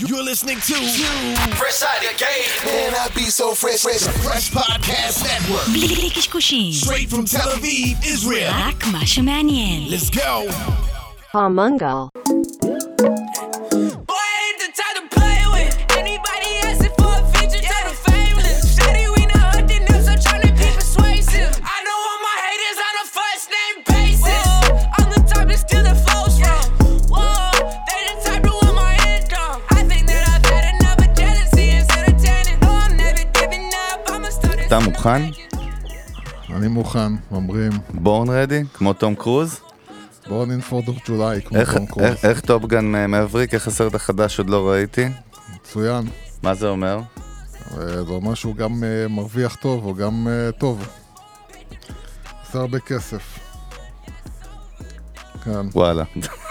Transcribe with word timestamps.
You're 0.00 0.24
listening 0.24 0.56
to 0.56 0.74
Fresh 1.54 1.82
Out 1.84 2.04
of 2.04 2.18
Game. 2.18 2.50
Man, 2.66 2.94
I 2.98 3.08
be 3.14 3.26
so 3.26 3.54
fresh, 3.54 3.82
fresh, 3.82 4.00
fresh 4.24 4.50
podcast 4.50 5.22
network. 5.22 5.64
Straight 6.72 7.08
from 7.08 7.24
Tel 7.26 7.48
Aviv, 7.50 8.04
Israel. 8.04 8.50
Let's 9.88 10.10
go. 10.10 10.46
Pomungal. 11.32 12.10
אתה 34.78 34.82
מוכן? 34.84 35.22
אני 36.50 36.68
מוכן, 36.68 37.12
אומרים 37.30 37.72
בורן 37.94 38.28
רדי? 38.30 38.62
כמו 38.74 38.92
תום 38.92 39.14
קרוז? 39.14 39.60
in 40.26 40.30
4th 40.70 40.88
of 40.88 41.06
July, 41.06 41.40
כמו 41.48 41.58
איך- 41.58 41.74
תום 41.76 41.86
קרוז. 41.86 42.04
איך- 42.04 42.24
איך 42.24 42.40
טופגן 42.40 43.10
מבריק? 43.10 43.54
איך 43.54 43.66
הסרט 43.68 43.94
החדש 43.94 44.38
עוד 44.38 44.50
לא 44.50 44.68
ראיתי? 44.70 45.08
מצוין. 45.54 46.04
מה 46.42 46.54
זה 46.54 46.68
אומר? 46.68 46.98
אה, 47.70 47.76
זה 48.04 48.10
אומר 48.12 48.34
שהוא 48.34 48.54
גם 48.56 48.84
אה, 48.84 49.08
מרוויח 49.08 49.54
טוב, 49.56 49.84
הוא 49.84 49.96
גם 49.96 50.28
אה, 50.28 50.52
טוב. 50.52 50.88
עושה 52.46 52.58
הרבה 52.58 52.78
כסף. 52.78 53.38
כן. 55.44 55.66
וואלה. 55.74 56.04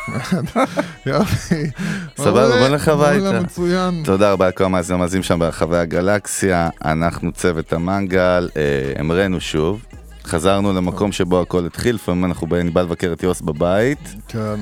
יופי. 1.05 1.69
סבבה, 2.17 2.47
בוא 2.59 2.67
נלך 2.67 2.87
הביתה. 2.87 3.41
מצוין. 3.41 4.01
תודה 4.05 4.31
רבה 4.31 4.47
לכל 4.47 4.63
המאזינים 4.63 4.99
המאזינים 4.99 5.23
שם 5.23 5.39
ברחבי 5.39 5.77
הגלקסיה. 5.77 6.69
אנחנו 6.85 7.31
צוות 7.31 7.73
המנגל, 7.73 8.49
אה, 8.57 8.61
המראנו 8.99 9.41
שוב. 9.41 9.85
חזרנו 10.25 10.73
למקום 10.73 11.11
שבו 11.11 11.41
הכל 11.41 11.65
התחיל, 11.65 11.95
לפעמים 11.95 12.25
אנחנו 12.25 12.47
באים 12.47 12.73
בא 12.73 12.81
לבקר 12.81 13.13
את 13.13 13.23
יוס 13.23 13.41
בבית. 13.41 14.15
כן. 14.27 14.55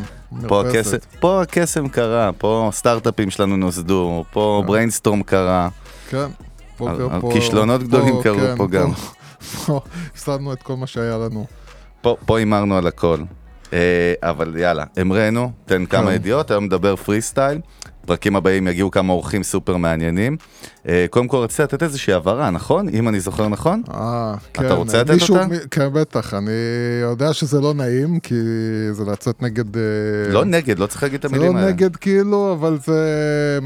פה. 0.47 0.63
הקסם, 0.69 0.97
פה 1.19 1.41
הקסם 1.41 1.87
קרה, 1.87 2.31
פה 2.37 2.69
סטארט-אפים 2.73 3.29
שלנו 3.29 3.57
נוסדו, 3.57 4.23
פה 4.31 4.63
brainstorm 4.65 5.23
קרה. 5.23 5.69
כן. 6.09 6.25
פה- 6.77 6.89
פה- 6.97 7.19
פה- 7.21 7.29
כישלונות 7.33 7.83
גדולים 7.83 8.21
קרו 8.23 8.37
כן, 8.39 8.55
פה 8.57 8.67
גם. 8.67 8.91
פה 9.65 9.81
הפסדנו 10.13 10.53
את 10.53 10.63
כל 10.63 10.75
מה 10.75 10.87
שהיה 10.87 11.17
לנו. 11.17 11.45
פה 12.01 12.15
פה 12.25 12.37
הימרנו 12.39 12.77
על 12.77 12.87
הכל. 12.87 13.17
אה, 13.73 14.13
אבל 14.21 14.57
יאללה, 14.57 14.83
המראנו, 14.97 15.51
תן 15.65 15.85
כמה 15.85 16.07
כן. 16.07 16.15
ידיעות, 16.15 16.51
היום 16.51 16.65
נדבר 16.65 16.95
פרי 16.95 17.21
סטייל. 17.21 17.59
פרקים 18.05 18.35
הבאים 18.35 18.67
יגיעו 18.67 18.91
כמה 18.91 19.13
אורחים 19.13 19.43
סופר 19.43 19.77
מעניינים. 19.77 20.37
אה, 20.87 21.05
קודם 21.09 21.27
כל 21.27 21.37
רציתי 21.37 21.63
לתת 21.63 21.83
איזושהי 21.83 22.13
הבהרה, 22.13 22.49
נכון? 22.49 22.89
אם 22.89 23.07
אני 23.07 23.19
זוכר 23.19 23.47
נכון? 23.47 23.83
אה, 23.93 24.33
כן. 24.53 24.71
רוצה 24.71 25.01
לתת 25.03 25.29
אותה? 25.29 25.45
כן, 25.71 25.93
בטח. 25.93 26.33
אני 26.33 26.51
יודע 27.01 27.33
שזה 27.33 27.61
לא 27.61 27.73
נעים, 27.73 28.19
כי 28.19 28.35
זה 28.91 29.03
לצאת 29.05 29.41
נגד... 29.41 29.77
אה, 29.77 29.81
לא 30.29 30.45
נגד, 30.45 30.79
לא 30.79 30.85
צריך 30.85 31.03
להגיד 31.03 31.25
את 31.25 31.29
זה 31.29 31.35
המילים 31.37 31.55
לא 31.55 31.59
האלה. 31.59 31.71
נגד 31.71 31.95
כאילו, 31.95 32.53
אבל 32.53 32.77
זה... 32.85 33.59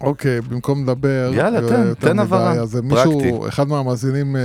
אוקיי, 0.00 0.40
במקום 0.40 0.82
לדבר... 0.82 1.30
יאללה, 1.34 1.68
תן, 1.68 1.94
תן 1.94 2.18
הבהרה, 2.18 2.52
אז 2.52 2.70
זה 2.70 2.80
פרקטי. 2.88 3.14
מישהו, 3.14 3.48
אחד 3.48 3.68
מהמאזינים, 3.68 4.36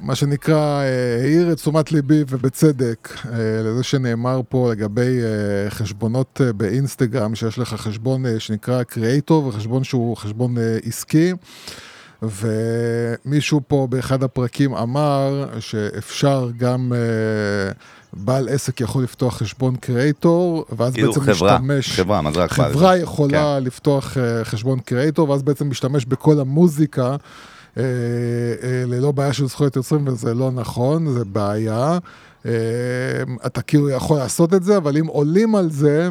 מה 0.00 0.14
שנקרא, 0.14 0.82
אה, 0.82 1.22
העיר 1.22 1.52
את 1.52 1.56
תשומת 1.56 1.92
ליבי, 1.92 2.24
ובצדק, 2.28 3.08
אה, 3.26 3.32
לזה 3.64 3.82
שנאמר 3.82 4.40
פה 4.48 4.72
לגבי 4.72 5.18
אה, 5.22 5.70
חשבונות 5.70 6.40
באינסטגרם, 6.56 7.34
שיש 7.34 7.58
לך 7.58 7.68
חשבון 7.68 8.24
שנקרא 8.38 8.82
קריאייטור, 8.82 9.46
וחשבון 9.46 9.84
שהוא 9.84 10.16
חשבון 10.16 10.54
עסקי. 10.84 11.32
ומישהו 12.22 13.60
פה 13.68 13.86
באחד 13.90 14.22
הפרקים 14.22 14.74
אמר 14.74 15.46
שאפשר 15.60 16.50
גם 16.56 16.92
אה, 16.94 17.72
בעל 18.12 18.48
עסק 18.48 18.80
יכול 18.80 19.02
לפתוח 19.02 19.36
חשבון 19.36 19.76
קריאייטור, 19.76 20.64
ואז 20.76 20.94
כאילו 20.94 21.12
בעצם 21.12 21.20
חברה, 21.20 21.58
משתמש... 21.58 22.00
חברה, 22.00 22.22
מה 22.22 22.32
זה 22.32 22.40
רק 22.40 22.58
בעל 22.58 22.72
חברה? 22.72 22.96
יכולה 22.96 23.56
כן. 23.58 23.64
לפתוח 23.64 24.18
אה, 24.18 24.44
חשבון 24.44 24.78
קריאייטור, 24.80 25.30
ואז 25.30 25.42
בעצם 25.42 25.70
משתמש 25.70 26.04
בכל 26.04 26.40
המוזיקה. 26.40 27.16
אה, 27.76 27.82
אה, 28.62 28.84
ללא 28.86 29.12
בעיה 29.12 29.32
של 29.32 29.46
זכויות 29.46 29.76
יוצרים, 29.76 30.08
וזה 30.08 30.34
לא 30.34 30.50
נכון, 30.50 31.12
זה 31.12 31.24
בעיה. 31.24 31.98
אה, 32.46 32.52
אתה 33.46 33.62
כאילו 33.62 33.90
יכול 33.90 34.18
לעשות 34.18 34.54
את 34.54 34.62
זה, 34.62 34.76
אבל 34.76 34.96
אם 34.96 35.06
עולים 35.06 35.54
על 35.54 35.70
זה, 35.70 36.08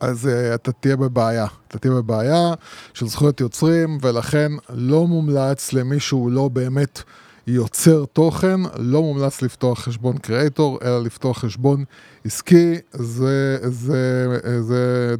אז 0.00 0.28
אתה 0.54 0.72
תהיה 0.72 0.96
בבעיה. 0.96 1.46
אתה 1.68 1.78
תהיה 1.78 1.94
בבעיה 1.94 2.54
של 2.94 3.06
זכויות 3.06 3.40
יוצרים, 3.40 3.98
ולכן 4.02 4.52
לא 4.70 5.06
מומלץ 5.06 5.72
למי 5.72 6.00
שהוא 6.00 6.30
לא 6.30 6.48
באמת 6.48 7.02
יוצר 7.46 8.04
תוכן, 8.12 8.60
לא 8.78 9.02
מומלץ 9.02 9.42
לפתוח 9.42 9.80
חשבון 9.80 10.18
קריאייטור, 10.18 10.78
אלא 10.82 11.02
לפתוח 11.02 11.38
חשבון 11.38 11.84
עסקי. 12.24 12.74
זה, 12.92 13.58
זה, 13.62 14.26
זה 14.60 15.14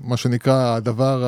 מה 0.00 0.16
שנקרא 0.16 0.76
הדבר 0.76 1.24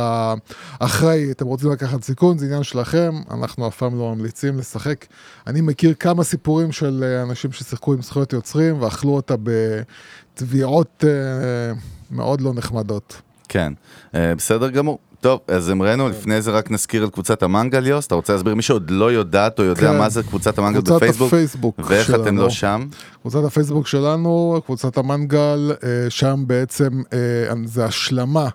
האחראי. 0.81 1.31
אתם 1.31 1.47
רוצים 1.47 1.73
לקחת 1.73 2.03
סיכון, 2.03 2.39
זה 2.39 2.47
עניין 2.47 2.63
שלכם, 2.63 3.15
אנחנו 3.31 3.69
אף 3.69 3.77
פעם 3.77 3.99
לא 3.99 4.15
ממליצים 4.15 4.59
לשחק. 4.59 5.07
אני 5.47 5.61
מכיר 5.61 5.95
כמה 5.95 6.25
סיפורים 6.25 6.73
של 6.73 7.05
אה, 7.07 7.23
אנשים 7.23 7.53
ששיחקו 7.53 7.93
עם 7.93 8.03
זכויות 8.03 8.33
יוצרים 8.33 8.83
ואכלו 8.83 9.11
אותה 9.11 9.35
בתביעות 9.43 11.05
אה, 11.07 11.73
מאוד 12.11 12.41
לא 12.41 12.55
נחמדות. 12.55 13.23
כן, 13.49 13.73
אה, 14.15 14.35
בסדר 14.35 14.71
גמור. 14.71 14.99
טוב, 15.25 15.41
אז 15.49 15.71
אמרנו, 15.71 16.09
לפני 16.09 16.43
זה 16.43 16.51
רק 16.51 16.71
נזכיר 16.71 17.05
את 17.05 17.13
קבוצת 17.13 17.43
המנגל, 17.43 17.87
יוס. 17.87 18.07
אתה 18.07 18.15
רוצה 18.15 18.33
להסביר? 18.33 18.55
מי 18.55 18.63
שעוד 18.63 18.91
לא 18.91 19.13
יודעת 19.13 19.59
או 19.59 19.65
יודע 19.65 19.81
כן. 19.81 19.99
מה 19.99 20.09
זה 20.09 20.23
קבוצת 20.23 20.59
המנגל 20.59 20.81
קבוצת 20.81 20.95
בפייסבוק? 20.95 21.27
הפייסבוק 21.29 21.81
ואיך 21.85 22.11
אתם 22.11 22.25
שלנו. 22.25 22.43
לא 22.43 22.51
שם? 22.51 22.87
קבוצת 23.21 23.45
הפייסבוק 23.45 23.87
שלנו, 23.87 24.61
קבוצת 24.65 24.99
המנגל, 24.99 25.73
אה, 25.85 26.11
שם 26.11 26.45
בעצם 26.47 27.03
אה, 27.13 27.19
זה 27.65 27.85
השלמה 27.85 28.49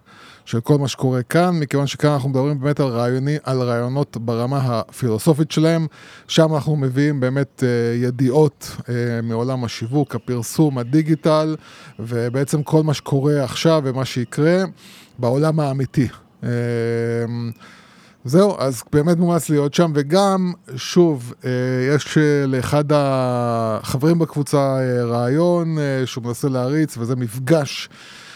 של 0.46 0.60
כל 0.60 0.78
מה 0.78 0.88
שקורה 0.88 1.24
כאן, 1.24 1.60
מכיוון 1.60 1.88
שכאן 1.88 2.10
אנחנו 2.10 2.30
מדברים 2.30 2.60
באמת 2.60 2.80
על, 2.80 2.88
רעיוני, 2.88 3.38
על 3.44 3.62
רעיונות 3.62 4.18
ברמה 4.18 4.60
הפילוסופית 4.64 5.52
שלהם, 5.52 5.88
שם 6.28 6.56
אנחנו 6.56 6.76
מביאים 6.76 7.20
באמת 7.20 7.64
אה, 7.64 7.96
ידיעות 7.96 8.72
אה, 8.90 8.94
מעולם 9.24 9.64
השיווק, 9.64 10.16
הפרסום, 10.16 10.78
הדיגיטל, 10.78 11.56
ובעצם 12.00 12.64
כל 12.64 12.84
מה 12.84 12.94
שקורה 12.94 13.44
עכשיו 13.44 13.82
ומה 13.86 14.06
שיקרה 14.06 14.64
בעולם 15.20 15.60
האמיתי. 15.60 16.08
אה, 16.44 16.50
זהו, 18.26 18.56
אז 18.60 18.84
באמת 18.92 19.18
מומלץ 19.18 19.50
להיות 19.50 19.74
שם, 19.74 19.92
וגם, 19.96 20.54
שוב, 20.76 21.34
אה, 21.46 21.50
יש 21.96 22.18
לאחד 22.48 22.84
החברים 22.92 24.20
בקבוצה 24.20 24.58
אה, 24.58 25.04
רעיון 25.04 25.78
אה, 25.80 26.06
שהוא 26.06 26.24
מנסה 26.24 26.50
להריץ, 26.50 26.98
וזה 26.98 27.16
מפגש 27.16 27.90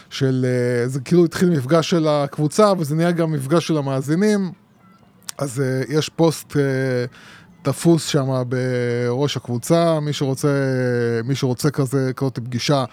של, 0.10 0.46
זה 0.86 1.00
כאילו 1.00 1.26
התחיל 1.26 1.50
מפגש 1.50 1.90
של 1.90 2.08
הקבוצה, 2.08 2.74
וזה 2.78 2.96
נהיה 2.96 3.12
גם 3.12 3.32
מפגש 3.32 3.68
של 3.68 3.78
המאזינים, 3.78 4.52
אז 5.38 5.64
יש 5.90 6.10
פוסט... 6.10 6.58
תפוס 7.62 8.06
שם 8.06 8.44
בראש 8.48 9.38
הקבוצה, 9.38 10.00
מי 10.00 10.14
שרוצה, 10.14 10.48
מי 11.24 11.36
שרוצה 11.36 11.72
כזה, 11.72 12.12
כזאת 12.16 12.40
פגישה, 12.40 12.86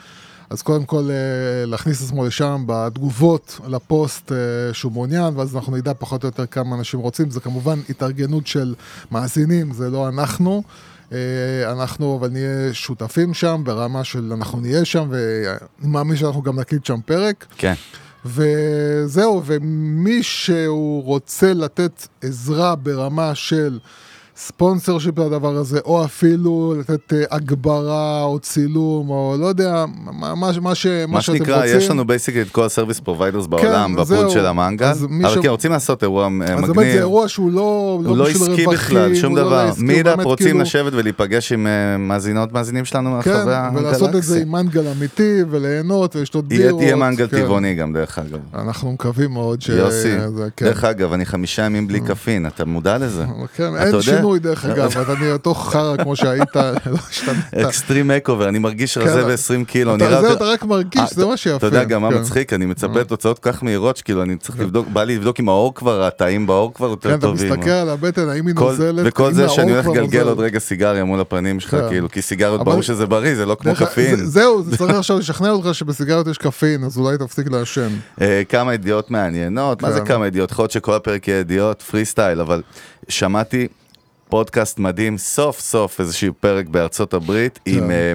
אז 0.51 0.63
קודם 0.63 0.85
כל 0.85 1.09
אה, 1.11 1.67
להכניס 1.67 1.99
את 1.99 2.07
עצמו 2.07 2.27
לשם 2.27 2.65
בתגובות 2.67 3.61
לפוסט 3.69 4.33
אה, 4.33 4.37
שהוא 4.75 4.93
מעוניין, 4.93 5.37
ואז 5.37 5.57
אנחנו 5.57 5.77
נדע 5.77 5.93
פחות 5.99 6.23
או 6.23 6.29
יותר 6.29 6.47
כמה 6.47 6.77
אנשים 6.77 7.01
רוצים. 7.01 7.31
זה 7.31 7.41
כמובן 7.41 7.79
התארגנות 7.91 8.47
של 8.47 8.75
מאזינים, 9.11 9.73
זה 9.73 9.91
לא 9.91 10.09
אנחנו. 10.09 10.63
אה, 11.13 11.19
אנחנו 11.73 12.17
אבל 12.17 12.29
נהיה 12.29 12.75
שותפים 12.75 13.35
שם 13.35 13.63
ברמה 13.65 14.05
של 14.05 14.33
אנחנו 14.33 14.61
נהיה 14.61 14.85
שם, 14.85 15.09
ואני 15.11 15.89
מאמין 15.93 16.17
שאנחנו 16.17 16.43
גם 16.43 16.61
נקליט 16.61 16.85
שם 16.85 17.01
פרק. 17.07 17.47
כן. 17.59 17.75
וזהו, 18.25 19.43
ומי 19.47 20.23
שהוא 20.23 21.05
רוצה 21.05 21.55
לתת 21.55 22.07
עזרה 22.23 22.77
ברמה 22.77 23.35
של 23.35 23.79
sponsorship 24.47 25.19
לדבר 25.19 25.57
הזה, 25.57 25.79
או 25.85 26.05
אפילו 26.05 26.75
לתת 26.81 27.13
אה, 27.13 27.23
הגברה 27.31 28.23
או 28.23 28.39
צילום, 28.39 29.11
או 29.11 29.37
לא 29.41 29.47
יודע, 29.47 29.85
מה, 30.05 30.35
מה, 30.35 30.53
מה, 30.61 30.75
ש, 30.75 30.87
מה 30.87 31.07
מה 31.07 31.21
שאתם 31.21 31.39
שנקרא, 31.39 31.57
רוצים. 31.63 31.77
יש 31.79 31.91
לנו 31.91 32.07
basically 32.07 32.43
את 32.43 32.51
כל 32.51 32.65
ה 32.65 32.69
service 32.69 33.01
providers 33.01 33.47
בעולם, 33.47 33.93
ב 33.95 33.98
pod 33.98 34.07
זהו. 34.07 34.31
של 34.31 34.47
המנגל, 34.47 34.87
אבל 35.23 35.31
ש- 35.31 35.39
כן, 35.43 35.49
רוצים 35.49 35.73
לעשות 35.73 36.03
אירוע 36.03 36.23
אה, 36.25 36.29
אז 36.29 36.51
באמת 36.51 36.67
זה 36.67 36.73
מגניב. 36.73 36.97
אירוע 36.97 37.29
שהוא 37.29 37.53
לא, 37.53 38.01
לא 38.05 38.25
בשביל 38.25 38.51
עסקי 38.51 38.67
בכלל, 38.67 39.15
שום 39.15 39.37
לא 39.37 39.43
דבר. 39.43 39.71
meetup 39.79 40.25
רוצים 40.25 40.47
כאילו- 40.47 40.61
לשבת 40.61 40.93
ולהיפגש 40.95 41.53
עם 41.53 41.67
אה, 41.67 41.97
מאזינות, 41.99 42.53
מאזינים 42.53 42.85
שלנו 42.85 43.11
כן, 43.11 43.31
מהחברה 43.31 43.67
הגלקסיה. 43.67 43.89
ולעשות 43.89 44.15
את 44.17 44.23
זה 44.23 44.41
עם 44.41 44.53
מנגל 44.53 44.89
אמיתי, 44.89 45.41
וליהנות, 45.51 46.17
ולשתות 46.17 46.45
יהיה 46.51 46.63
בירות. 46.67 46.81
תהיה 46.81 46.97
מנגל 46.97 47.27
כן. 47.29 47.41
טבעוני 47.43 47.75
גם, 47.75 47.93
דרך 47.93 48.19
אגב. 48.19 48.39
אנחנו 48.55 48.93
מקווים 48.93 49.31
מאוד 49.31 49.63
ש... 49.63 49.69
יוסי, 49.69 50.17
כן. 50.57 50.65
דרך 50.67 50.85
אגב, 50.85 51.13
אני 51.13 51.27
חמישה 51.27 51.63
ימים 51.63 51.87
בלי 51.87 52.01
קפין, 52.01 52.47
אתה 52.47 52.65
מודע 52.65 52.99
לזה? 52.99 53.25
כן, 53.57 53.75
אתה 53.75 53.79
אין 53.83 53.87
יודע? 53.87 54.01
שינוי 54.03 54.30
שינוי 54.31 54.39
דרך 54.39 54.65
אגב, 54.65 54.97
אז 54.99 55.11
אני 55.11 55.33
אותו 55.33 55.55
חרא 55.55 55.97
כמו 55.97 56.17
שהיית, 56.17 56.57
לא 56.57 56.63
השתנית. 57.11 57.55
אקסטרים 57.55 58.09
מקובר, 58.09 58.49
אני 58.49 58.59
מרגיש 58.59 58.99
רזה 58.99 59.23
כן. 59.47 59.61
ב-20 59.63 59.65
קילו, 59.67 59.97
אתה- 59.97 60.05
יותר- 60.05 60.33
אתה 60.33 60.45
רק 60.45 60.65
מרגיש, 60.65 61.01
אה, 61.01 61.07
זה 61.11 61.27
מה 61.27 61.37
שיפה. 61.37 61.57
אתה 61.57 61.67
יודע 61.67 61.85
גם 61.85 62.03
מה 62.03 62.11
כן. 62.11 62.19
מצחיק, 62.19 62.53
אני 62.53 62.67
מצפה 62.67 63.01
לתוצאות 63.01 63.39
כל 63.39 63.53
כך 63.53 63.63
מהירות, 63.63 63.97
שכאילו 63.97 64.23
אני 64.23 64.37
צריך 64.37 64.61
לבדוק, 64.61 64.89
בא 64.89 65.03
לי 65.05 65.17
לבדוק 65.17 65.41
אם 65.41 65.49
העור 65.49 65.75
כבר, 65.75 66.05
התאים 66.07 66.47
בעור 66.47 66.75
כבר 66.75 66.87
כן, 66.87 66.91
יותר 66.91 67.15
אתה 67.15 67.21
טובים. 67.21 67.53
מסתכל 67.53 67.71
על 67.71 67.89
הבטן, 67.89 68.29
האם 68.29 68.47
היא 68.47 68.55
נוזלת, 68.55 69.03
וכל 69.07 69.33
זה 69.33 69.49
שאני 69.49 69.73
הולך 69.73 69.87
לגלגל. 69.87 70.29
עוד 70.29 70.41
רגע 70.41 70.59
סיגריה 70.59 71.05
מול 71.05 71.21
הפנים 71.21 71.61
שלך, 71.61 71.71
כן. 71.71 71.89
כאילו, 71.89 72.11
כי 72.11 72.23
סיגריות 72.23 72.65
ברור 72.65 72.83
שזה 72.83 73.07
בריא, 73.07 73.35
זה 73.35 73.47
לא 73.47 73.57
כמו. 73.61 73.73
זה- 73.97 74.27
זהו, 74.27 74.63
זה 74.63 74.77
צריך 74.77 74.95
עכשיו 74.95 75.19
לשכנע 75.19 75.51
אותך 75.51 75.75
שבסיגריות 75.75 76.27
יש 76.27 76.39
קפאין, 76.39 76.85
אז 76.85 76.99
אולי 76.99 77.19
תפסיק 77.19 77.51
לעשן. 77.51 77.89
אה, 78.21 78.43
כמה 78.49 78.75
ידיעות 78.75 79.11
מעניינות, 79.11 79.83
מה 79.83 79.93
זה 79.93 80.01
כן. 80.01 80.07
כמה 80.07 80.27
ידיעות? 80.27 80.51
יכול 80.51 80.63
להיות 80.63 80.71
שכל 80.71 80.95
הפרק 80.95 81.29
יהיה 81.29 81.39
ידיעות, 81.41 81.83
פרי 81.83 82.05
סטייל, 82.05 82.41
אבל 82.41 82.63
שמעתי 83.09 83.67
פודקאסט 84.31 84.79
מדהים, 84.79 85.19
סוף 85.19 85.61
סוף 85.61 86.01
איזשהו 86.01 86.33
פרק 86.41 86.67
בארצות 86.67 87.15
הברית, 87.15 87.59
עם... 87.67 87.91
אה, 87.91 88.13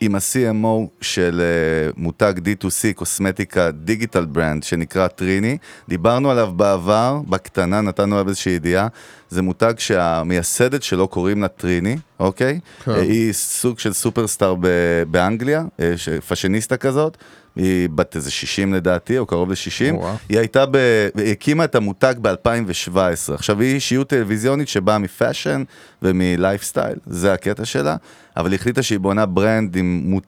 עם 0.00 0.14
ה-CMO 0.14 0.88
של 1.00 1.40
אה, 1.40 1.90
מותג 1.96 2.34
D2C, 2.38 2.94
קוסמטיקה 2.94 3.70
digital 3.70 4.24
brand, 4.24 4.62
שנקרא 4.62 5.08
טריני. 5.08 5.58
דיברנו 5.88 6.30
עליו 6.30 6.52
בעבר, 6.56 7.20
בקטנה, 7.28 7.80
נתנו 7.80 8.14
עליו 8.14 8.28
איזושהי 8.28 8.52
ידיעה. 8.52 8.88
זה 9.30 9.42
מותג 9.42 9.74
שהמייסדת 9.78 10.82
שלו 10.82 11.08
קוראים 11.08 11.42
לה 11.42 11.48
טריני, 11.48 11.96
אוקיי? 12.20 12.60
כן. 12.84 12.92
היא 12.92 13.32
סוג 13.32 13.78
של 13.78 13.92
סופרסטאר 13.92 14.54
ב- 14.60 15.02
באנגליה, 15.10 15.64
אה, 15.80 15.94
fashionista 16.28 16.76
כזאת. 16.76 17.16
היא 17.56 17.88
בת 17.88 18.16
איזה 18.16 18.30
60 18.30 18.74
לדעתי, 18.74 19.18
או 19.18 19.26
קרוב 19.26 19.50
ל-60. 19.50 19.94
וואו. 19.94 20.14
היא 20.28 20.38
הייתה 20.38 20.66
ב... 20.66 20.76
היא 21.16 21.32
הקימה 21.32 21.64
את 21.64 21.74
המותג 21.74 22.14
ב-2017. 22.20 23.34
עכשיו, 23.34 23.60
היא 23.60 23.74
אישיות 23.74 24.08
טלוויזיונית 24.08 24.68
שבאה 24.68 24.98
מ 24.98 25.06
fashion 25.06 25.62
ומלייפסטייל, 26.02 26.96
זה 27.06 27.32
הקטע 27.32 27.64
שלה, 27.64 27.96
אבל 28.36 28.52
היא 28.52 28.58
החליטה 28.60 28.82
שהיא 28.82 28.98
בונה 28.98 29.26
brand 29.26 29.76
עם 29.76 30.18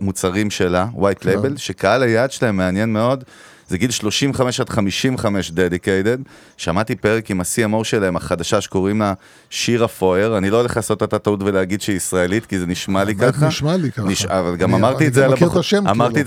מוצרים 0.00 0.50
שלה, 0.50 0.86
white 0.96 1.22
label, 1.24 1.56
שקהל 1.56 2.02
היעד 2.02 2.32
שלהם 2.32 2.56
מעניין 2.56 2.92
מאוד. 2.92 3.24
זה 3.70 3.78
גיל 3.78 3.90
35 3.90 4.60
עד 4.60 4.68
55 4.68 5.50
דדיקיידד. 5.50 6.18
שמעתי 6.56 6.96
פרק 6.96 7.30
עם 7.30 7.40
ה-CMO 7.40 7.84
שלהם, 7.84 8.16
החדשה 8.16 8.60
שקוראים 8.60 9.00
לה 9.00 9.14
שירה 9.50 9.88
פויר. 9.88 10.38
אני 10.38 10.50
לא 10.50 10.56
הולך 10.56 10.76
לעשות 10.76 11.02
את 11.02 11.12
הטעות 11.12 11.42
ולהגיד 11.42 11.80
שהיא 11.80 11.96
ישראלית, 11.96 12.46
כי 12.46 12.58
זה 12.58 12.66
נשמע 12.66 13.04
לי 13.04 13.14
ככה. 13.14 13.46
נשמע 13.46 13.76
לי 13.76 13.92
ככה. 13.92 14.02
נש... 14.02 14.26
אבל 14.26 14.56
גם 14.56 14.74
אמרתי 14.74 15.06
את 15.06 15.14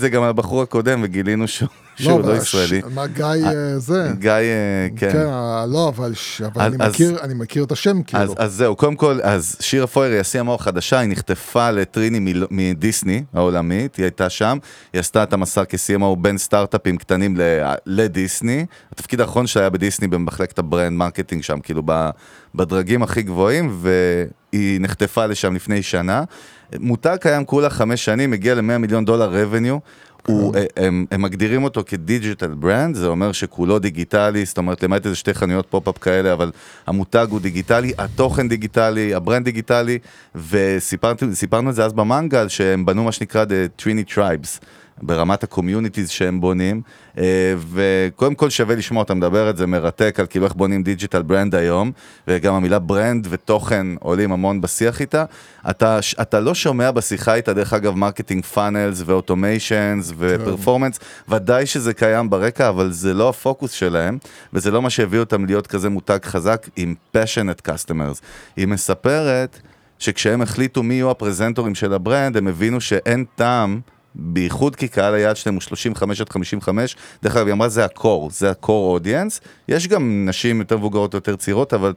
זה 0.00 0.08
על 0.18 0.24
הבחור 0.24 0.62
הקודם, 0.62 1.00
וגילינו 1.02 1.48
שהוא 1.48 1.68
לא 2.00 2.14
אבל 2.14 2.36
ישראלי. 2.36 2.80
ש- 2.80 2.84
מה 2.94 3.06
גיא 3.06 3.24
אה, 3.24 3.78
זה? 3.78 4.10
גיא, 4.18 4.30
אה, 4.30 4.40
כן. 4.96 5.12
כן, 5.12 5.26
אה, 5.26 5.64
לא, 5.68 5.88
אבל 5.96 6.12
אני 6.56 6.76
מכיר- 7.34 7.64
את 7.64 7.72
השם, 7.72 8.02
כאילו. 8.02 8.34
אז 8.36 8.52
זהו, 8.52 8.76
קודם 8.76 8.96
כל, 8.96 9.18
אז 9.22 9.56
שירה 9.60 9.86
פויר 9.86 10.12
היא 10.12 10.20
ה-CMO 10.20 10.50
החדשה, 10.54 10.98
היא 10.98 11.08
נחטפה 11.10 11.70
לטריני 11.70 12.34
מדיסני 12.50 13.24
העולמית, 13.34 13.96
היא 13.96 14.04
הייתה 14.04 14.30
שם, 14.30 14.58
היא 14.92 15.00
עשתה 15.00 15.22
את 15.22 15.32
המסע 15.32 15.62
כ-CMO 15.68 16.16
בין 16.18 16.38
סטארט-אפים 16.38 16.96
קטנים 16.96 17.36
לדיסני, 17.86 18.66
התפקיד 18.92 19.20
האחרון 19.20 19.46
שלה 19.46 19.62
היה 19.62 19.70
בדיסני 19.70 20.08
במחלקת 20.08 20.58
ה 20.58 20.64
brand 20.64 20.92
marketing 20.98 21.42
שם, 21.42 21.60
כאילו 21.60 21.82
בדרגים 22.54 23.02
הכי 23.02 23.22
גבוהים, 23.22 23.78
והיא 23.80 24.80
נחטפה 24.80 25.26
לשם 25.26 25.54
לפני 25.54 25.82
שנה. 25.82 26.22
מותג 26.80 27.16
קיים 27.20 27.44
כולה 27.44 27.70
חמש 27.70 28.04
שנים, 28.04 28.32
הגיע 28.32 28.54
ל-100 28.54 28.78
מיליון 28.78 29.04
דולר 29.04 29.32
revenue. 29.44 29.78
הוא, 30.26 30.54
אה, 30.56 30.64
הם, 30.76 31.06
הם 31.10 31.22
מגדירים 31.22 31.64
אותו 31.64 31.82
כ 31.86 32.01
digital 32.01 32.54
brand, 32.54 32.96
זה 32.96 33.06
אומר 33.06 33.32
שכולו 33.32 33.78
דיגיטלי, 33.78 34.44
זאת 34.44 34.58
אומרת 34.58 34.82
למעט 34.82 35.06
איזה 35.06 35.16
שתי 35.16 35.34
חנויות 35.34 35.66
pop-up 35.70 35.98
כאלה, 35.98 36.32
אבל 36.32 36.50
המותג 36.86 37.26
הוא 37.30 37.40
דיגיטלי, 37.40 37.92
התוכן 37.98 38.48
דיגיטלי, 38.48 39.14
ה 39.14 39.19
brand 39.19 39.44
דיגיטלי, 39.44 39.98
וסיפרנו 40.34 41.70
את 41.70 41.74
זה 41.74 41.84
אז 41.84 41.92
במנגל, 41.92 42.48
שהם 42.48 42.86
בנו 42.86 43.04
מה 43.04 43.12
שנקרא 43.12 43.44
The 43.44 43.82
Trinny 43.82 44.14
Tribes. 44.14 44.64
ברמת 45.02 45.42
ה 45.42 45.48
communities 45.48 46.10
שהם 46.10 46.40
בונים, 46.40 46.82
אה, 47.18 47.54
וקודם 47.72 48.34
כל 48.34 48.50
שווה 48.50 48.74
לשמוע 48.74 49.02
אותם 49.02 49.16
מדבר 49.16 49.50
את 49.50 49.56
זה 49.56 49.66
מרתק 49.66 50.20
על 50.20 50.26
כאילו 50.26 50.44
איך 50.44 50.54
בונים 50.54 50.82
digital 50.82 51.22
brand 51.22 51.54
היום, 51.54 51.92
וגם 52.28 52.54
המילה 52.54 52.78
brand 52.78 53.26
ותוכן 53.30 53.86
עולים 54.00 54.32
המון 54.32 54.60
בשיח 54.60 55.00
איתה. 55.00 55.24
אתה, 55.70 55.98
אתה 56.20 56.40
לא 56.40 56.54
שומע 56.54 56.90
בשיחה 56.90 57.34
איתה, 57.34 57.52
דרך 57.52 57.72
אגב, 57.72 57.94
marketing 57.94 58.44
funnels 58.44 59.02
ו 59.06 59.15
automations 59.15 60.12
ו 60.18 60.24
performance, 60.24 60.98
ודאי 61.28 61.66
שזה 61.66 61.94
קיים 61.94 62.30
ברקע, 62.30 62.68
אבל 62.68 62.92
זה 62.92 63.14
לא 63.14 63.28
הפוקוס 63.28 63.72
שלהם, 63.72 64.18
וזה 64.52 64.70
לא 64.70 64.82
מה 64.82 64.90
שהביא 64.90 65.18
אותם 65.18 65.44
להיות 65.44 65.66
כזה 65.66 65.90
מותג 65.90 66.18
חזק 66.24 66.68
עם 66.76 66.94
passionate 67.16 67.68
customers. 67.68 68.20
היא 68.56 68.66
מספרת 68.66 69.60
שכשהם 69.98 70.42
החליטו 70.42 70.82
מי 70.82 70.94
יהיו 70.94 71.10
הפרזנטורים 71.10 71.74
של 71.74 71.92
ה 71.92 71.98
brand, 71.98 72.36
הם 72.36 72.48
הבינו 72.48 72.80
שאין 72.80 73.24
טעם. 73.34 73.80
בייחוד 74.14 74.76
כי 74.76 74.88
קהל 74.88 75.14
היעד 75.14 75.36
שלהם 75.36 75.54
הוא 75.54 75.62
35 75.62 76.20
עד 76.20 76.28
55, 76.28 76.96
דרך 77.22 77.36
אגב, 77.36 77.46
היא 77.46 77.52
אמרה 77.52 77.68
זה 77.68 77.84
ה 77.84 77.92
core, 77.92 78.30
זה 78.30 78.50
ה 78.50 78.58
core 78.58 78.92
audience, 78.92 79.40
יש 79.68 79.88
גם 79.88 80.24
נשים 80.28 80.58
יותר 80.58 80.76
מבוגרות 80.76 81.14
יותר 81.14 81.36
צעירות, 81.36 81.74
אבל 81.74 81.92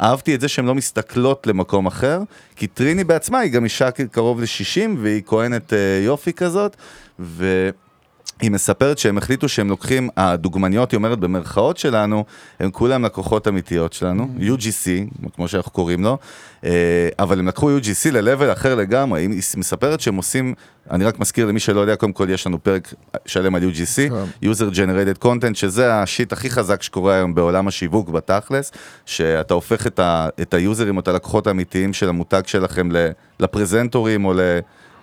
אהבתי 0.00 0.34
את 0.34 0.40
זה 0.40 0.48
שהן 0.48 0.64
לא 0.64 0.74
מסתכלות 0.74 1.46
למקום 1.46 1.86
אחר, 1.86 2.22
כי 2.56 2.66
טריני 2.66 3.04
בעצמה 3.04 3.38
היא 3.38 3.52
גם 3.52 3.64
אישה 3.64 3.90
קרוב 3.90 4.40
ל-60 4.40 4.90
והיא 4.98 5.22
כהנת 5.26 5.72
אה, 5.72 6.00
יופי 6.04 6.32
כזאת, 6.32 6.76
ו... 7.20 7.70
היא 8.40 8.50
מספרת 8.50 8.98
שהם 8.98 9.18
החליטו 9.18 9.48
שהם 9.48 9.68
לוקחים, 9.68 10.08
הדוגמניות, 10.16 10.90
היא 10.90 10.98
אומרת 10.98 11.18
במרכאות 11.18 11.76
שלנו, 11.76 12.24
הם 12.60 12.70
כולם 12.70 13.04
לקוחות 13.04 13.48
אמיתיות 13.48 13.92
שלנו, 13.92 14.28
UGC, 14.38 14.88
כמו 15.34 15.48
שאנחנו 15.48 15.72
קוראים 15.72 16.04
לו, 16.04 16.18
אה, 16.64 17.08
אבל 17.18 17.38
הם 17.38 17.48
לקחו 17.48 17.78
UGC 17.78 18.10
ל-level 18.12 18.52
אחר 18.52 18.74
לגמרי, 18.74 19.20
היא 19.20 19.42
מספרת 19.56 20.00
שהם 20.00 20.16
עושים, 20.16 20.54
אני 20.90 21.04
רק 21.04 21.18
מזכיר 21.18 21.46
למי 21.46 21.60
שלא 21.60 21.80
יודע, 21.80 21.96
קודם 21.96 22.12
כל 22.12 22.30
יש 22.30 22.46
לנו 22.46 22.62
פרק 22.62 22.94
שלם 23.26 23.54
על 23.54 23.62
UGC, 23.62 24.12
user 24.44 24.74
generated 24.74 25.24
content, 25.24 25.54
שזה 25.54 25.94
השיט 25.94 26.32
הכי 26.32 26.50
חזק 26.50 26.82
שקורה 26.82 27.14
היום 27.14 27.34
בעולם 27.34 27.68
השיווק 27.68 28.08
בתכלס, 28.08 28.72
שאתה 29.06 29.54
הופך 29.54 29.86
את, 29.86 29.98
ה, 29.98 30.28
את 30.42 30.54
היוזרים 30.54 30.96
או 30.96 31.00
את 31.00 31.08
הלקוחות 31.08 31.46
האמיתיים 31.46 31.92
של 31.92 32.08
המותג 32.08 32.42
שלכם 32.46 32.88
לפרזנטורים 33.40 34.24
או 34.24 34.34
ל... 34.34 34.40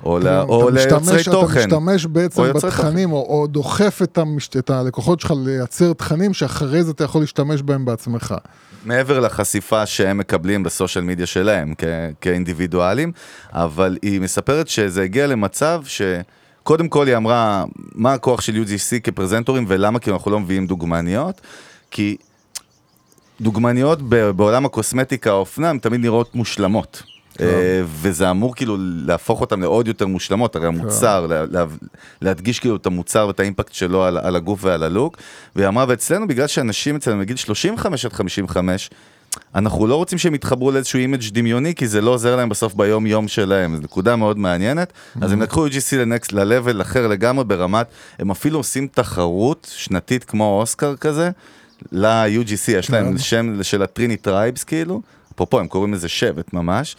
או, 0.05 0.19
ל- 0.19 0.27
או 0.27 0.69
אתה 0.69 0.75
ליוצרי 0.79 1.17
משתמש- 1.17 1.29
תוכן. 1.31 1.59
אתה 1.59 1.79
משתמש 1.79 2.05
בעצם 2.05 2.41
או 2.41 2.53
בתכנים, 2.53 3.11
או, 3.11 3.17
או 3.17 3.47
דוחף 3.47 3.99
את, 4.03 4.17
המש... 4.17 4.49
את 4.57 4.69
הלקוחות 4.69 5.19
שלך 5.19 5.33
לייצר 5.45 5.93
תכנים 5.93 6.33
שאחרי 6.33 6.83
זה 6.83 6.91
אתה 6.91 7.03
יכול 7.03 7.21
להשתמש 7.21 7.61
בהם 7.61 7.85
בעצמך. 7.85 8.35
מעבר 8.85 9.19
לחשיפה 9.19 9.85
שהם 9.85 10.17
מקבלים 10.17 10.63
בסושיאל 10.63 11.03
מדיה 11.03 11.25
שלהם 11.25 11.73
כ- 11.77 11.83
כאינדיבידואלים, 12.21 13.11
אבל 13.51 13.97
היא 14.01 14.21
מספרת 14.21 14.67
שזה 14.67 15.01
הגיע 15.03 15.27
למצב 15.27 15.81
ש... 15.85 16.01
קודם 16.63 16.87
כל 16.87 17.07
היא 17.07 17.17
אמרה, 17.17 17.63
מה 17.95 18.13
הכוח 18.13 18.41
של 18.41 18.63
UGC 18.63 18.99
כפרזנטורים 19.03 19.65
ולמה 19.67 19.99
כי 19.99 20.11
אנחנו 20.11 20.31
לא 20.31 20.39
מביאים 20.39 20.67
דוגמניות? 20.67 21.41
כי 21.91 22.17
דוגמניות 23.41 24.01
בעולם 24.35 24.65
הקוסמטיקה, 24.65 25.29
האופנה, 25.29 25.69
הן 25.69 25.77
תמיד 25.79 26.01
נראות 26.01 26.35
מושלמות. 26.35 27.03
אה, 27.41 27.81
וזה 27.85 28.31
אמור 28.31 28.55
כאילו 28.55 28.77
להפוך 28.79 29.41
אותן 29.41 29.59
לעוד 29.59 29.87
יותר 29.87 30.07
מושלמות, 30.07 30.55
הרי 30.55 30.67
המוצר, 30.67 31.27
לה, 31.27 31.45
לה, 31.45 31.65
להדגיש 32.21 32.59
כאילו 32.59 32.75
את 32.75 32.85
המוצר 32.85 33.27
ואת 33.27 33.39
ה 33.39 33.44
impact 33.44 33.73
שלו 33.73 34.03
על, 34.03 34.17
על 34.17 34.35
הגוף 34.35 34.59
ועל 34.63 34.83
הלוק. 34.83 35.17
והיא 35.55 35.67
אמרה, 35.67 35.85
ואצלנו, 35.87 36.27
בגלל 36.27 36.47
שאנשים 36.47 36.95
אצלנו 36.95 37.17
מגיל 37.17 37.35
35 37.35 38.05
עד 38.05 38.13
55, 38.13 38.89
אנחנו 39.55 39.87
לא 39.87 39.95
רוצים 39.95 40.17
שהם 40.17 40.35
יתחברו 40.35 40.71
לאיזשהו 40.71 40.99
image 40.99 41.29
דמיוני, 41.31 41.75
כי 41.75 41.87
זה 41.87 42.01
לא 42.01 42.11
עוזר 42.11 42.35
להם 42.35 42.49
בסוף 42.49 42.73
ביום 42.73 43.07
יום 43.07 43.27
שלהם, 43.27 43.75
זו 43.75 43.81
נקודה 43.81 44.15
מאוד 44.15 44.37
מעניינת. 44.37 44.93
אז 45.21 45.31
הם 45.31 45.41
לקחו 45.41 45.67
UGC 45.67 45.95
ל 45.95 46.02
next, 46.02 46.33
ל-level 46.33 46.81
אחר 46.81 47.07
לגמרי 47.07 47.45
ברמת, 47.45 47.87
הם 48.19 48.31
אפילו 48.31 48.59
עושים 48.59 48.87
תחרות 48.87 49.71
שנתית 49.75 50.23
כמו 50.23 50.59
אוסקר 50.59 50.95
כזה, 50.95 51.29
ל-UGC, 51.91 52.71
יש 52.71 52.89
להם 52.89 53.17
שם 53.17 53.63
של 53.63 53.83
ה 53.83 53.88
Trinny 53.88 54.17
Tribes 54.17 54.63
כאילו, 54.63 55.01
אפרופו 55.35 55.59
הם 55.59 55.67
קוראים 55.67 55.93
לזה 55.93 56.07
שבט 56.07 56.53
ממש, 56.53 56.95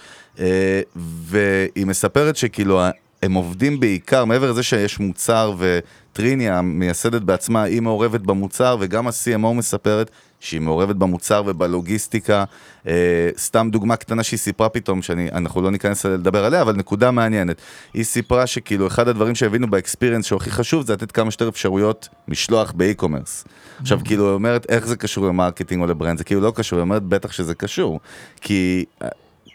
והיא 0.97 1.87
מספרת 1.87 2.37
שכאילו 2.37 2.81
הם 3.23 3.35
עובדים 3.35 3.81
בעיקר, 3.81 4.25
מעבר 4.25 4.51
לזה 4.51 4.63
שיש 4.63 5.01
מוצר 5.01 5.55
וטריני 5.59 6.51
המייסדת 6.51 7.23
בעצמה, 7.23 7.63
היא 7.63 7.83
מעורבת 7.83 8.21
במוצר 8.21 8.77
וגם 8.81 9.07
ה-CMO 9.07 9.53
מספרת 9.55 10.11
שהיא 10.41 10.61
מעורבת 10.61 10.97
במוצר 10.97 11.43
ובלוגיסטיקה. 11.47 12.45
אה, 12.87 13.31
סתם 13.39 13.69
דוגמה 13.73 13.97
קטנה 13.97 14.23
שהיא 14.23 14.39
סיפרה 14.39 14.69
פתאום, 14.69 15.03
שאנחנו 15.03 15.63
לא 15.63 15.71
ניכנס 15.71 16.07
לדבר 16.07 16.45
עליה, 16.45 16.63
אבל 16.63 16.77
נקודה 16.77 17.11
מעניינת. 17.11 17.57
היא 17.95 18.05
סיפרה 18.05 18.47
שכאילו 18.47 18.87
אחד 18.87 19.09
הדברים 19.09 19.35
שהבינו 19.35 19.71
ב 19.71 19.76
experience 19.76 20.25
שהוא 20.27 20.37
הכי 20.37 20.51
חשוב 20.51 20.87
זה 20.87 20.93
לתת 20.93 21.13
כמה 21.13 21.31
שיותר 21.31 21.49
אפשרויות 21.49 22.09
משלוח 22.29 22.73
ב 22.73 22.79
e-commerce. 22.79 23.45
עכשיו 23.81 24.01
כאילו 24.05 24.27
היא 24.27 24.35
אומרת 24.35 24.67
איך 24.69 24.87
זה 24.87 24.97
קשור 24.97 25.27
ל 25.27 25.32
marketing 25.32 25.83
או 25.83 25.87
ל 25.87 25.91
brand, 25.91 26.19
זה 26.19 26.25
כאילו 26.25 26.41
לא 26.41 26.53
קשור, 26.55 26.79
היא 26.79 26.83
אומרת 26.83 27.03
בטח 27.03 27.33
שזה 27.33 27.55
קשור. 27.55 28.01
כי 28.41 28.85
אה, 29.03 29.09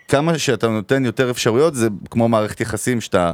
כמה 0.08 0.38
שאתה 0.38 0.68
נותן 0.68 1.06
יותר 1.06 1.32
אפשרויות 1.32 1.76
זה 1.76 1.88
כמו 2.10 2.30
מערכת 2.30 2.62
יחסים 2.62 3.02
שאתה 3.02 3.32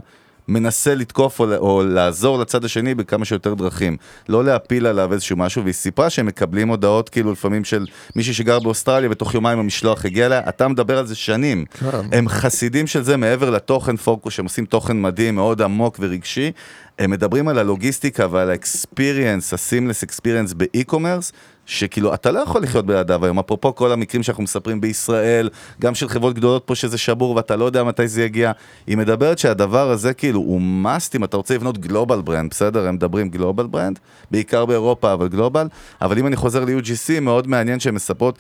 מנסה 0.50 0.96
לתקוף 0.96 1.40
או, 1.40 1.56
או 1.56 1.84
לעזור 1.84 2.40
לצד 2.40 2.66
השני 2.66 2.96
בכמה 2.96 3.26
שיותר 3.26 3.54
דרכים. 3.54 3.98
לא 4.30 4.46
להפיל 4.46 4.88
עליו 4.88 5.14
איזשהו 5.14 5.38
משהו, 5.38 5.64
והיא 5.64 5.74
סיפרה 5.74 6.10
שהם 6.10 6.26
מקבלים 6.26 6.68
הודעות 6.68 7.10
כאילו 7.10 7.32
לפעמים 7.32 7.64
של 7.64 7.86
מישהי 8.16 8.34
שגר 8.34 8.60
באוסטרליה, 8.60 9.10
ותוך 9.12 9.34
יומיים 9.34 9.60
המשלוח 9.60 10.06
הגיע 10.06 10.26
אליה, 10.26 10.42
אתה 10.50 10.68
מדבר 10.68 10.98
על 10.98 11.06
זה 11.06 11.16
שנים. 11.16 11.66
כן. 11.72 11.88
הם 12.12 12.30
חסידים 12.30 12.88
של 12.88 13.04
זה 13.04 13.18
מעבר 13.18 13.50
לתוכן 13.50 13.96
פוקוס, 13.96 14.34
שהם 14.34 14.46
עושים 14.46 14.66
תוכן 14.66 15.02
מדהים, 15.02 15.36
מאוד 15.36 15.62
עמוק 15.62 15.98
ורגשי. 16.00 16.52
הם 17.00 17.12
מדברים 17.12 17.48
על 17.48 17.58
הלוגיסטיקה 17.58 18.28
ועל 18.32 18.50
ה 18.50 18.58
experience, 18.58 19.54
ה 19.54 19.59
seamless 19.59 20.04
experience 20.04 20.54
ב 20.54 20.60
e-commerce, 20.60 21.32
שכאילו 21.70 22.14
אתה 22.14 22.32
לא 22.32 22.40
יכול 22.40 22.64
לחיות 22.64 22.86
בלעדיו 22.86 23.26
היום, 23.26 23.40
אפרופו 23.40 23.76
כל 23.76 23.92
המקרים 23.92 24.24
שאנחנו 24.24 24.44
מספרים 24.44 24.82
בישראל, 24.82 25.50
גם 25.82 25.96
של 25.96 26.10
חברות 26.10 26.36
גדולות 26.36 26.64
פה 26.66 26.76
שזה 26.76 26.98
שבור 26.98 27.36
ואתה 27.36 27.56
לא 27.56 27.66
יודע 27.66 27.84
מתי 27.84 28.08
זה 28.08 28.24
יגיע, 28.24 28.52
היא 28.88 28.98
מדברת 28.98 29.40
שהדבר 29.40 29.90
הזה 29.90 30.14
כאילו 30.14 30.40
הוא 30.40 30.62
must 30.84 31.12
אם 31.16 31.24
אתה 31.24 31.38
רוצה 31.38 31.56
לבנות 31.56 31.78
global 31.78 32.22
brand, 32.22 32.50
בסדר? 32.50 32.88
הם 32.88 32.96
מדברים 32.96 33.30
global 33.30 33.68
brand, 33.68 34.00
בעיקר 34.32 34.66
באירופה 34.66 35.14
אבל 35.14 35.28
global, 35.28 35.68
אבל 36.02 36.20
אם 36.20 36.28
אני 36.28 36.36
חוזר 36.36 36.66
ל-UGC 36.66 37.20
מאוד 37.22 37.48
מעניין 37.48 37.80
שהן 37.80 37.96
מספרות 37.96 38.40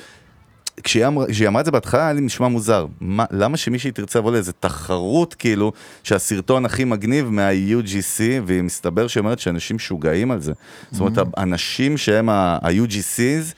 כשהיא 0.84 1.08
אמרה, 1.08 1.26
אמרה 1.48 1.60
את 1.60 1.66
זה 1.66 1.72
בהתחלה 1.72 2.04
היה 2.04 2.14
לי 2.14 2.22
נשמע 2.22 2.48
מוזר. 2.48 2.86
מה, 3.02 3.26
למה 3.32 3.58
שמישהי 3.58 3.92
תרצה 3.92 4.20
לבוא 4.20 4.32
לאיזה 4.32 4.52
תחרות 4.52 5.34
כאילו 5.34 5.72
שהסרטון 6.04 6.66
הכי 6.66 6.84
מגניב 6.84 7.30
מה-UGC 7.30 8.22
והיא 8.46 8.62
מסתבר 8.62 9.08
שהיא 9.08 9.22
אומרת 9.22 9.40
שאנשים 9.40 9.76
משוגעים 9.76 10.32
על 10.32 10.42
זה. 10.42 10.54
זאת 10.92 11.02
אומרת 11.02 11.28
האנשים 11.38 11.98
שהם 11.98 12.30
ה-UGCs 12.30 13.54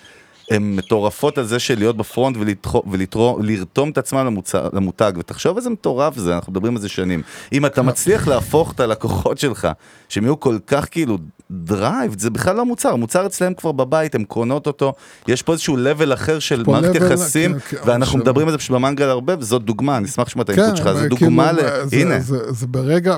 הן 0.51 0.75
מטורפות 0.75 1.37
על 1.37 1.45
זה 1.45 1.59
של 1.59 1.77
להיות 1.77 1.97
ב 1.97 2.04
front 2.04 2.37
ולרתום 3.37 3.89
את 3.89 4.13
למוצר, 4.13 4.69
למותג, 4.73 5.11
ותחשוב 5.17 5.57
איזה 5.57 5.69
מטורף 5.69 6.17
זה, 6.17 6.35
אנחנו 6.35 6.51
מדברים 6.51 6.75
על 6.75 6.81
זה 6.81 6.89
שנים. 6.89 7.21
אם 7.53 7.65
אתה 7.65 7.81
מצליח 7.81 8.27
להפוך 8.27 8.71
את 8.71 8.79
הלקוחות 8.79 9.37
שלך, 9.37 9.67
שהם 10.09 10.23
יהיו 10.23 10.39
כל 10.39 10.57
כך 10.67 10.87
כאילו 10.91 11.17
drive, 11.51 12.19
זה 12.19 12.29
בכלל 12.29 12.55
לא 12.55 12.65
מוצר, 12.65 12.89
המוצר 12.89 13.25
אצלם 13.25 13.53
כבר 13.53 13.71
בבית, 13.71 14.15
הם 14.15 14.23
קונות 14.23 14.67
אותו, 14.67 14.93
יש 15.27 15.41
פה 15.41 15.51
איזשהו 15.51 15.77
level 15.77 16.13
אחר 16.13 16.39
של 16.39 16.63
מערכת 16.67 16.95
יחסים, 16.95 17.53
כן, 17.53 17.77
כן, 17.77 17.77
ואנחנו 17.85 18.19
מדברים 18.19 18.47
על 18.47 18.51
זה 18.51 18.57
פשוט 18.57 18.71
במנגל 18.71 19.05
הרבה, 19.09 19.33
וזאת 19.39 19.63
דוגמה, 19.63 19.97
אני 19.97 20.05
אשמח 20.05 20.27
לשמוע 20.27 20.43
את 20.43 20.49
כן, 20.49 20.59
ה 20.61 20.64
input 20.64 20.77
שלך, 20.77 20.93
זו 20.93 21.07
דוגמה 21.09 21.51
ל... 21.51 21.55
כאילו, 21.55 21.87
זה- 21.87 21.95
הנה. 21.97 22.19
זה, 22.19 22.67
ברגע, 22.67 23.17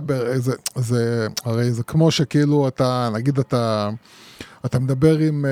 הרי 1.46 1.72
זה 1.72 1.84
כמו 1.84 2.12
שכאילו 2.12 2.68
אתה, 2.68 3.10
נגיד 3.14 3.40
אתה, 3.40 3.90
אתה 4.66 4.80
מדבר 4.80 5.18
עם, 5.18 5.46
אה, 5.46 5.52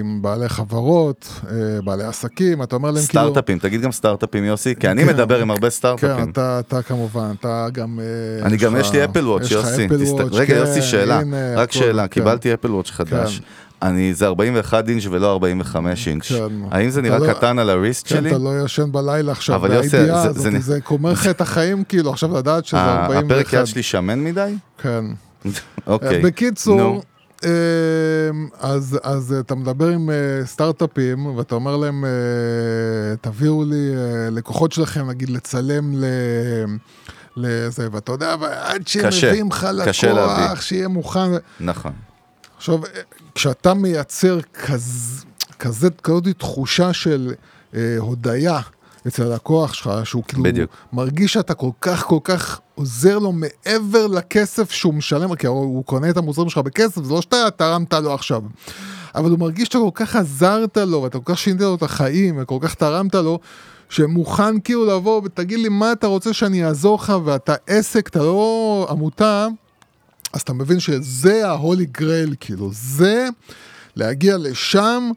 עם 0.00 0.22
בעלי 0.22 0.48
חברות, 0.48 1.28
אה, 1.50 1.54
בעלי 1.84 2.04
עסקים, 2.04 2.62
אתה 2.62 2.76
אומר 2.76 2.88
להם 2.90 3.04
כאילו... 3.06 3.08
סטארט-אפים, 3.24 3.58
תגיד 3.58 3.80
גם 3.80 3.92
סטארט-אפים 3.92 4.44
יוסי, 4.44 4.74
כי 4.80 4.88
אני 4.88 5.02
כן. 5.04 5.08
מדבר 5.08 5.40
עם 5.40 5.50
הרבה 5.50 5.66
כן, 5.66 5.70
סטארט-אפים. 5.70 6.30
אתה, 6.30 6.60
אתה 6.60 6.82
כמובן, 6.82 7.32
אתה 7.40 7.66
גם... 7.72 8.00
אה, 8.00 8.46
אני 8.46 8.56
גם, 8.56 8.76
יש 8.76 8.92
לי 8.92 9.04
אפל 9.04 9.26
וואץ', 9.28 9.50
יוסי. 9.50 9.86
רגע, 10.32 10.54
כן, 10.54 10.60
יוסי, 10.60 10.82
שאלה. 10.82 11.18
הנה, 11.20 11.36
רק 11.56 11.72
שאלה, 11.72 12.02
כן. 12.02 12.08
קיבלתי 12.08 12.54
אפל 12.54 12.70
וואץ' 12.70 12.90
חדש. 12.90 13.40
אני, 13.82 14.14
זה 14.14 14.26
41 14.26 14.88
אינץ' 14.88 15.02
ולא 15.10 15.32
45 15.32 16.08
אינץ'. 16.08 16.22
כן. 16.32 16.36
האם 16.70 16.90
זה 16.90 17.02
נראה 17.02 17.18
לא- 17.18 17.32
קטן 17.34 17.58
על 17.58 17.70
הריסט 17.70 18.08
כן, 18.08 18.14
שלי? 18.16 18.28
אתה 18.30 18.38
לא 18.38 18.64
ישן 18.64 18.92
בלילה 18.92 19.32
עכשיו, 19.32 19.56
אבל 19.56 19.72
יוסי, 19.72 19.96
והידיעה 19.96 20.22
זה- 20.22 20.28
הזאת, 20.28 20.42
זה- 20.52 20.58
זה 20.60 20.80
קומר 20.80 21.12
לך 21.16 21.26
את 21.26 21.40
החיים, 21.40 21.84
כאילו, 21.84 22.10
עכשיו 22.10 22.36
לדעת 22.38 22.66
שזה 22.66 22.76
ה- 22.80 23.02
41. 23.06 23.24
הפרק 23.24 23.52
יד 23.52 23.64
שלי 23.64 23.82
שמן 23.82 24.24
מדי? 24.24 24.54
כן. 24.82 25.04
אוקיי. 25.86 26.22
בקיצור, 26.22 27.02
אז, 28.60 28.98
אז 29.02 29.34
אתה 29.40 29.54
מדבר 29.54 29.88
עם 29.88 30.10
אה, 30.10 30.46
סטארט-אפים 30.46 31.26
ואתה 31.26 31.54
אומר 31.54 31.76
להם, 31.76 32.04
אה, 32.04 32.10
תביאו 33.20 33.64
לי 33.64 33.94
אה, 33.96 34.30
לקוחות 34.30 34.72
שלכם, 34.72 35.10
נגיד 35.10 35.30
לצלם 35.30 35.94
ל... 35.94 36.04
לזה, 37.36 37.88
ואתה 37.92 38.12
יודע, 38.12 38.34
עד 38.60 38.88
שהם 38.88 39.08
מביאים 39.08 39.48
לך. 39.48 39.66
לקוח, 40.12 40.60
שיהיה 40.60 40.88
מוכן. 40.88 41.30
נכון. 41.60 41.92
עכשיו, 42.56 42.80
כשאתה 43.34 43.74
מייצר 43.74 44.40
כז, 44.40 45.24
כזאת 45.58 46.02
תחושה 46.32 46.92
של 46.92 47.34
אה, 47.74 47.96
הודיה 47.98 48.60
אצל 49.06 49.22
הלקוח 49.32 49.72
שלך, 49.72 49.90
שהוא 50.04 50.24
כאילו 50.28 50.42
בדיוק. 50.42 50.70
מרגיש 50.92 51.32
שאתה 51.32 51.54
כל 51.54 51.70
כך 51.80 52.04
כל 52.04 52.18
כך 52.24 52.60
עוזר 52.74 53.18
לו 53.18 53.32
מעבר 53.32 54.06
לכסף 54.06 54.70
שהוא 54.70 54.94
משלם, 54.94 55.34
כי 55.34 55.46
הוא, 55.46 55.60
הוא 55.60 55.84
קונה 55.84 56.10
את 56.10 56.16
המוצרים 56.16 56.48
שלך 56.48 56.58
בכסף, 56.58 57.04
זה 57.04 57.14
לא 57.14 57.22
שאתה 57.22 57.50
תרמת 57.56 57.94
לו 57.94 58.14
עכשיו. 58.14 58.42
אבל 59.14 59.30
הוא 59.30 59.38
מרגיש 59.38 59.68
שאתה 59.68 59.78
כל 59.78 59.90
כך 59.94 60.16
עזרת 60.16 60.76
לו, 60.76 61.02
ואתה 61.02 61.18
כל 61.18 61.32
כך 61.32 61.38
שינית 61.38 61.60
לו 61.60 61.74
את 61.74 61.82
החיים, 61.82 62.38
וכל 62.42 62.58
כך 62.60 62.74
תרמת 62.74 63.14
לו, 63.14 63.38
שמוכן 63.88 64.60
כאילו 64.60 64.86
לבוא 64.86 65.20
ותגיד 65.24 65.58
לי 65.58 65.68
מה 65.68 65.92
אתה 65.92 66.06
רוצה 66.06 66.32
שאני 66.32 66.64
אעזור 66.64 66.98
לך, 67.02 67.12
ואתה 67.24 67.54
עסק, 67.66 68.08
אתה 68.08 68.18
לא 68.18 68.86
עמותה, 68.90 69.46
אז 70.32 70.40
אתה 70.40 70.52
מבין 70.52 70.80
שזה 70.80 71.48
ההולי 71.48 71.86
גרייל, 71.86 72.34
כאילו, 72.40 72.70
זה 72.72 73.28
להגיע 73.96 74.36
לשם, 74.38 75.10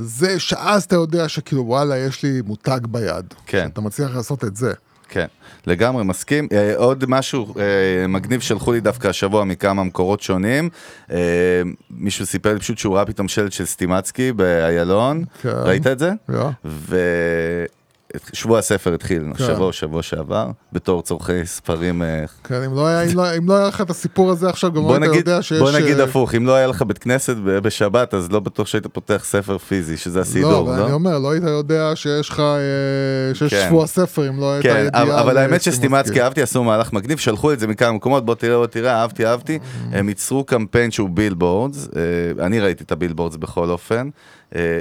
זה 0.00 0.38
שאז 0.38 0.84
אתה 0.84 0.96
יודע 0.96 1.28
שכאילו 1.28 1.66
וואלה 1.66 1.98
יש 1.98 2.22
לי 2.22 2.42
מותג 2.46 2.80
ביד. 2.88 3.34
כן. 3.46 3.68
אתה 3.72 3.80
מצליח 3.80 4.14
לעשות 4.14 4.44
את 4.44 4.56
זה. 4.56 4.72
כן, 5.08 5.26
לגמרי 5.66 6.04
מסכים. 6.04 6.48
אה, 6.52 6.76
עוד 6.76 7.04
משהו 7.08 7.54
אה, 7.58 8.06
מגניב 8.08 8.40
שלחו 8.40 8.72
לי 8.72 8.80
דווקא 8.80 9.08
השבוע 9.08 9.44
מכמה 9.44 9.84
מקורות 9.84 10.20
שונים. 10.20 10.68
אה, 11.10 11.16
מישהו 11.90 12.26
סיפר 12.26 12.52
לי 12.54 12.60
פשוט 12.60 12.78
שהוא 12.78 12.96
ראה 12.96 13.04
פתאום 13.04 13.28
שלט 13.28 13.52
של 13.52 13.66
סטימצקי 13.66 14.32
באיילון. 14.32 15.24
כן. 15.42 15.48
ראית 15.48 15.86
את 15.86 15.98
זה? 15.98 16.12
לא? 16.28 16.50
ושבוע 18.32 18.58
הספר 18.58 18.94
התחיל, 18.94 19.22
כן. 19.38 19.46
שבוע 19.46 19.72
שבוע 19.72 20.02
שעבר, 20.02 20.50
בתור 20.72 21.02
צורכי 21.02 21.46
ספרים. 21.46 22.02
אה, 22.02 22.24
כן, 22.44 22.62
אם 22.62 22.74
לא 22.74 22.86
היה, 22.86 23.02
אם 23.02 23.16
לא, 23.16 23.36
אם 23.36 23.48
לא 23.48 23.56
היה 23.56 23.68
לך 23.68 23.80
את 23.80 23.90
הסיפור 23.90 24.30
הזה 24.30 24.48
עכשיו, 24.48 24.72
גם 24.72 24.82
לא 24.82 24.94
היית 24.94 25.14
יודע 25.14 25.42
שיש... 25.42 25.58
בוא 25.58 25.72
נגיד 25.72 25.98
אה, 25.98 26.04
הפוך, 26.04 26.34
אם 26.34 26.46
לא 26.46 26.54
היה 26.54 26.66
לך 26.66 26.82
בית 26.82 26.98
כנסת 26.98 27.36
בשבת, 27.36 28.14
אז 28.14 28.32
לא 28.32 28.40
בטוח 28.40 28.66
שהיית 28.66 28.86
פותח 28.86 29.22
ספר 29.24 29.58
פיזי, 29.58 29.96
שזה 29.96 30.18
לא, 30.18 30.22
הסידור, 30.22 30.60
אבל 30.60 30.80
אני 30.80 30.90
לא? 30.90 30.94
אומר, 30.94 31.18
לא 31.18 31.32
היית 31.32 31.44
יודע 31.44 31.92
שיש 31.94 32.28
לך, 32.28 32.40
אה, 32.40 33.34
שיש 33.34 33.54
כן. 33.54 33.66
שבוע 33.68 33.86
ספר, 33.86 34.28
אם 34.28 34.40
לא 34.40 34.52
הייתה 34.52 34.68
כן, 34.68 34.84
ידיעה. 34.86 35.20
אבל, 35.20 35.38
האמת 35.38 35.62
שסטימצקי 35.62 36.22
אהבתי, 36.22 36.42
עשו 36.42 36.64
מהלך 36.64 36.92
מגניב, 36.92 37.18
שלחו 37.18 37.52
את 37.52 37.60
זה 37.60 37.66
מכמה 37.66 37.92
מקומות, 37.92 38.24
בוא 38.24 38.34
תראה, 38.34 38.56
בוא 38.56 38.66
תראה, 38.66 39.00
אהבתי, 39.00 39.26
אהבתי. 39.26 39.58
הם 39.92 40.08
ייצרו 40.08 40.44
קמפיין 40.44 40.90
שהוא 40.90 41.10
billboards, 41.10 41.88
אני 42.40 42.60
ראיתי 42.60 42.84
את 42.84 42.92
ה 42.92 42.96
billboards 42.96 43.36
בכל 43.36 43.70
אופן, 43.70 44.08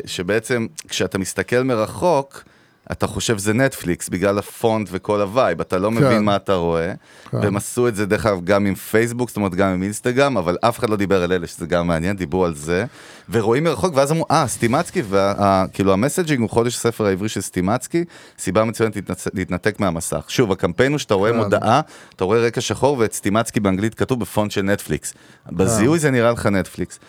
שבעצם 0.05 0.65
כשאתה 0.87 1.17
מסתכל 1.17 1.63
מרחוק, 1.63 2.43
אתה 2.91 3.07
חושב 3.07 3.37
זה 3.37 3.53
נטפליקס 3.53 4.09
בגלל 4.09 4.37
הפונט 4.39 4.87
וכל 4.91 5.21
ה 5.21 5.28
vibe, 5.28 5.61
אתה 5.61 5.77
לא 5.77 5.91
מבין 5.91 6.23
מה 6.23 6.35
אתה 6.35 6.53
רואה. 6.53 6.93
והם 7.33 7.57
עשו 7.57 7.87
את 7.87 7.95
זה 7.95 8.05
דרך 8.05 8.25
אגב 8.25 8.45
גם 8.45 8.65
עם 8.65 8.75
פייסבוק, 8.75 9.29
זאת 9.29 9.37
אומרת 9.37 9.55
גם 9.55 9.69
עם 9.69 9.83
אינסטגרם, 9.83 10.37
אבל 10.37 10.57
אף 10.61 10.79
אחד 10.79 10.89
לא 10.89 10.95
דיבר 10.95 11.23
על 11.23 11.31
אלה, 11.33 11.47
שזה 11.47 11.65
גם 11.65 11.87
מעניין, 11.87 12.15
דיברו 12.15 12.45
על 12.45 12.55
זה. 12.55 12.85
ורואים 13.29 13.63
מרחוק, 13.63 13.95
ואז 13.95 14.11
אמרו, 14.11 14.25
אה, 14.31 14.47
סטימצקי, 14.47 15.01
וכאילו 15.09 15.93
ה 15.93 15.98
messaging 15.98 16.41
הוא 16.41 16.49
חודש 16.49 16.75
הספר 16.75 17.05
העברי 17.05 17.29
של 17.29 17.41
סטימצקי, 17.41 18.03
סיבה 18.39 18.63
מצוינת 18.63 18.95
להתנצ- 18.95 19.29
להתנתק 19.33 19.79
מהמסך. 19.79 20.25
שוב, 20.27 20.51
הקמפיין 20.51 20.91
הוא 20.91 20.99
שאתה 20.99 21.13
רואה 21.13 21.31
כן. 21.31 21.37
מודעה, 21.37 21.81
אתה 22.15 22.23
רואה 22.23 22.39
רקע 22.39 22.61
שחור, 22.61 22.97
ואת 22.99 23.13
סטימצקי 23.13 23.59
באנגלית 23.59 23.95
כתוב 23.95 24.19
בפונט 24.19 24.51
של 24.51 24.61
נטפליקס. 24.61 25.13
בזיהוי 25.51 25.99
זה 25.99 26.11
נראה 26.11 26.31
לך 26.31 26.45
נטפליקס. 26.45 26.99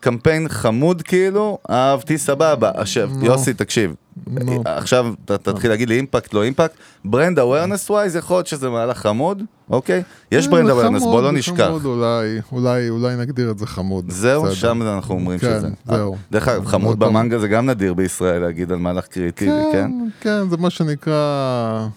קמפיין 0.00 0.48
חמוד 0.48 1.02
כאילו, 1.02 1.58
אהבתי 1.70 2.18
סבבה. 2.18 2.70
עכשיו. 2.74 3.10
יוסי, 3.22 3.54
תקשיב. 3.54 3.94
עכשיו 4.64 5.12
תתחיל 5.24 5.70
להגיד 5.70 5.88
לי 5.88 5.96
impact, 5.96 6.34
לא 6.34 6.42
impact. 6.42 6.74
brand 7.04 7.38
awareness 7.38 7.90
wise, 7.90 8.16
יכול 8.16 8.36
להיות 8.36 8.46
שזה 8.46 8.70
מהלך 8.70 8.98
חמוד, 8.98 9.42
אוקיי? 9.70 10.02
יש 10.32 10.46
אה, 10.46 10.50
brand 10.50 10.66
זה 10.66 10.72
awareness, 10.72 11.02
בוא 11.02 11.22
לא 11.22 11.32
נשכח. 11.32 11.66
חמוד, 11.66 11.84
אולי, 11.84 12.40
אולי, 12.52 12.90
אולי 12.90 13.16
נגדיר 13.16 13.50
את 13.50 13.58
זה 13.58 13.66
חמוד. 13.66 14.04
זהו, 14.10 14.42
בסדר. 14.42 14.54
שם 14.54 14.82
אנחנו 14.82 15.14
אומרים 15.14 15.38
כן, 15.38 15.58
שזה. 15.58 15.68
זהו. 15.84 16.16
דרך 16.30 16.48
אגב, 16.48 16.66
חמוד. 16.66 16.98
במנגל 16.98 17.38
זה 17.38 17.48
גם 17.48 17.66
נדיר 17.66 17.94
בישראל 17.94 18.42
להגיד 18.42 18.72
על 18.72 18.78
מהלך 18.78 19.06
קריאיטיבי, 19.06 19.52
כן? 19.72 19.72
כן, 19.72 20.08
כן, 20.20 20.48
זה 20.50 20.56
מה 20.56 20.70
שנקרא... 20.70 21.88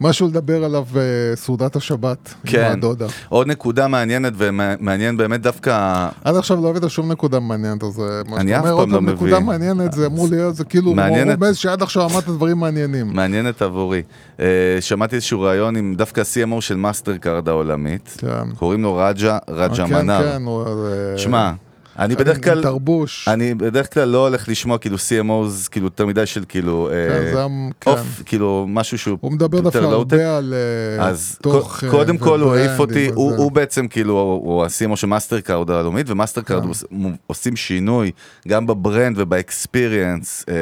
משהו 0.00 0.28
לדבר 0.28 0.64
עליו 0.64 0.84
בסעודת 0.92 1.76
השבת. 1.76 2.34
כן. 2.46 2.64
עם 2.64 2.72
הדודה. 2.72 3.06
עוד 3.28 3.46
נקודה 3.46 3.88
מעניינת 3.88 4.32
ומעניין 4.36 5.16
באמת 5.16 5.40
דווקא... 5.42 6.08
עד 6.24 6.36
עכשיו 6.36 6.62
לא 6.62 6.70
הבאת 6.70 6.90
שום 6.90 7.12
נקודה 7.12 7.40
מעניינת, 7.40 7.82
אז 7.82 8.00
אה, 8.00 8.04
מה 8.28 8.40
שאתה 8.40 8.58
אומר, 8.58 8.62
פעם 8.62 8.72
עוד 8.72 8.90
פעם 8.90 9.06
לא 9.06 9.12
נקודה 9.12 9.40
מביא. 9.40 9.46
מעניינת, 9.46 9.92
זה 9.92 10.06
אמור 10.06 10.28
להיות, 10.30 10.54
זה 10.56 10.64
כאילו 10.64 10.94
מעניינת. 10.94 11.42
רומז 11.42 11.56
שעד 11.56 11.82
עכשיו 11.82 12.10
אמרת 12.10 12.28
דברים 12.28 12.58
מעניינים. 12.58 13.10
מעניינת 13.12 13.62
עבורי. 13.62 14.02
אה, 14.40 14.46
שמעתי 14.80 15.16
איזשהו 15.16 15.40
ראיון 15.40 15.76
עם 15.76 15.94
דווקא 15.94 16.20
ה-CMO 16.20 16.60
של 16.60 16.76
מאסטר 16.76 17.16
קארד 17.16 17.48
העולמית. 17.48 18.16
כן. 18.18 18.54
קוראים 18.58 18.82
לו 18.82 18.96
רג'ה, 18.96 19.38
רג'ה 19.50 19.86
כן, 19.86 19.94
מנר. 19.94 20.32
כן, 20.32 20.42
הוא... 20.42 20.64
אה, 20.66 21.18
שמע, 21.18 21.52
אני 21.98 22.16
בדרך 22.16 22.44
כלל, 22.44 22.62
תרבוש. 22.62 23.28
אני 23.28 23.54
בדרך 23.54 23.94
כלל 23.94 24.08
לא 24.08 24.26
הולך 24.26 24.48
לשמוע 24.48 24.78
כאילו 24.78 24.96
CMOs, 24.96 25.68
כאילו 25.70 25.86
יותר 25.86 26.06
מדי 26.06 26.26
של 26.26 26.44
כאילו, 26.48 26.88
כן, 26.90 27.36
אה, 27.36 27.68
כן. 27.80 27.90
אוף, 27.90 28.22
כאילו 28.26 28.66
משהו 28.68 28.98
שהוא 28.98 29.18
הוא 29.20 29.32
מדבר 29.32 29.60
דווקא. 29.60 29.78
הרבה 29.78 30.36
על 30.36 30.54
אה, 30.98 31.08
אז 31.08 31.38
תוך... 31.42 31.84
אה, 31.84 31.90
קודם 31.90 32.18
כל 32.18 32.40
הוא 32.40 32.54
העיף 32.54 32.80
אותי, 32.80 33.08
הוא. 33.14 33.36
הוא 33.36 33.52
בעצם 33.52 33.88
כאילו, 33.88 34.40
הוא 34.44 34.64
ה-CMO 34.64 34.96
של 34.96 35.06
מאסטר 35.06 35.40
קארד 35.40 35.70
הלאומית, 35.70 36.10
ומאסטר 36.10 36.42
קארד 36.42 36.62
כן. 36.62 36.96
עושים 37.26 37.56
שינוי 37.56 38.10
גם 38.48 38.66
ב 38.66 38.74
brand 38.74 39.16
וב 39.18 39.39
experience 39.39 40.44
אה, 40.48 40.54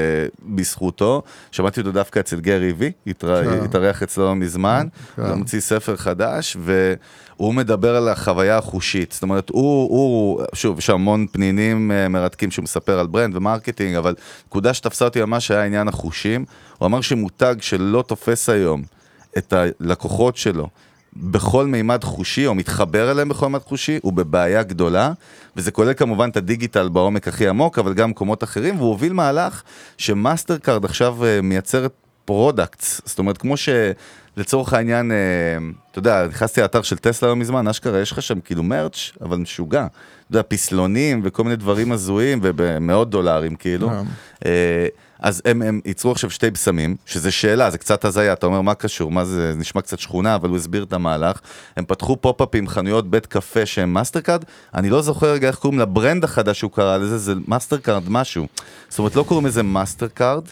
בזכותו. 0.43 1.23
שמעתי 1.51 1.81
אותו 1.81 1.93
דווקא 1.93 2.21
אצל 2.21 2.41
גרי 2.41 2.73
וי, 2.73 2.93
כן. 3.19 3.65
התארח 3.65 4.03
אצלו 4.03 4.35
מזמן, 4.35 4.87
כן. 5.17 5.23
הוא 5.23 5.35
מוציא 5.35 5.61
ספר 5.61 5.97
חדש, 5.97 6.57
והוא 7.43 7.55
מדבר 7.55 7.97
על 7.97 8.09
החוויה 8.09 8.59
החושית. 8.59 9.13
זאת 9.13 9.23
אומרת, 9.23 9.49
הוא, 9.49 9.89
הוא 9.91 10.43
שוב, 10.55 10.79
יש 10.79 10.91
המון 10.91 11.27
פנינים 11.33 11.93
אה, 11.93 12.09
מרתקים 12.09 12.51
שהוא 12.51 12.63
מספר 12.63 12.99
על 12.99 13.07
brand 13.07 13.37
ו 13.37 13.42
marketing, 13.42 13.97
אבל 13.97 14.15
נקודה 14.47 14.75
שתפסה 14.75 15.05
אותי 15.05 15.21
ממש 15.21 15.51
היה 15.51 15.65
עניין 15.65 15.89
החושים. 15.89 16.45
הוא 16.79 16.87
אמר 16.87 17.01
שמותג 17.01 17.55
שלא 17.61 18.05
תופס 18.07 18.49
היום 18.49 18.83
את 19.39 19.53
הלקוחות 19.53 20.37
שלו 20.37 20.69
בכל 21.17 21.67
מימד 21.67 22.05
חושי, 22.05 22.47
או 22.47 22.55
מתחבר 22.55 23.11
אליהם 23.11 23.29
בכל 23.29 23.47
מימד 23.47 23.63
חושי, 23.63 23.99
הוא 24.03 24.13
בבעיה 24.13 24.63
גדולה, 24.63 25.13
וזה 25.57 25.71
כולל 25.71 25.95
כמובן 25.95 26.31
את 26.31 26.37
ה 26.37 26.43
digital 26.43 26.89
בעומק 26.89 27.29
הכי 27.29 27.49
עמוק, 27.49 27.79
אבל 27.79 27.95
גם 27.95 28.11
מקומות 28.11 28.45
אחרים, 28.45 28.77
והוא 28.77 28.89
הוביל 28.89 29.13
מהלך 29.13 29.63
שמאסטר 29.99 30.59
קארד 30.59 30.85
עכשיו 30.85 31.25
אה, 31.25 31.41
מייצרת 31.43 31.93
products, 32.25 33.01
זאת 33.05 33.19
אומרת, 33.19 33.39
כמו 33.39 33.55
שלצורך 33.57 34.73
העניין, 34.73 35.13
אה, 35.13 35.17
אתה 35.91 35.99
יודע, 35.99 36.27
נכנסתי 36.27 36.61
לאתר 36.61 36.83
של 36.83 36.97
טסלה 36.97 37.29
לא 37.29 37.37
מזמן, 37.37 37.69
אשכרה, 37.69 38.01
יש 38.01 38.13
לך 38.13 38.23
שם 38.23 38.41
כאילו 38.41 38.63
merch, 38.63 39.13
אבל 39.21 39.37
משוגע. 39.37 39.87
אתה 39.87 40.39
יודע, 40.39 40.43
פסלונים 40.49 41.21
וכל 41.25 41.45
מיני 41.45 41.57
דברים 41.57 41.93
הזויים, 41.93 42.41
ובמאות 42.43 43.11
דולרים 43.11 43.55
כאילו. 43.55 43.89
כן. 43.89 44.05
אה, 44.47 44.87
אז 45.23 45.43
הם, 45.45 45.63
הם 45.63 45.81
ייצרו 45.85 46.13
עכשיו 46.13 46.31
שתי 46.31 46.51
בשמים, 46.51 46.97
שזה 47.07 47.31
שאלה, 47.31 47.71
זה 47.71 47.79
קצת 47.79 48.05
הזיה, 48.05 48.33
אתה 48.33 48.47
אומר 48.47 48.61
מה 48.61 48.75
קשור, 48.75 49.11
מה 49.11 49.25
זה, 49.25 49.53
זה 49.53 49.59
נשמע 49.59 49.81
קצת 49.81 49.99
שכונה, 49.99 50.35
אבל 50.35 50.49
הוא 50.49 50.57
הסביר 50.57 50.83
את 50.83 50.93
המהלך. 50.93 51.41
הם 51.77 51.85
פתחו 51.85 52.17
pop-up־ים, 52.17 52.69
חנויות 52.69 53.11
בית 53.11 53.27
קפה 53.27 53.67
שהם 53.67 53.93
מאסטרקארד, 53.93 54.45
אני 54.75 54.91
לא 54.91 55.03
זוכר 55.03 55.33
רגע 55.33 55.49
איך 55.49 55.57
קוראים 55.57 55.81
ל 55.81 55.88
brand 55.88 56.25
החדש 56.25 56.59
שהוא 56.59 56.71
קרא 56.71 56.97
לזה, 56.97 57.19
זה 57.19 57.35
מאסטרקארד 57.49 58.03
משהו. 58.09 58.47
זאת 58.89 58.99
אומרת, 58.99 59.17
לא 59.17 59.23
קוראים 59.23 59.47
לזה 59.47 59.63
מאסטרקארד, 59.63 60.45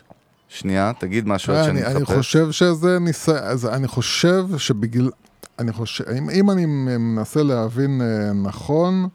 שנייה, 0.52 0.92
תגיד 0.99 1.28
משהו 1.28 1.52
עד 1.54 1.64
שאני 1.64 1.83
אני, 1.83 1.87
אני 1.87 2.02
מחפש. 2.02 2.16
חושב 2.16 2.50
שזה 2.50 2.99
ניסיון, 2.99 3.38
אני 3.73 3.88
חושב 3.88 4.47
שבגלל, 4.57 5.11
אני 5.59 5.73
חושב, 5.73 6.04
אם, 6.19 6.30
אם 6.30 6.50
אני 6.50 6.66
מנסה 6.99 7.42
להבין 7.42 8.00
אה, 8.02 8.33
נכון, 8.33 9.09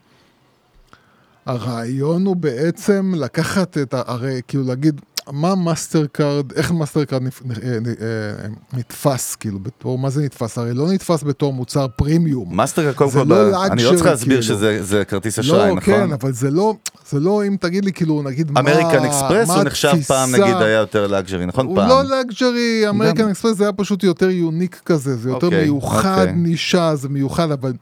הרעיון 1.45 2.25
הוא 2.25 2.35
בעצם 2.35 3.13
לקחת 3.15 3.77
את. 3.77 3.93
הרי 3.93 4.41
כאילו 4.47 4.63
להגיד, 4.63 5.01
מה 5.31 5.55
מאסטר 5.55 6.05
קארד, 6.11 6.51
איך 6.51 6.71
מאסטר 6.71 7.05
קארד 7.05 7.23
נפ, 7.23 7.41
אה, 7.41 7.71
אה, 7.71 7.77
אה, 8.01 8.47
נתפס, 8.73 9.35
כאילו, 9.35 9.59
בתור, 9.59 9.97
מה 9.97 10.09
זה 10.09 10.21
נתפס? 10.21 10.57
הרי 10.57 10.73
לא 10.73 10.91
נתפס 10.91 11.23
בתור 11.23 11.53
מוצר 11.53 11.87
פרימיום. 11.95 12.55
מאסטרקארד, 12.55 12.95
קודם 12.95 13.09
זה 13.09 13.19
כל, 13.19 13.25
לא 13.25 13.65
אני 13.65 13.83
לא 13.83 13.89
צריך 13.89 14.05
להסביר 14.05 14.41
כאילו. 14.41 14.43
שזה 14.43 14.83
זה 14.83 15.05
כרטיס 15.05 15.39
אשראי, 15.39 15.69
לא, 15.69 15.75
נכון? 15.75 15.93
כן, 15.93 16.11
אבל 16.11 16.33
זה 16.33 16.51
לא, 16.51 16.75
זה 17.09 17.19
לא, 17.19 17.43
אם 17.47 17.55
תגיד 17.59 17.85
לי, 17.85 17.93
כאילו, 17.93 18.21
נגיד, 18.21 18.51
מה, 18.51 18.59
אמריקן 18.59 19.05
אקספרס 19.05 19.49
הוא 19.49 19.63
נחשב 19.63 20.01
פעם? 20.07 20.31
נגיד, 20.31 20.55
היה 20.55 20.79
יותר 20.79 21.07
luxury, 21.07 21.45
נכון? 21.45 21.65
הוא 21.65 21.75
פעם. 21.75 21.89
לא 21.89 22.03
luxury, 22.03 22.89
אמריקן. 22.89 23.29
אקספרס 23.29 23.57
זה 23.57 23.63
היה 23.63 23.73
פשוט 23.73 24.03
יותר 24.03 24.29
unique 24.29 24.81
כזה, 24.85 25.15
זה 25.15 25.29
יותר 25.29 25.47
אוקיי, 25.47 25.63
מיוחד, 25.63 26.19
אוקיי. 26.19 26.33
נישה, 26.33 26.95
זה 26.95 27.09
מיוחד, 27.09 27.51
אבל, 27.51 27.73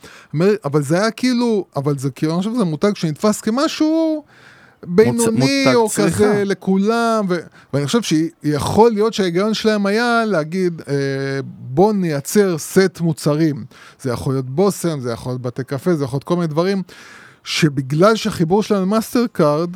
אבל 0.66 0.84
זה 0.84 1.00
היה 1.02 1.12
כאילו, 1.12 1.66
אבל 1.76 1.98
זה 1.98 2.10
כאילו, 2.10 2.34
אני 2.34 2.40
חושב 2.40 2.54
שזה 2.56 2.64
מותג 2.64 2.92
שנתפס 2.96 3.42
כמשהו 3.42 4.24
בינוני 4.88 5.64
מותג 5.66 5.76
או 5.76 5.90
צריכה. 5.90 6.16
כזה 6.16 6.44
לכולם, 6.46 7.26
ו, 7.30 7.36
ואני 7.74 7.86
חושב 7.86 8.02
שיכול 8.02 8.92
להיות 8.92 9.14
שההיגיון 9.14 9.54
שלהם 9.54 9.86
היה 9.86 10.26
להגיד, 10.26 10.82
אה, 10.88 10.94
בוא 11.46 11.94
נייצר 11.94 12.58
סט 12.58 13.00
מוצרים. 13.00 13.66
זה 14.02 14.12
יכול 14.12 14.34
להיות 14.34 14.50
בושם, 14.50 15.00
זה 15.00 15.12
יכול 15.12 15.32
להיות 15.32 15.42
בתי 15.42 15.64
קפה, 15.64 15.96
זה 15.96 16.04
יכול 16.04 16.18
להיות 16.18 16.24
כל 16.24 16.36
מיני 16.36 16.48
דברים, 16.48 16.84
שבגלל 17.44 18.16
שהחיבור 18.16 18.64
שלהם 18.64 18.82
למאסטר 18.82 19.26
קארד, 19.32 19.70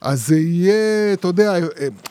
אז 0.00 0.26
זה 0.26 0.36
יהיה, 0.36 0.74
אתה 1.12 1.28
יודע, 1.28 1.52
אה, 1.52 1.58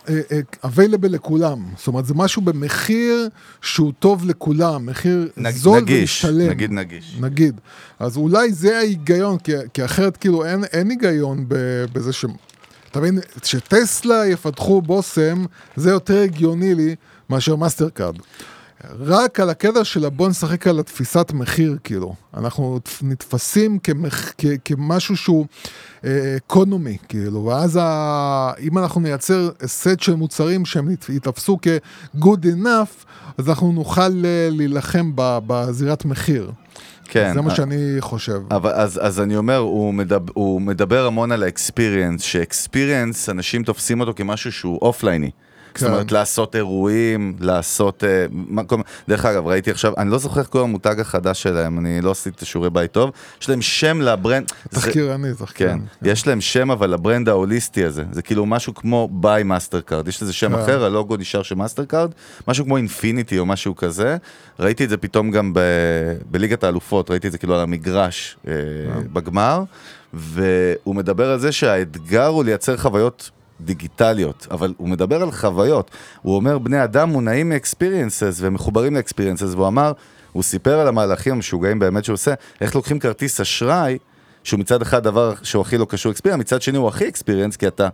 אה, 0.10 0.20
אה, 0.32 0.40
available 0.70 1.08
לכולם. 1.10 1.66
זאת 1.78 1.88
אומרת, 1.88 2.06
זה 2.06 2.14
משהו 2.14 2.42
במחיר 2.42 3.30
שהוא 3.62 3.94
טוב 4.00 4.26
לכולם, 4.26 4.86
מחיר 4.86 5.30
נג- 5.38 5.56
זול 5.56 5.80
נגיש, 5.82 6.26
ומשתלם. 6.26 6.50
נגיד 6.50 6.72
נגיש. 6.72 7.18
נגיד. 7.20 7.60
אז 8.00 8.18
אולי 8.18 8.54
זה 8.54 8.78
ההיגיון, 8.78 9.38
כי, 9.38 9.52
כי 9.74 9.86
אחרת 9.86 10.18
כאילו 10.18 10.46
אין, 10.46 10.64
אין 10.64 10.90
היגיון 10.90 11.46
בזה 11.94 12.14
ש... 12.14 12.26
אתה 12.92 13.00
מבין, 13.02 13.20
שטסלה 13.44 14.28
יפתחו 14.28 14.82
בושם, 14.82 15.46
זה 15.76 15.90
יותר 15.90 16.22
הגיוני 16.22 16.76
לי 16.76 16.96
מאשר 17.30 17.56
מאסטר 17.56 17.90
קארד. 17.90 18.16
רק 19.00 19.40
על 19.40 19.50
הקטע 19.50 19.84
של 19.84 20.10
בוא 20.10 20.30
נשחק 20.30 20.68
על 20.68 20.80
התפיסת 20.80 21.32
מחיר, 21.34 21.78
כאילו. 21.84 22.16
אנחנו 22.38 22.80
נתפסים 23.02 23.80
כמח, 23.80 24.34
כ, 24.38 24.46
כמשהו 24.66 25.18
שהוא 25.18 25.46
אה, 26.06 26.10
economy, 26.38 26.98
כאילו, 27.10 27.44
ואז 27.46 27.80
ה, 27.82 28.52
אם 28.60 28.78
אנחנו 28.78 29.02
נייצר 29.02 29.50
סט 29.66 30.00
של 30.00 30.16
מוצרים 30.16 30.66
שהם 30.66 30.92
ית- 30.92 31.06
ייתפסו 31.10 31.58
כ-good 31.62 32.44
enough, 32.64 33.06
אז 33.38 33.50
אנחנו 33.50 33.72
נוכל 33.72 34.02
אה, 34.26 34.48
להילחם 34.52 35.12
ב- 35.16 35.40
בזירת 35.48 36.06
מחיר. 36.06 36.52
כן. 37.06 37.32
זה 37.34 37.42
מה 37.42 37.50
אה, 37.52 37.56
שאני 37.56 37.76
חושב. 38.00 38.42
אבל 38.52 38.72
אז, 38.72 39.00
אז 39.04 39.20
אני 39.20 39.38
אומר, 39.38 39.58
הוא 39.58 39.94
מדבר, 39.94 40.32
הוא 40.36 40.62
מדבר 40.62 41.06
המון 41.06 41.32
על 41.32 41.44
ה 41.44 41.50
experience, 41.50 42.22
ש 42.22 42.38
experience, 42.38 43.30
אנשים 43.30 43.64
תופסים 43.64 44.00
אותו 44.00 44.14
כמשהו 44.16 44.52
שהוא 44.52 44.80
offline-י. 44.82 45.32
זאת 45.76 45.88
כן. 45.88 45.94
אומרת, 45.94 46.12
לעשות 46.12 46.56
אירועים, 46.56 47.36
לעשות... 47.40 48.04
אה, 48.04 48.26
דרך 49.08 49.26
אגב, 49.26 49.48
ראיתי 49.48 49.72
עכשיו, 49.72 49.94
אני 49.98 50.12
לא 50.12 50.18
זוכר 50.18 50.40
איך 50.40 50.48
קוראים 50.48 50.70
המותג 50.70 51.00
החדש 51.00 51.44
שלהם, 51.44 51.80
אני 51.80 52.02
לא 52.02 52.12
עשיתי 52.12 52.36
את 52.36 52.42
השיעורי 52.42 52.70
בית 52.70 52.92
טוב. 52.92 53.12
יש 53.42 53.50
להם 53.50 53.62
שם 53.62 54.02
ל 54.02 54.07
brand... 54.07 54.52
תחקירני, 54.70 55.34
תחקירני. 55.38 55.80
כן, 55.80 56.10
יש 56.10 56.28
להם 56.28 56.42
שם 56.42 56.72
אבל 56.72 56.90
ל 56.90 56.97
brand 56.97 57.30
ההוליסטי 57.30 57.86
הזה, 57.86 58.04
זה 58.12 58.22
כאילו 58.22 58.46
משהו 58.46 58.74
כמו 58.74 59.10
by 59.12 59.44
מאסטר 59.44 59.82
קארד, 59.82 60.08
יש 60.08 60.24
לזה 60.24 60.34
שם 60.34 60.56
כן. 60.56 60.62
אחר, 60.62 60.86
הלוגו 60.86 61.18
נשאר 61.18 61.44
של 61.44 61.56
מאסטר 61.56 61.86
קארד, 61.86 62.12
משהו 62.48 62.66
כמו 62.66 62.78
אינפיניטי 62.78 63.40
או 63.40 63.46
משהו 63.46 63.76
כזה, 63.76 64.18
ראיתי 64.60 64.84
את 64.84 64.90
זה 64.90 64.98
פתאום 64.98 65.32
גם 65.32 65.54
ב... 65.54 65.60
בליגת 66.32 66.64
האלופות, 66.64 67.12
ראיתי 67.12 67.28
את 67.28 67.32
זה 67.32 67.38
כאילו 67.38 67.56
על 67.56 67.62
המגרש 67.62 68.38
אה, 68.48 68.54
בגמר, 69.14 69.64
והוא 70.14 70.96
מדבר 70.96 71.32
על 71.32 71.40
זה 71.40 71.52
שהאתגר 71.52 72.26
הוא 72.26 72.44
לייצר 72.44 72.78
חוויות 72.78 73.30
דיגיטליות, 73.62 74.48
אבל 74.52 74.74
הוא 74.78 74.90
מדבר 74.90 75.22
על 75.22 75.32
חוויות, 75.32 75.92
הוא 76.22 76.36
אומר 76.36 76.58
בני 76.58 76.84
אדם 76.84 77.10
מונעים 77.10 77.50
מאקספיריאנסס 77.50 78.38
ומחוברים 78.42 78.96
לאקספיריאנסס, 78.96 79.54
והוא 79.54 79.68
אמר, 79.68 79.92
הוא 80.32 80.44
סיפר 80.44 80.80
על 80.80 80.88
המהלכים 80.88 81.34
המשוגעים 81.34 81.80
באמת 81.80 82.06
שהוא 82.06 82.14
עושה, 82.14 82.34
איך 82.62 82.76
לוקחים 82.76 83.00
כרטיס 83.00 83.42
אשראי, 83.42 83.98
שהוא 84.44 84.60
מצד 84.60 84.82
אחד 84.82 85.04
דבר 85.04 85.34
שהוא 85.44 85.62
הכי 85.62 85.78
לא 85.78 85.86
קשור 85.90 86.12
אקספיריאנס, 86.12 86.40
מצד 86.40 86.62
שני 86.62 86.78
הוא 86.78 86.88
הכי 86.88 87.08
אקספיריאנס, 87.08 87.58
כי 87.58 87.68
אתה 87.68 87.90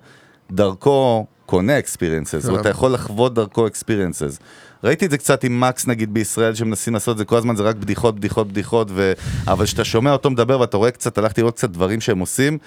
דרכו 0.52 1.26
קונה 1.45 1.74
כן. 1.82 2.54
ואתה 2.54 2.69
יכול 2.69 2.93
לחוות 2.93 3.34
דרכו 3.34 3.67
experiences. 3.67 4.39
ראיתי 4.84 5.06
את 5.06 5.12
זה 5.12 5.17
קצת 5.17 5.43
עם 5.43 5.60
מקס 5.60 5.88
נגיד 5.88 6.13
בישראל, 6.13 6.56
שמנסים 6.56 6.93
לעשות 6.93 7.13
את 7.13 7.17
זה, 7.17 7.26
כל 7.26 7.38
הזמן 7.38 7.56
זה 7.56 7.63
רק 7.63 7.76
בדיחות, 7.76 8.15
בדיחות, 8.15 8.48
בדיחות, 8.48 8.88
ו... 8.91 9.13
אבל 9.48 9.65
כשאתה 9.65 9.84
שומע 9.84 10.12
אותו 10.12 10.30
מדבר 10.30 10.60
ואתה 10.60 10.78
רואה 10.78 10.91
קצת, 10.91 11.17
הלכתי 11.17 11.41
לראות 11.41 11.56
קצת 11.56 11.69
דברים 11.69 12.02
שהם 12.02 12.19
עושים, 12.19 12.58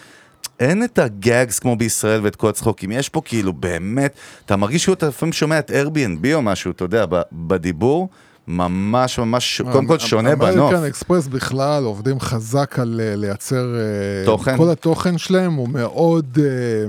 אין 0.61 0.85
את 0.85 0.99
ה 0.99 1.11
gags 1.11 1.59
כמו 1.59 1.77
בישראל 1.77 2.21
ואת 2.23 2.37
כל 2.37 2.49
הצחוקים, 2.49 2.93
יש 2.93 3.09
פה 3.09 3.21
כאילו 3.25 3.53
באמת, 3.53 4.15
אתה 4.47 4.57
מרגיש 4.57 4.85
שאתה 4.85 5.09
לפעמים 5.09 5.33
שומע 5.33 5.59
את 5.59 5.71
Airbnb 5.71 6.27
או 6.35 6.43
משהו, 6.43 6.71
אתה 6.71 6.85
יודע, 6.85 7.05
בדיבור, 7.33 8.09
ממש 8.49 9.19
ממש, 9.19 9.61
קודם 9.73 9.87
כל 9.87 9.99
שונה 9.99 10.37
בנוף. 10.37 10.73
אמריקן 10.73 10.85
אקספרס 10.85 11.27
בכלל 11.27 11.85
עובדים 11.85 12.21
חזק 12.21 12.79
על 12.79 13.01
אה, 13.05 13.17
לייצר... 13.17 13.75
אה, 13.75 14.25
תוכן. 14.25 14.57
כל 14.57 14.71
התוכן 14.71 15.19
שלהם 15.19 15.55
הוא 15.55 15.69
מאוד... 15.69 16.39
אה, 16.41 16.87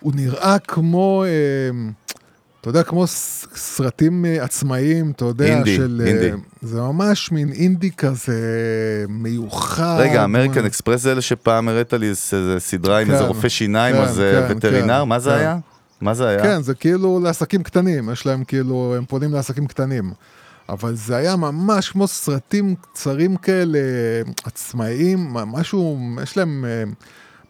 הוא 0.00 0.12
נראה 0.14 0.58
כמו... 0.58 1.24
אה, 2.58 2.60
אתה 2.60 2.68
יודע, 2.68 2.82
כמו 2.82 3.06
סרטים 3.54 4.24
אה, 4.24 4.44
עצמאיים, 4.44 5.10
אתה 5.10 5.24
יודע, 5.24 5.44
אינדי, 5.44 5.76
של... 5.76 6.00
אה, 6.04 6.10
אינדי. 6.10 6.30
זה 6.62 6.80
ממש 6.80 7.32
מין 7.32 7.52
אינדי 7.52 7.90
כזה 7.90 8.34
מיוחד. 9.08 9.96
רגע, 10.00 10.24
אמריקן 10.24 10.64
אקספרס 10.64 11.00
זה 11.00 11.12
אלה 11.12 11.20
שפעם 11.20 11.68
הראת 11.68 11.92
לי 11.92 12.08
איזה 12.08 12.56
סדרה 12.58 12.98
עם 12.98 13.06
כן, 13.06 13.12
איזה 13.12 13.24
רופא 13.24 13.48
שיניים 13.48 13.96
או 13.96 14.00
כן, 14.00 14.08
איזה 14.08 14.46
כן, 14.48 14.56
וטרינר, 14.56 15.02
כן, 15.02 15.08
מה 15.08 15.18
זה 15.18 15.30
כן. 15.30 15.36
היה? 15.36 15.58
מה 16.00 16.14
זה 16.14 16.28
היה? 16.28 16.42
כן, 16.42 16.62
זה 16.62 16.74
כאילו 16.74 17.20
לעסקים 17.20 17.62
קטנים, 17.62 18.10
יש 18.10 18.26
להם 18.26 18.44
כאילו, 18.44 18.94
הם 18.96 19.04
פונים 19.04 19.32
לעסקים 19.32 19.66
קטנים. 19.66 20.12
אבל 20.68 20.94
זה 20.94 21.16
היה 21.16 21.36
ממש 21.36 21.90
כמו 21.90 22.06
סרטים 22.06 22.74
קצרים 22.74 23.36
כאלה, 23.36 23.78
עצמאיים, 24.44 25.32
משהו, 25.32 25.98
יש 26.22 26.36
להם 26.36 26.64
אה, 26.64 26.84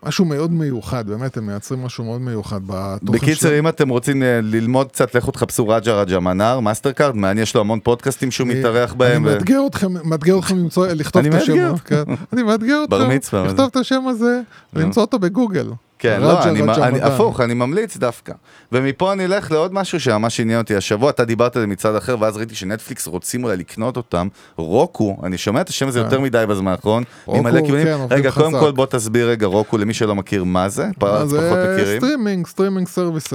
משהו 0.02 0.24
מאוד 0.24 0.52
מיוחד, 0.52 1.06
באמת, 1.06 1.36
הם 1.36 1.46
מייצרים 1.46 1.82
משהו 1.82 2.04
מאוד 2.04 2.20
מיוחד 2.20 2.60
בתוכן 2.66 3.12
בקיצר, 3.18 3.58
אם 3.58 3.68
אתם 3.68 3.88
רוצים 3.88 4.22
אה, 4.22 4.40
ללמוד 4.42 4.88
קצת, 4.92 5.14
לכו 5.14 5.30
תחפשו 5.30 5.68
רג'ה 5.68 6.00
רג'ה 6.00 6.20
מנאר, 6.20 6.60
מאסטר 6.60 6.92
קארד, 6.92 7.16
מעניין, 7.16 7.42
יש 7.42 7.54
לו 7.54 7.60
המון 7.60 7.80
פודקאסטים 7.80 8.30
שהוא 8.30 8.48
מתארח 8.48 8.92
בהם. 8.92 9.26
אני 9.26 9.34
מאתגר 9.34 9.60
אתכם, 9.66 9.92
מאתגר 10.04 10.38
אתכם 10.38 10.56
למצוא, 10.62 10.86
לכתוב 10.86 11.26
את 11.26 11.34
השם. 11.34 11.76
כן. 11.84 12.02
אני 12.32 12.42
מאתגר 12.42 12.84
אתכם, 12.84 13.10
לכתוב 13.44 13.68
את 13.70 13.76
השם 13.76 14.08
הזה, 14.08 14.40
ולמצוא 14.72 15.02
אותו 15.02 15.18
בגוגל. 15.18 15.70
כן, 15.98 16.18
רג'ה, 16.22 16.26
לא, 16.32 16.42
אני, 16.44 16.62
רג'ה 16.62 16.88
אני. 16.88 17.00
הפוך, 17.02 17.40
אני 17.40 17.54
ממליץ 17.54 17.96
דווקא. 17.96 18.32
ומפה 18.72 19.12
אני 19.12 19.24
אלך 19.24 19.50
לעוד 19.52 19.74
משהו 19.74 20.00
שממש 20.00 20.40
עניין 20.40 20.58
אותי 20.58 20.76
השבוע, 20.76 21.10
אתה 21.10 21.24
דיברת 21.24 21.56
על 21.56 21.62
זה 21.62 21.66
מצד 21.66 21.96
אחר, 21.96 22.16
ואז 22.20 22.36
ראיתי 22.36 22.54
שנטפליקס 22.54 23.06
רוצים 23.06 23.44
אולי 23.44 23.56
לקנות 23.56 23.96
אותם. 23.96 24.28
רוקו, 24.56 25.16
אני 25.22 25.38
שומע 25.38 25.60
את 25.60 25.68
השם 25.68 25.88
הזה 25.88 25.98
כן. 25.98 26.04
יותר 26.04 26.20
מדי 26.20 26.44
בזמן 26.48 26.72
האחרון, 26.72 27.02
רוקו, 27.26 27.42
ממלא 27.42 27.60
כיוונים. 27.60 27.84
כן, 27.86 27.98
רגע, 28.10 28.30
קודם. 28.30 28.50
כל 28.60 28.70
בוא 28.72 28.86
תסביר 28.86 29.28
רגע 29.28 29.46
רוקו 29.46 29.78
למי 29.78 29.94
שלא 29.94 30.14
מכיר 30.14 30.44
מה 30.44 30.68
זה, 30.68 30.86
פחות 30.98 31.28
זה 31.28 31.72
מכירים. 31.74 32.00
streaming, 32.00 32.46
streaming 32.46 32.88
services. 32.88 33.32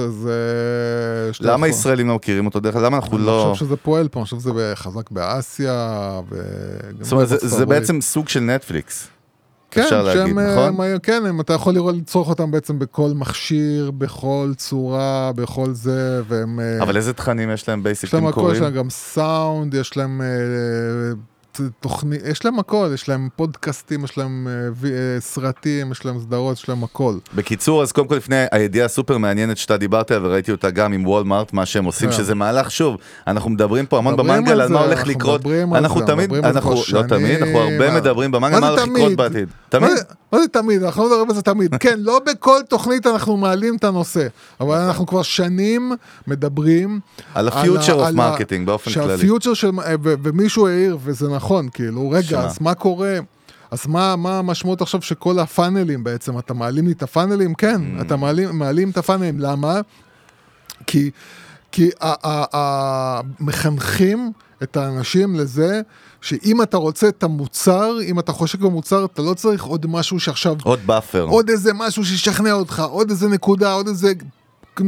למה 1.40 1.68
ישראלים 1.68 2.08
לא 2.08 2.14
מכירים 2.14 2.46
אותו 2.46 2.60
דרך? 2.60 2.76
למה 2.76 2.96
אנחנו 2.96 3.16
אני 3.16 3.26
לא... 3.26 3.48
חושב 3.52 3.64
שזה 3.66 3.76
פועל 3.76 4.08
פה, 4.08 4.20
אני 4.20 4.24
חושב 4.24 4.36
שזה 4.38 4.50
חזק 4.74 5.10
באסיה, 5.10 6.20
זאת 7.00 7.12
אומרת, 7.12 7.28
זה- 7.28 7.48
זה. 7.48 7.66
בעצם 7.66 8.00
סוג 8.00 8.28
של 8.28 8.40
נטפליקס. 8.40 9.08
כן, 9.74 9.82
אפשר 9.82 10.02
להגיד, 10.02 10.26
שהם, 10.26 10.38
נכון? 10.38 10.80
הם, 10.86 10.98
כן, 10.98 11.22
הם, 11.26 11.40
אתה 11.40 11.52
יכול 11.52 11.74
לראות, 11.74 11.94
לצרוך 11.96 12.28
אותם 12.28 12.50
בעצם 12.50 12.78
בכל 12.78 13.10
מכשיר, 13.14 13.90
בכל 13.90 14.52
צורה, 14.56 15.32
בכל 15.34 15.72
זה, 15.72 16.20
והם... 16.28 16.60
אה, 16.60 16.82
אבל 16.82 16.96
איזה 16.96 17.12
תכנים 17.12 17.50
יש 17.50 17.68
להם 17.68 17.78
יש 17.78 17.84
basic 17.84 18.14
להם 18.14 18.22
הם 18.22 18.28
הכל? 18.28 18.50
יש 18.54 18.60
להם 18.60 18.72
גם 18.74 18.90
סאונד, 18.90 19.74
יש 19.74 19.96
להם 19.96 20.20
אה, 20.22 20.26
ת- 20.26 21.33
תוכנית, 21.80 22.20
יש 22.26 22.44
להם 22.44 22.58
הכל, 22.58 22.90
יש 22.94 23.08
להם 23.08 23.28
פודקאסטים, 23.36 24.04
יש 24.04 24.18
להם 24.18 24.48
אה, 24.50 24.88
אה, 24.88 25.20
סרטים, 25.20 25.92
יש 25.92 26.04
להם 26.04 26.18
סדרות, 26.20 26.56
יש 26.56 26.68
להם 26.68 26.84
הכל. 26.84 27.14
בקיצור, 27.34 27.82
אז 27.82 27.92
קודם 27.92 28.08
כל 28.08 28.14
לפני 28.14 28.44
הידיעה 28.52 28.86
הסופר 28.86 29.18
מעניינת 29.18 29.56
שאתה 29.56 29.76
דיברת 29.76 30.10
עליה 30.10 30.28
וראיתי 30.28 30.52
אותה 30.52 30.70
גם 30.70 30.92
עם 30.92 31.06
וולמארט, 31.06 31.52
מה 31.52 31.66
שהם 31.66 31.84
עושים, 31.84 32.10
כן. 32.10 32.16
שזה 32.16 32.34
מהלך, 32.34 32.70
שוב, 32.70 32.96
אנחנו 33.26 33.50
מדברים 33.50 33.86
פה 33.86 33.98
המון 33.98 34.16
במנגל 34.16 34.60
על 34.60 34.68
מה 34.72 34.80
הולך 34.80 34.98
אנחנו 34.98 35.10
לקרות, 35.10 35.40
מדברים 35.40 35.74
אנחנו 35.74 36.00
תמיד, 36.06 36.30
מדברים 36.30 36.44
אנחנו, 36.44 36.74
לא 36.92 37.02
תמיד, 37.02 37.42
אנחנו. 37.42 37.58
הרבה 37.58 38.00
מדברים 38.00 38.30
במנגל, 38.30 38.60
מה 38.60 38.68
הולך 38.68 38.82
לקרות? 38.88 39.12
בעתיד, 39.16 39.48
מה 39.48 39.78
תמיד, 39.78 39.90
מה 40.32 40.38
זה 40.40 40.48
תמיד? 40.48 40.82
אנחנו 40.82 41.02
לא 41.02 41.08
מדברים 41.08 41.28
על 41.30 41.34
זה 41.36 41.42
תמיד. 41.42 41.74
כן, 41.80 41.98
לא 41.98 42.20
בכל 42.26 42.60
תוכנית 42.68 43.06
אנחנו 43.06 43.36
מעלים 43.36 43.76
את 43.76 43.84
הנושא, 43.84 44.26
אבל 44.60 44.76
אנחנו 44.78 45.06
כבר 45.06 45.22
שנים 45.22 45.92
מדברים 46.26 47.00
על 47.34 47.48
ה- 47.48 47.52
ה-future 47.52 47.66
of 47.88 47.92
על 48.06 48.20
ה- 48.20 48.36
marketing 48.36 48.66
באופן 48.66 48.90
כללי. 48.92 49.08
שהפיוטר 49.18 49.54
של... 49.54 49.70
ו- 50.02 50.14
ומישהו 50.22 50.66
העיר, 50.68 50.98
וזה 51.04 51.28
נכון, 51.28 51.43
כאילו, 51.72 52.10
רגע, 52.10 52.22
שמה? 52.22 52.44
אז 52.44 52.58
מה 52.60 52.74
קורה? 52.74 53.18
אז 53.70 53.86
מה, 53.86 54.16
מה 54.16 54.38
המשמעות 54.38 54.82
עכשיו 54.82 55.02
שכל 55.02 55.38
הפאנלים 55.38 56.04
בעצם, 56.04 56.38
אתה 56.38 56.54
מעלים 56.54 56.86
לי 56.86 56.92
את 56.92 57.02
הפאנלים? 57.02 57.54
כן, 57.54 57.80
Mm. 57.98 58.02
אתה 58.02 58.16
מעלים, 58.16 58.58
מעלים 58.58 58.90
את 58.90 58.96
הפאנלים, 58.96 59.40
למה? 59.40 59.80
כי, 60.86 61.10
כי 61.72 61.90
מחנכים 63.40 64.32
את 64.62 64.76
האנשים 64.76 65.34
לזה 65.34 65.80
שאם 66.20 66.62
אתה 66.62 66.76
רוצה 66.76 67.08
את 67.08 67.22
המוצר, 67.22 67.96
אם 68.02 68.18
אתה 68.18 68.32
חושק 68.32 68.58
במוצר, 68.58 69.04
אתה 69.04 69.22
לא 69.22 69.34
צריך 69.34 69.64
עוד 69.64 69.86
משהו 69.86 70.20
שעכשיו, 70.20 70.56
עוד 70.62 70.78
buffer. 70.86 71.22
עוד 71.22 71.48
איזה 71.50 71.72
משהו 71.72 72.04
שישכנע 72.04 72.52
אותך, 72.52 72.82
עוד 72.90 73.10
איזה 73.10 73.28
נקודה, 73.28 73.72
עוד 73.72 73.88
איזה 73.88 74.12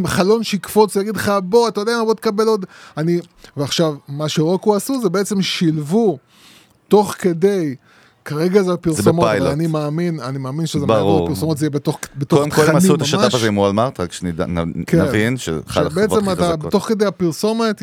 חלון 0.07 0.43
שיקפוץ 0.43 0.97
ויגיד 0.97 1.17
לך, 1.17 1.33
בוא, 1.43 1.69
אתה 1.69 1.81
יודע 1.81 1.93
מה, 1.99 2.05
בוא 2.05 2.15
תקבל 2.15 2.47
עוד. 2.47 2.67
אני, 2.97 3.21
ועכשיו, 3.57 3.95
מה 4.09 4.29
שרוקו 4.29 4.77
עשו 4.77 5.01
זה 5.03 5.09
בעצם 5.09 5.43
שילבו 5.43 6.19
תוך 6.89 7.15
כדי. 7.19 7.75
כרגע 8.27 8.63
זה 8.63 8.73
הפרסומות, 8.73 9.29
אבל. 9.29 9.47
אני 9.47 9.67
מאמין, 9.67 10.21
אני 10.21 10.39
מאמין 10.39 10.67
שזה. 10.67 10.87
מעבר 10.87 11.25
לפרסומות, 11.25 11.59
זה 11.59 11.65
יהיה 11.65 11.71
בתוך, 11.71 11.99
בתוך 12.17 12.39
קודם 12.39 12.51
תכנים 12.51 12.67
כל 12.67 12.73
ממש. 12.73 12.85
הם 12.85 12.91
עשו 12.91 12.95
את 12.95 13.03
השת"פ 13.03 13.35
הזה 13.35 13.49
עם 13.49 13.59
וולמארט, 13.59 14.01
רק 14.01 14.13
שנבין, 14.13 14.57
כן. 14.87 15.37
שבעצם 15.37 16.31
אתה. 16.33 16.55
תוך 16.71 16.89
כדי 16.89 17.07
הפרסומת, 17.07 17.83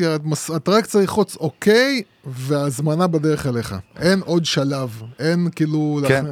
אתה 0.56 0.70
רק 0.70 0.86
צריך 0.86 1.00
ללחוץ 1.00 1.36
אוקיי, 1.36 2.02
והזמנה 2.26 3.06
בדרך 3.06 3.46
אליך. 3.46 3.74
אין 3.98 4.20
עוד 4.24 4.44
שלב, 4.44 5.02
אין 5.18 5.48
כאילו... 5.56 6.00
כן, 6.08 6.24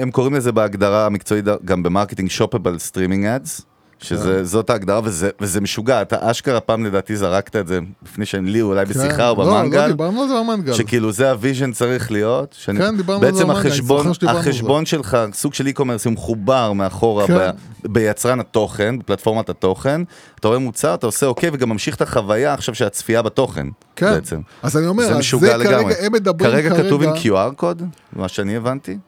הם 0.00 0.10
קוראים 0.10 0.34
לזה 0.34 0.52
בהגדרה 0.52 1.06
המקצועית 1.06 1.44
גם 1.64 1.82
ב 1.82 1.87
marketing 1.87 2.30
shoppable 2.30 2.78
streaming 2.78 3.26
ads. 3.26 3.60
כן. 4.00 4.06
שזאת 4.06 4.70
ההגדרה 4.70 5.00
וזה, 5.04 5.30
וזה 5.40 5.60
משוגע, 5.60 6.02
אתה 6.02 6.30
אשכרה 6.30 6.60
פעם 6.60 6.84
לדעתי 6.84 7.16
זרקת 7.16 7.56
את 7.56 7.66
זה 7.66 7.80
לפני 8.02 8.26
שהם 8.26 8.46
לי 8.46 8.62
אולי 8.62 8.84
בשיחה 8.84 9.28
או 9.28 9.36
כן. 9.36 9.42
לא, 9.42 9.48
לא, 9.48 9.60
במנגל, 9.60 9.86
דיברנו 9.86 10.22
על 10.22 10.28
זה 10.28 10.34
במנגל. 10.34 10.72
שכאילו 10.72 11.12
זה 11.12 11.30
ה 11.30 11.36
vision 11.36 11.72
צריך 11.72 12.12
להיות, 12.12 12.56
שאני, 12.58 12.78
כן, 12.78 12.96
דיברנו 12.96 13.26
על 13.26 13.26
זה 13.26 13.32
בעצם 13.32 13.48
במנגל, 13.48 13.60
אני 13.60 13.68
החשבון, 13.68 14.12
זה. 14.20 14.30
החשבון 14.30 14.86
שלך, 14.86 15.18
סוג 15.32 15.54
של 15.54 15.66
e-commerce, 15.66 16.04
הוא 16.04 16.12
מחובר 16.12 16.72
מאחורה 16.72 17.26
כן. 17.26 17.34
ב, 17.36 17.50
ביצרן 17.88 18.40
התוכן, 18.40 18.98
בפלטפורמת 18.98 19.48
התוכן, 19.48 20.00
אתה 20.40 20.48
רואה 20.48 20.58
מוצר, 20.58 20.94
אתה 20.94 21.06
עושה 21.06 21.26
אוקיי 21.26 21.50
וגם 21.52 21.68
ממשיך 21.68 21.94
את 21.96 22.02
החוויה 22.02 22.54
עכשיו 22.54 22.74
של 22.74 22.84
הצפייה 22.84 23.22
בתוכן, 23.22 23.66
כן. 23.96 24.14
בעצם. 24.14 24.40
אז 24.62 24.76
אני 24.76 24.86
אומר, 24.86 25.04
זה 25.04 25.12
אז 25.12 25.18
משוגע 25.18 25.46
זה 25.46 25.56
לגמרי. 25.56 25.94
כרגע, 25.94 26.06
הם 26.06 26.12
מדברים 26.12 26.50
כרגע 26.50 26.70
כרגע... 26.70 26.84
כתוב 26.84 27.02
עם 27.02 27.12
QR 27.12 27.54
קוד, 27.56 27.82
מה 28.12 28.28
שאני 28.28 28.56
הבנתי. 28.56 28.98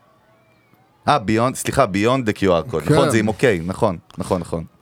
אה, 1.08 1.18
ביונד, 1.18 1.54
סליחה, 1.54 1.86
ביונד 1.86 2.30
דה 2.30 2.32
QR 2.32 2.70
קוד, 2.70 2.82
כן. 2.82 2.94
נכון, 2.94 3.10
זה 3.10 3.18
עם 3.18 3.28
אוקיי, 3.28 3.60
נכון, 3.64 3.98
נכון, 4.18 4.40
נכון. 4.40 4.77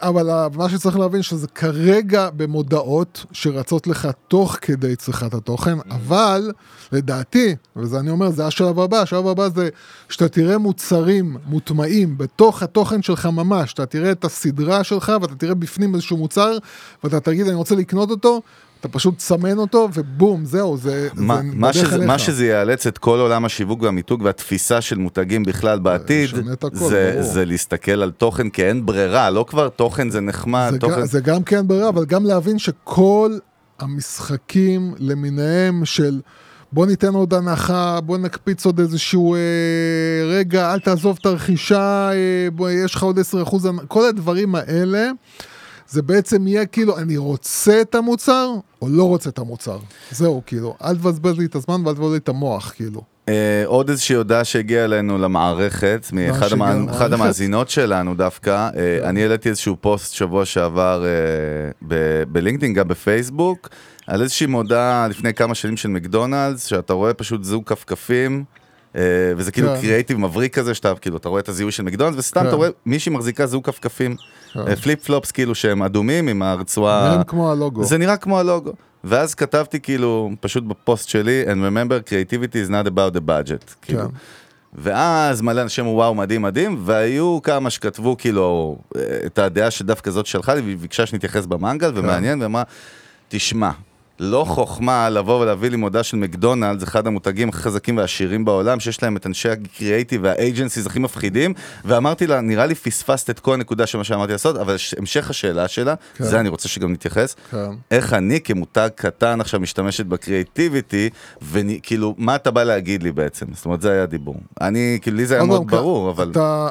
אבל 0.00 0.48
מה 0.54 0.68
שצריך 0.68 0.98
להבין 0.98 1.22
שזה 1.22 1.46
כרגע 1.48 2.30
במודעות 2.30 3.24
שרצות 3.32 3.86
לך 3.86 4.08
תוך 4.28 4.56
כדי 4.60 4.96
צריכת 4.96 5.34
התוכן, 5.34 5.78
אבל 5.90 6.52
לדעתי, 6.92 7.56
וזה 7.76 7.98
אני 7.98 8.10
אומר, 8.10 8.30
זה 8.30 8.46
השלב 8.46 8.80
הבא, 8.80 9.00
השלב 9.00 9.26
הבא 9.26 9.48
זה 9.48 9.68
שאתה 10.08 10.28
תראה 10.28 10.58
מוצרים 10.58 11.36
מוטמעים 11.46 12.18
בתוך 12.18 12.62
התוכן 12.62 13.02
שלך 13.02 13.26
ממש, 13.26 13.72
אתה 13.72 13.86
תראה 13.86 14.12
את 14.12 14.24
הסדרה 14.24 14.84
שלך 14.84 15.12
ואתה 15.22 15.34
תראה 15.34 15.54
בפנים 15.54 15.94
איזשהו 15.94 16.16
מוצר, 16.16 16.58
ואתה 17.04 17.20
תגיד 17.20 17.46
אני 17.46 17.54
רוצה 17.54 17.74
לקנות 17.74 18.10
אותו, 18.10 18.40
אתה 18.80 18.88
פשוט 18.88 19.16
תסמן 19.16 19.58
אותו 19.58 19.88
ובום, 19.94 20.44
זהו, 20.44 20.76
זה, 20.76 21.08
מה, 21.14 21.36
זה 21.36 21.42
מה, 21.54 21.72
שזה. 21.72 22.06
מה 22.06 22.18
שזה 22.18 22.46
יאלץ 22.46 22.86
את 22.86 22.98
כל 22.98 23.18
עולם 23.18 23.44
השיווק 23.44 23.82
והמיתוג 23.82 24.22
והתפיסה 24.22 24.80
של 24.80 24.98
מותגים 24.98 25.42
בכלל 25.42 25.78
בעתיד, 25.78 26.30
הכל, 26.52 26.68
זה, 26.72 27.10
ברור. 27.14 27.32
זה 27.32 27.44
להסתכל 27.44 28.02
על 28.02 28.10
תוכן 28.10 28.48
כי 28.48 28.64
אין 28.64 28.86
ברירה, 28.86 29.30
לא 29.30 29.44
כבר 29.48 29.68
תוכן 29.68 30.10
זה 30.10 30.20
נחמד, 30.20 30.68
זה, 30.72 30.78
תוכן... 30.78 31.00
גם, 31.00 31.06
זה 31.06 31.20
גם 31.20 31.42
כן 31.42 31.68
ברירה, 31.68 31.88
אבל 31.88 32.04
גם 32.04 32.24
להבין 32.24 32.58
שכל 32.58 33.38
המשחקים 33.78 34.94
למיניהם 34.98 35.84
של 35.84 36.20
בוא 36.72 36.86
ניתן 36.86 37.14
עוד 37.14 37.34
הנחה, 37.34 38.00
בוא 38.00 38.18
נקפיץ 38.18 38.66
עוד 38.66 38.80
איזשהו 38.80 39.34
אה, 39.34 39.40
רגע, 40.24 40.72
אל 40.72 40.80
תעזוב 40.80 41.18
את 41.20 41.26
הרכישה, 41.26 42.10
אה, 42.12 42.48
בוא, 42.52 42.70
יש 42.70 42.94
לך 42.94 43.02
עוד 43.02 43.18
10 43.18 43.42
אחוז, 43.42 43.68
כל 43.88 44.08
הדברים 44.08 44.54
האלה, 44.54 45.10
זה 45.88 46.02
בעצם 46.02 46.46
יהיה 46.46 46.66
כאילו, 46.66 46.98
אני 46.98 47.16
רוצה 47.16 47.80
את 47.80 47.94
המוצר 47.94 48.50
או 48.82 48.88
לא 48.88 49.04
רוצה 49.08 49.30
את 49.30 49.38
המוצר. 49.38 49.78
זהו, 50.10 50.42
כאילו, 50.46 50.76
אל 50.84 50.96
תבזבז 50.96 51.38
לי 51.38 51.44
את 51.44 51.54
הזמן 51.54 51.86
ואל 51.86 51.94
תבזבז 51.94 52.12
לי 52.12 52.18
את 52.18 52.28
המוח, 52.28 52.72
כאילו. 52.76 53.02
אה, 53.28 53.62
עוד 53.66 53.90
איזושהי 53.90 54.16
הודעה 54.16 54.44
שהגיעה 54.44 54.84
אלינו 54.84 55.18
למערכת, 55.18 56.06
מאחד. 56.12 56.52
למערכת? 56.52 56.90
אחד 56.96 57.12
המאזינות 57.12 57.70
שלנו 57.70 58.14
דווקא, 58.14 58.68
אה, 58.76 59.08
אני 59.08 59.22
העליתי 59.22 59.48
איזשהו 59.48 59.76
פוסט 59.80 60.14
שבוע 60.14 60.44
שעבר 60.44 61.04
אה, 61.06 61.10
ב- 61.88 62.22
בלינקדאין, 62.28 62.72
גם 62.72 62.88
בפייסבוק, 62.88 63.68
על 64.06 64.22
איזושהי 64.22 64.46
מודעה 64.46 65.08
לפני 65.08 65.34
כמה 65.34 65.54
שנים 65.54 65.76
של 65.76 65.88
מקדונלדס, 65.88 66.64
שאתה 66.66 66.92
רואה 66.92 67.14
פשוט 67.14 67.44
זוג 67.44 67.64
כפכפים. 67.66 68.44
אה, 68.96 69.02
וזה 69.36 69.52
כאילו 69.52 69.68
כן. 69.68 69.80
קריאייטיב 69.80 70.18
מבריק 70.18 70.54
כזה, 70.54 70.74
שאתה 70.74 70.94
כאילו, 71.00 71.16
אתה 71.16 71.28
רואה 71.28 71.40
את 71.40 71.48
הזיהוי 71.48 71.72
של 71.72 71.82
מקדונלדס, 71.82 72.18
וסתם 72.18 72.40
כן. 72.40 72.46
אתה 72.46 72.56
רואה 72.56 72.68
מישהי 72.86 73.12
מחזיקה 73.12 73.46
זוג 73.46 73.64
כפכפים, 73.64 74.16
כן. 74.52 74.60
אה, 74.60 74.76
flip 74.76 75.04
flops 75.04 75.30
כאילו 75.30 75.54
שהם 75.54 75.82
אדומים 75.82 76.28
עם 76.28 76.42
הרצועה. 76.42 77.22
זה 77.84 77.98
נראה 77.98 78.16
כמו 78.16 78.38
הלוגו. 78.38 78.72
ואז 79.04 79.34
כתבתי 79.34 79.80
כאילו, 79.80 80.30
פשוט 80.40 80.64
בפוסט 80.64 81.08
שלי, 81.08 81.44
and 81.46 81.56
remember, 81.56 82.08
creativity 82.08 82.68
is 82.68 82.70
not 82.70 82.86
about 82.86 83.16
the 83.16 83.20
budget. 83.28 83.74
כאילו. 83.82 84.00
כן. 84.00 84.06
ואז 84.78 85.42
מלא 85.42 85.62
אנשים 85.62 85.86
וואו, 85.86 86.14
מדהים, 86.14 86.42
מדהים, 86.42 86.76
והיו 86.84 87.38
כמה 87.42 87.70
שכתבו 87.70 88.16
כאילו 88.16 88.78
אה, 88.96 89.02
את 89.26 89.38
הדעה 89.38 89.70
שדווקא 89.70 90.10
זאת 90.10 90.26
שלחה 90.26 90.54
לי, 90.54 90.60
והיא 90.60 90.76
ביקשה 90.76 91.06
שנתייחס 91.06 91.46
במנגל, 91.46 91.92
כן. 91.92 91.98
ומעניין, 91.98 92.42
ואמרה, 92.42 92.62
תשמע, 93.28 93.70
לא 94.20 94.44
חוכמה 94.48 95.10
לבוא 95.10 95.40
ולהביא 95.40 95.70
לי 95.70 95.76
מודעה 95.76 96.02
של 96.02 96.16
מקדונלדס, 96.16 96.82
אחד 96.82 97.06
המותגים 97.06 97.48
הכי 97.48 97.62
חזקים 97.62 97.96
והעשירים 97.96 98.44
בעולם, 98.44 98.80
שיש 98.80 99.02
להם 99.02 99.16
את 99.16 99.26
אנשי 99.26 99.48
הקריאייטיב 99.48 100.20
והאג'נסיז 100.24 100.86
הכי 100.86 100.98
מפחידים, 100.98 101.54
ואמרתי 101.84 102.26
לה, 102.26 102.40
נראה 102.40 102.66
לי 102.66 102.74
פספסת 102.74 103.30
את 103.30 103.40
כל 103.40 103.54
הנקודה 103.54 103.86
של 103.86 103.98
מה 103.98 104.04
שאמרתי 104.04 104.32
לעשות, 104.32 104.56
אבל 104.56 104.76
המשך 104.98 105.30
השאלה 105.30 105.68
שלה, 105.68 105.94
כן. 106.16 106.24
זה 106.24 106.40
אני 106.40 106.48
רוצה 106.48 106.68
שגם 106.68 106.92
נתייחס, 106.92 107.36
כן. 107.50 107.70
איך 107.90 108.12
אני 108.12 108.40
כמותג 108.40 108.88
קטן 108.94 109.40
עכשיו 109.40 109.60
משתמשת 109.60 110.06
בקריאיטיביטי, 110.06 111.10
וכאילו, 111.42 112.14
מה 112.18 112.36
אתה 112.36 112.50
בא 112.50 112.62
להגיד 112.62 113.02
לי 113.02 113.12
בעצם? 113.12 113.46
זאת 113.54 113.64
אומרת, 113.64 113.82
זה 113.82 113.92
היה 113.92 114.02
הדיבור. 114.02 114.36
אני, 114.60 114.98
כאילו, 115.02 115.16
לי 115.16 115.26
זה 115.26 115.34
היה 115.34 115.44
מאוד 115.44 115.66
ברור, 115.66 116.10
אבל... 116.10 116.30
אתה, 116.30 116.68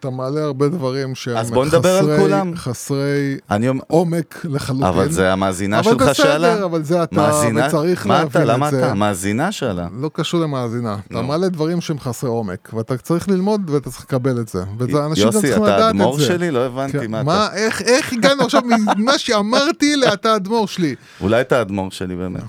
אתה 0.00 0.10
מעלה 0.10 0.40
הרבה 0.44 0.68
דברים 0.68 1.14
שהם 1.14 1.36
אז 1.36 1.50
בוא 1.50 1.64
נדבר 1.64 1.88
על 1.96 2.04
חסרי- 2.04 2.18
כולם. 2.18 2.52
חסרי 2.56 3.36
אני. 3.50 3.68
עומק 3.86 4.40
לחלוטין. 4.48 4.86
אבל 4.86 5.10
זה 5.12 5.32
המאזינה 5.32 5.78
אבל 5.78 5.90
שלך 5.90 6.02
בסדר, 6.02 6.12
שאלה. 6.12 6.64
אבל 6.64 6.82
זה 6.82 7.02
אתה, 7.02 7.16
מאזינה? 7.16 7.66
וצריך 7.68 8.06
מה 8.06 8.14
להבין 8.14 8.30
אתה? 8.30 8.42
את 8.42 8.46
למה 8.48 8.70
זה. 8.70 8.78
אתה? 8.78 8.90
המאזינה 8.90 9.52
שאלה. 9.52 9.86
לא 10.00 10.10
קשור 10.12 10.40
למאזינה, 10.40 10.96
אתה 11.06 11.14
נו. 11.14 11.22
מעלה 11.22 11.48
דברים 11.48 11.80
שהם 11.80 11.98
חסרי 11.98 12.30
עומק, 12.30 12.68
ואתה 12.76 12.96
צריך 12.98 13.28
ללמוד 13.28 13.70
ואתה 13.70 13.90
צריך 13.90 14.04
לקבל 14.04 14.40
את 14.40 14.48
זה. 14.48 14.62
וזה 14.78 15.04
אנשים 15.06 15.24
גם 15.24 15.32
יוסי, 15.34 15.40
צריכים 15.46 15.64
אתה 15.64 15.76
לדעת 15.76 15.78
את 15.78 15.96
זה. 15.98 16.04
האדמו"ר 16.04 16.18
שלי? 16.20 16.50
לא 16.50 16.66
הבנתי 16.66 16.98
כן, 16.98 17.10
מה 17.10 17.18
אתה. 17.20 17.26
מה, 17.26 17.48
איך, 17.54 17.82
איך 17.82 18.12
הגענו 18.12 18.42
עכשיו 18.44 18.62
ממה 18.96 19.18
שאמרתי 19.18 19.96
לאתה 19.96 20.32
האדמור 20.32 20.68
שלי? 20.68 20.94
אולי 21.20 21.40
אתה 21.40 21.58
האדמו"ר 21.58 21.90
שלי 21.90 22.16
באמת. 22.16 22.42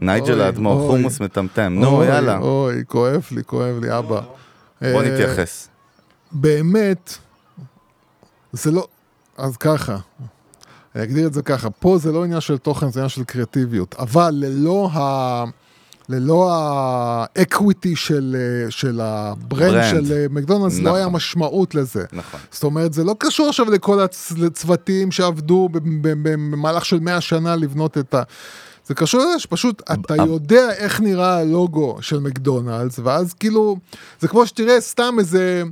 נייג'ל 0.00 0.40
האדמו"ר. 0.40 0.90
חומוס 0.90 1.20
מטמטם. 1.20 1.72
נו, 1.80 2.04
יאללה. 2.04 2.38
אוי, 2.38 2.82
כואב 2.86 3.22
לי, 3.30 3.42
כואב 3.46 3.78
לי, 3.82 3.98
אבא. 3.98 4.20
בוא 4.82 5.02
אה, 5.02 5.12
נתייחס. 5.12 5.68
באמת, 6.32 7.14
זה 8.52 8.70
לא, 8.70 8.86
אז 9.36 9.56
ככה, 9.56 9.96
אני 10.94 11.04
אגדיר 11.04 11.26
את 11.26 11.34
זה 11.34 11.42
ככה, 11.42 11.70
פה 11.70 11.98
זה 11.98 12.12
לא 12.12 12.24
עניין 12.24 12.40
של 12.40 12.58
תוכן, 12.58 12.90
זה 12.90 13.00
עניין 13.00 13.08
של 13.08 13.24
קריאטיביות, 13.24 13.94
אבל 13.98 14.34
ללא 14.34 14.90
ה... 14.92 15.44
ללא 16.08 16.50
האקוויטי 16.52 17.96
של, 17.96 18.36
של 18.70 19.00
ה 19.00 19.12
brand 19.12 19.72
brand. 19.72 20.06
של 20.06 20.26
מקדונלדס, 20.30 20.74
לא 20.78 20.82
נכון. 20.82 20.96
היה 20.96 21.08
משמעות 21.08 21.74
לזה. 21.74 22.04
נכון. 22.12 22.40
זאת 22.50 22.64
אומרת, 22.64 22.92
זה 22.92 23.04
לא 23.04 23.16
קשור 23.18 23.48
עכשיו 23.48 23.70
לכל 23.70 24.00
הצוותים 24.46 25.10
שעבדו 25.10 25.68
במהלך 25.72 26.84
של 26.84 27.00
100 27.00 27.20
שנה 27.20 27.56
לבנות 27.56 27.98
את 27.98 28.14
ה... 28.14 28.22
זה 28.86 28.94
קשור 28.94 29.20
לזה 29.20 29.38
שפשוט 29.38 29.82
אתה 29.92 30.16
יודע 30.16 30.72
איך 30.72 31.00
נראה 31.00 31.38
הלוגו 31.38 31.98
של 32.00 32.18
מקדונלדס, 32.18 32.98
ואז 32.98 33.32
כאילו, 33.32 33.76
זה 34.20 34.28
כמו 34.28 34.46
שתראה 34.46 34.80
סתם 34.80 35.16
איזה... 35.18 35.62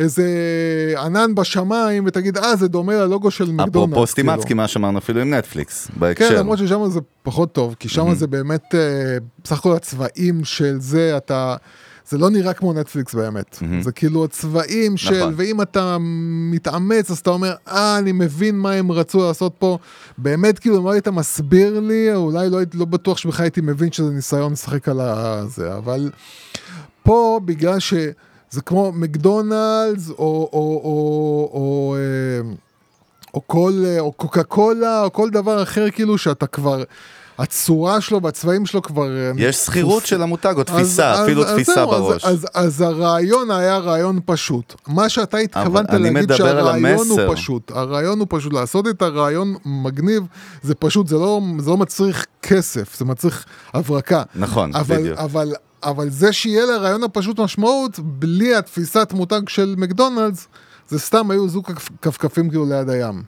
איזה 0.00 0.24
ענן 1.04 1.34
בשמיים 1.34 2.04
ותגיד 2.06 2.38
אה 2.38 2.56
זה 2.56 2.68
דומה 2.68 2.94
ללוגו 2.94 3.30
של 3.30 3.44
מקדונלדס. 3.44 3.72
אפרופו 3.72 3.94
כאילו. 3.94 4.06
סטימצקי, 4.06 4.54
מה 4.54 4.68
שאמרנו 4.68 4.98
אפילו 4.98 5.20
עם 5.20 5.34
נטפליקס, 5.34 5.88
בהקשר. 5.96 6.28
כן, 6.28 6.34
למרות 6.34 6.58
ששם 6.58 6.90
זה 6.90 7.00
פחות 7.22 7.52
טוב, 7.52 7.76
כי 7.78 7.88
שם 7.88 8.14
זה 8.14 8.26
באמת, 8.26 8.74
אה, 8.74 8.80
בסך 9.44 9.58
הכל 9.58 9.72
הצבעים 9.72 10.44
של 10.44 10.76
זה, 10.80 11.16
אתה... 11.16 11.56
זה 12.08 12.18
לא 12.18 12.30
נראה 12.30 12.52
כמו 12.52 12.72
נטפליקס 12.72 13.14
באמת, 13.14 13.62
זה 13.80 13.92
כאילו 13.92 14.24
הצבעים 14.24 14.96
של, 14.96 15.18
נכון. 15.20 15.34
ואם 15.36 15.62
אתה 15.62 15.96
מתאמץ 16.50 17.10
אז 17.10 17.18
אתה 17.18 17.30
אומר, 17.30 17.54
אה, 17.68 17.98
אני 17.98 18.12
מבין 18.12 18.56
מה 18.58 18.72
הם 18.72 18.92
רצו 18.92 19.26
לעשות 19.26 19.54
פה, 19.58 19.78
באמת 20.18 20.58
כאילו 20.58 20.78
אם 20.78 20.84
לא 20.84 20.90
היית 20.90 21.08
מסביר 21.08 21.80
לי, 21.80 22.14
אולי 22.14 22.50
לא, 22.50 22.58
לא 22.74 22.84
בטוח 22.84 23.18
שבכלל 23.18 23.44
הייתי 23.44 23.60
מבין 23.60 23.92
שזה 23.92 24.10
ניסיון 24.10 24.52
לשחק 24.52 24.88
על 24.88 25.00
הזה, 25.00 25.76
אבל 25.76 26.10
פה 27.02 27.40
בגלל 27.44 27.78
שזה 28.52 28.60
כמו 28.60 28.92
מקדונלדס, 28.92 30.10
או, 30.10 30.14
או, 30.18 30.48
או, 30.52 30.90
או, 31.52 31.96
אה, 31.98 32.50
או 33.34 33.42
כל, 33.46 33.72
אה, 33.86 34.00
או 34.00 34.12
קוקה 34.12 34.42
קולה, 34.42 35.02
או 35.04 35.12
כל 35.12 35.30
דבר 35.30 35.62
אחר 35.62 35.90
כאילו 35.90 36.18
שאתה 36.18 36.46
כבר, 36.46 36.82
הצורה 37.38 38.00
שלו 38.00 38.22
והצבעים 38.22 38.66
שלו 38.66 38.82
כבר... 38.82 39.16
אה, 39.16 39.30
יש 39.36 39.56
שכירות 39.56 40.06
של 40.06 40.22
המותג, 40.22 40.54
או 40.56 40.60
אז- 40.60 40.66
תפיסה, 40.66 41.12
אז- 41.12 41.22
אפילו 41.22 41.44
אז 41.44 41.52
תפיסה 41.54 41.82
אז- 41.82 41.88
בראש. 41.88 42.24
אז, 42.24 42.46
אז 42.54 42.80
הרעיון 42.80 43.50
היה 43.50 43.78
רעיון 43.78 44.20
פשוט. 44.24 44.74
מה 44.86 45.08
שאתה 45.08 45.38
התכוונת 45.38 45.90
להגיד 45.92 46.32
שהרעיון 46.32 47.08
הוא. 47.08 47.34
פשוט. 47.34 47.70
הרעיון 47.74 48.18
הוא 48.18 48.26
פשוט, 48.30 48.52
לעשות 48.52 48.88
את 48.88 49.02
הרעיון 49.02 49.54
מגניב, 49.64 50.22
זה 50.62 50.74
פשוט, 50.74 51.08
זה 51.08 51.16
לא, 51.16 51.40
זה 51.58 51.70
לא 51.70 51.76
מצריך 51.76 52.26
כסף, 52.42 52.98
זה 52.98 53.04
מצריך 53.04 53.44
הברקה. 53.74 54.22
נכון, 54.34 54.74
אבל, 54.74 54.96
בדיוק. 54.96 55.18
אבל, 55.18 55.52
אבל 55.82 56.10
זה 56.10 56.32
שיהיה 56.32 56.66
לרעיון 56.66 57.02
הפשוט 57.02 57.40
משמעות, 57.40 57.98
בלי 57.98 58.54
התפיסת 58.54 59.12
מותג 59.12 59.48
של 59.48 59.74
מקדונלדס, 59.78 60.48
זה 60.88 60.98
סתם 60.98 61.30
היו 61.30 61.48
זוג 61.48 61.66
כפ- 61.66 61.90
כפכפים 62.02 62.48
כאילו 62.48 62.66
ליד 62.66 62.88
הים. 62.88 63.22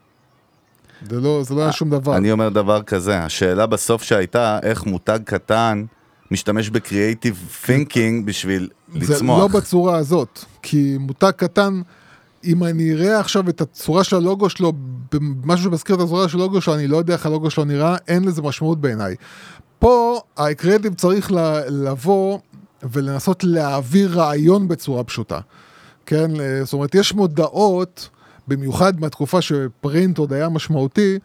זה 1.11 1.21
לא, 1.21 1.43
זה 1.45 1.55
לא 1.55 1.63
היה 1.63 1.73
שום 1.73 1.91
דבר. 1.91 2.17
אני 2.17 2.33
אומר 2.33 2.49
דבר 2.49 2.83
כזה, 2.83 3.19
השאלה 3.19 3.67
בסוף 3.67 4.03
שהייתה, 4.03 4.59
איך 4.63 4.85
מותג 4.85 5.19
קטן 5.25 5.85
משתמש 6.31 6.71
בקריאייטיב 6.71 7.49
תינקינג 7.67 8.27
בשביל 8.27 8.69
זה 9.01 9.15
לצמוח. 9.15 9.41
לא 9.41 9.49
בצורה 9.49 9.97
הזאת, 9.97 10.45
כי 10.63 10.97
מותג 11.01 11.31
קטן, 11.37 11.83
אם 12.45 12.65
אני 12.65 12.93
אראה 12.93 13.21
עכשיו 13.21 13.49
את 13.49 13.61
הצורה 13.61 14.05
של 14.05 14.17
הלוגו 14.17 14.51
שלו, 14.51 14.73
במשהו 15.13 15.65
שמזכיר 15.65 15.97
את 15.97 16.01
הצורה 16.01 16.29
של 16.29 16.39
הלוגו 16.39 16.61
שלו, 16.61 16.75
אני 16.75 16.87
לא 16.87 16.97
יודע 16.97 17.15
איך 17.15 17.27
הלוגו 17.27 17.51
שלו 17.51 17.65
נראה, 17.65 17.97
אין 18.09 18.25
לזה 18.25 18.43
משמעות 18.43 18.81
בעיניי. 18.81 19.15
פה 19.83 20.21
הקריאטיב 20.37 20.95
צריך 20.95 21.31
לבוא 21.69 22.39
ולנסות 22.83 23.45
להעביר 23.45 24.21
רעיון 24.21 24.69
בצורה 24.69 25.05
פשוטה. 25.05 25.41
כן, 26.07 26.31
זאת 26.65 26.73
אומרת, 26.73 26.95
יש 26.95 27.15
מודעות, 27.15 28.09
במיוחד 28.49 29.01
מהתקופה 29.01 29.43
שפרינט 29.43 30.19
עוד 30.19 30.33
היה 30.33 30.49
משמעותי, 30.49 31.19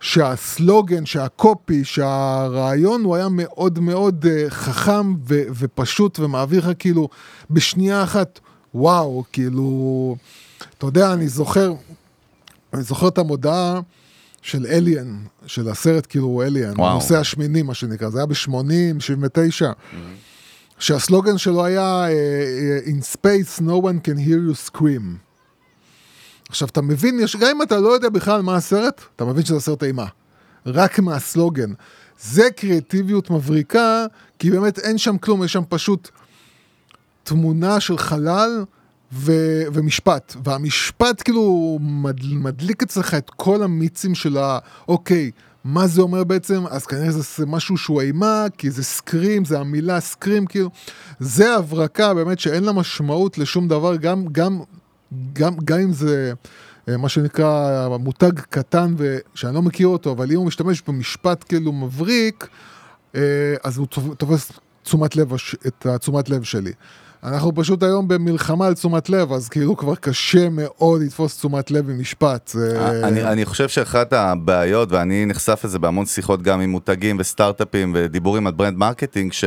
שהסלוגן, 0.00 1.06
שהקופי, 1.06 1.84
שהרעיון 1.84 3.04
הוא 3.04 3.16
היה 3.16 3.28
מאוד 3.30 3.78
מאוד 3.78 4.26
אה, 4.30 4.50
חכם 4.50 5.14
ו- 5.28 5.42
ופשוט 5.58 6.18
ומעביר 6.18 6.68
לך 6.68 6.76
כאילו 6.78 7.08
בשנייה 7.50 8.02
אחת, 8.02 8.40
וואו, 8.74 9.24
כאילו, 9.32 10.16
אתה 10.78 10.86
יודע, 10.86 11.12
אני 11.12 11.28
זוכר, 11.28 11.72
אני 12.74 12.82
זוכר 12.82 13.08
את 13.08 13.18
המודעה 13.18 13.80
של 14.42 14.66
אליאן, 14.66 15.18
של 15.46 15.68
הסרט 15.68 16.06
כאילו 16.08 16.42
אליאן. 16.42 16.74
הנושא 16.80 17.18
השמיני 17.18 17.62
מה 17.62 17.74
שנקרא, 17.74 18.10
זה 18.10 18.18
היה 18.18 18.26
ב-80, 18.26 19.00
79. 19.00 19.72
שהסלוגן 20.78 21.38
שלו 21.38 21.64
היה 21.64 22.04
אה, 22.04 22.08
אה, 22.08 22.78
In 22.86 23.16
space 23.16 23.60
no 23.60 23.82
one 23.82 24.06
can 24.06 24.18
hear 24.18 24.50
you 24.50 24.70
scream. 24.70 25.02
עכשיו 26.48 26.68
אתה 26.68 26.82
מבין, 26.82 27.20
יש, 27.20 27.36
גם 27.36 27.48
אם 27.56 27.62
אתה 27.62 27.76
לא 27.80 27.88
יודע 27.88 28.08
בכלל 28.08 28.42
מה 28.42 28.56
הסרט, 28.56 29.02
אתה 29.16 29.24
מבין 29.24 29.44
שזה 29.44 29.60
סרט 29.60 29.82
אימה. 29.82 30.06
רק 30.66 30.98
מהסלוגן. 30.98 31.72
זה 32.20 32.50
קריאטיביות 32.56 33.30
מבריקה, 33.30 34.06
כי 34.38 34.50
באמת 34.50 34.78
אין 34.78 34.98
שם 34.98 35.18
כלום, 35.18 35.44
יש 35.44 35.52
שם 35.52 35.62
פשוט 35.68 36.08
תמונה 37.22 37.80
של 37.80 37.98
חלל 37.98 38.64
ו- 39.12 39.32
ומשפט. 39.72 40.36
והמשפט 40.44 41.22
כאילו 41.24 41.78
מד- 41.80 42.24
מדליק 42.34 42.82
אצלך 42.82 43.14
את 43.14 43.30
כל 43.36 43.62
המיצים 43.62 44.14
של 44.14 44.38
ה... 44.38 44.58
אוקיי, 44.88 45.30
מה 45.64 45.86
זה 45.86 46.02
אומר 46.02 46.24
בעצם? 46.24 46.62
אז 46.70 46.86
כנראה 46.86 47.10
זה 47.10 47.46
משהו 47.46 47.76
שהוא 47.76 48.00
אימה, 48.00 48.44
כי 48.58 48.70
זה 48.70 48.84
סקרים, 48.84 49.44
זה 49.44 49.58
המילה 49.60 50.00
סקרים, 50.00 50.46
כאילו. 50.46 50.70
זה 51.20 51.54
הברקה 51.56 52.14
באמת 52.14 52.38
שאין 52.40 52.64
לה 52.64 52.72
משמעות 52.72 53.38
לשום 53.38 53.68
דבר, 53.68 53.96
גם, 53.96 54.24
גם, 54.32 54.60
גם, 55.32 55.56
גם 55.64 55.78
אם 55.78 55.92
זה 55.92 56.32
אה, 56.88 56.96
מה 56.96 57.08
שנקרא 57.08 57.88
מותג 58.00 58.40
קטן 58.40 58.94
ושאני 58.96 59.54
לא 59.54 59.62
מכיר 59.62 59.86
אותו, 59.86 60.12
אבל 60.12 60.30
אם 60.32 60.36
הוא 60.36 60.46
משתמש 60.46 60.82
במשפט 60.88 61.44
כאילו 61.48 61.72
מבריק, 61.72 62.48
אה, 63.14 63.20
אז 63.64 63.78
הוא 63.78 63.86
תופ- 63.86 64.14
תופס 64.18 64.52
תשומת 64.82 65.16
לב, 65.16 65.32
את 65.66 65.86
התשומת 65.86 66.28
לב 66.30 66.42
שלי. 66.42 66.72
אנחנו 67.24 67.54
פשוט 67.54 67.82
היום 67.82 68.08
במלחמה 68.08 68.66
על 68.66 68.74
תשומת 68.74 69.08
לב, 69.10 69.32
אז 69.32 69.48
כאילו 69.48 69.76
כבר 69.76 69.94
קשה 69.94 70.48
מאוד 70.48 71.02
לתפוס 71.02 71.36
תשומת 71.38 71.70
לב 71.70 71.86
במשפט. 71.92 72.48
זה- 72.48 73.00
אני, 73.04 73.24
אני 73.24 73.44
חושב 73.44 73.68
שאחת 73.68 74.12
הבעיות, 74.12 74.92
ואני 74.92 75.26
נחשף 75.26 75.60
לזה 75.64 75.78
בהמון 75.78 76.06
שיחות 76.06 76.42
גם 76.42 76.60
עם 76.60 76.70
מותגים 76.70 77.16
וסטארט-אפים 77.20 77.92
ודיבורים 77.96 78.46
על 78.46 78.52
brand 78.52 78.76
marketing, 78.78 79.32
ש... 79.32 79.44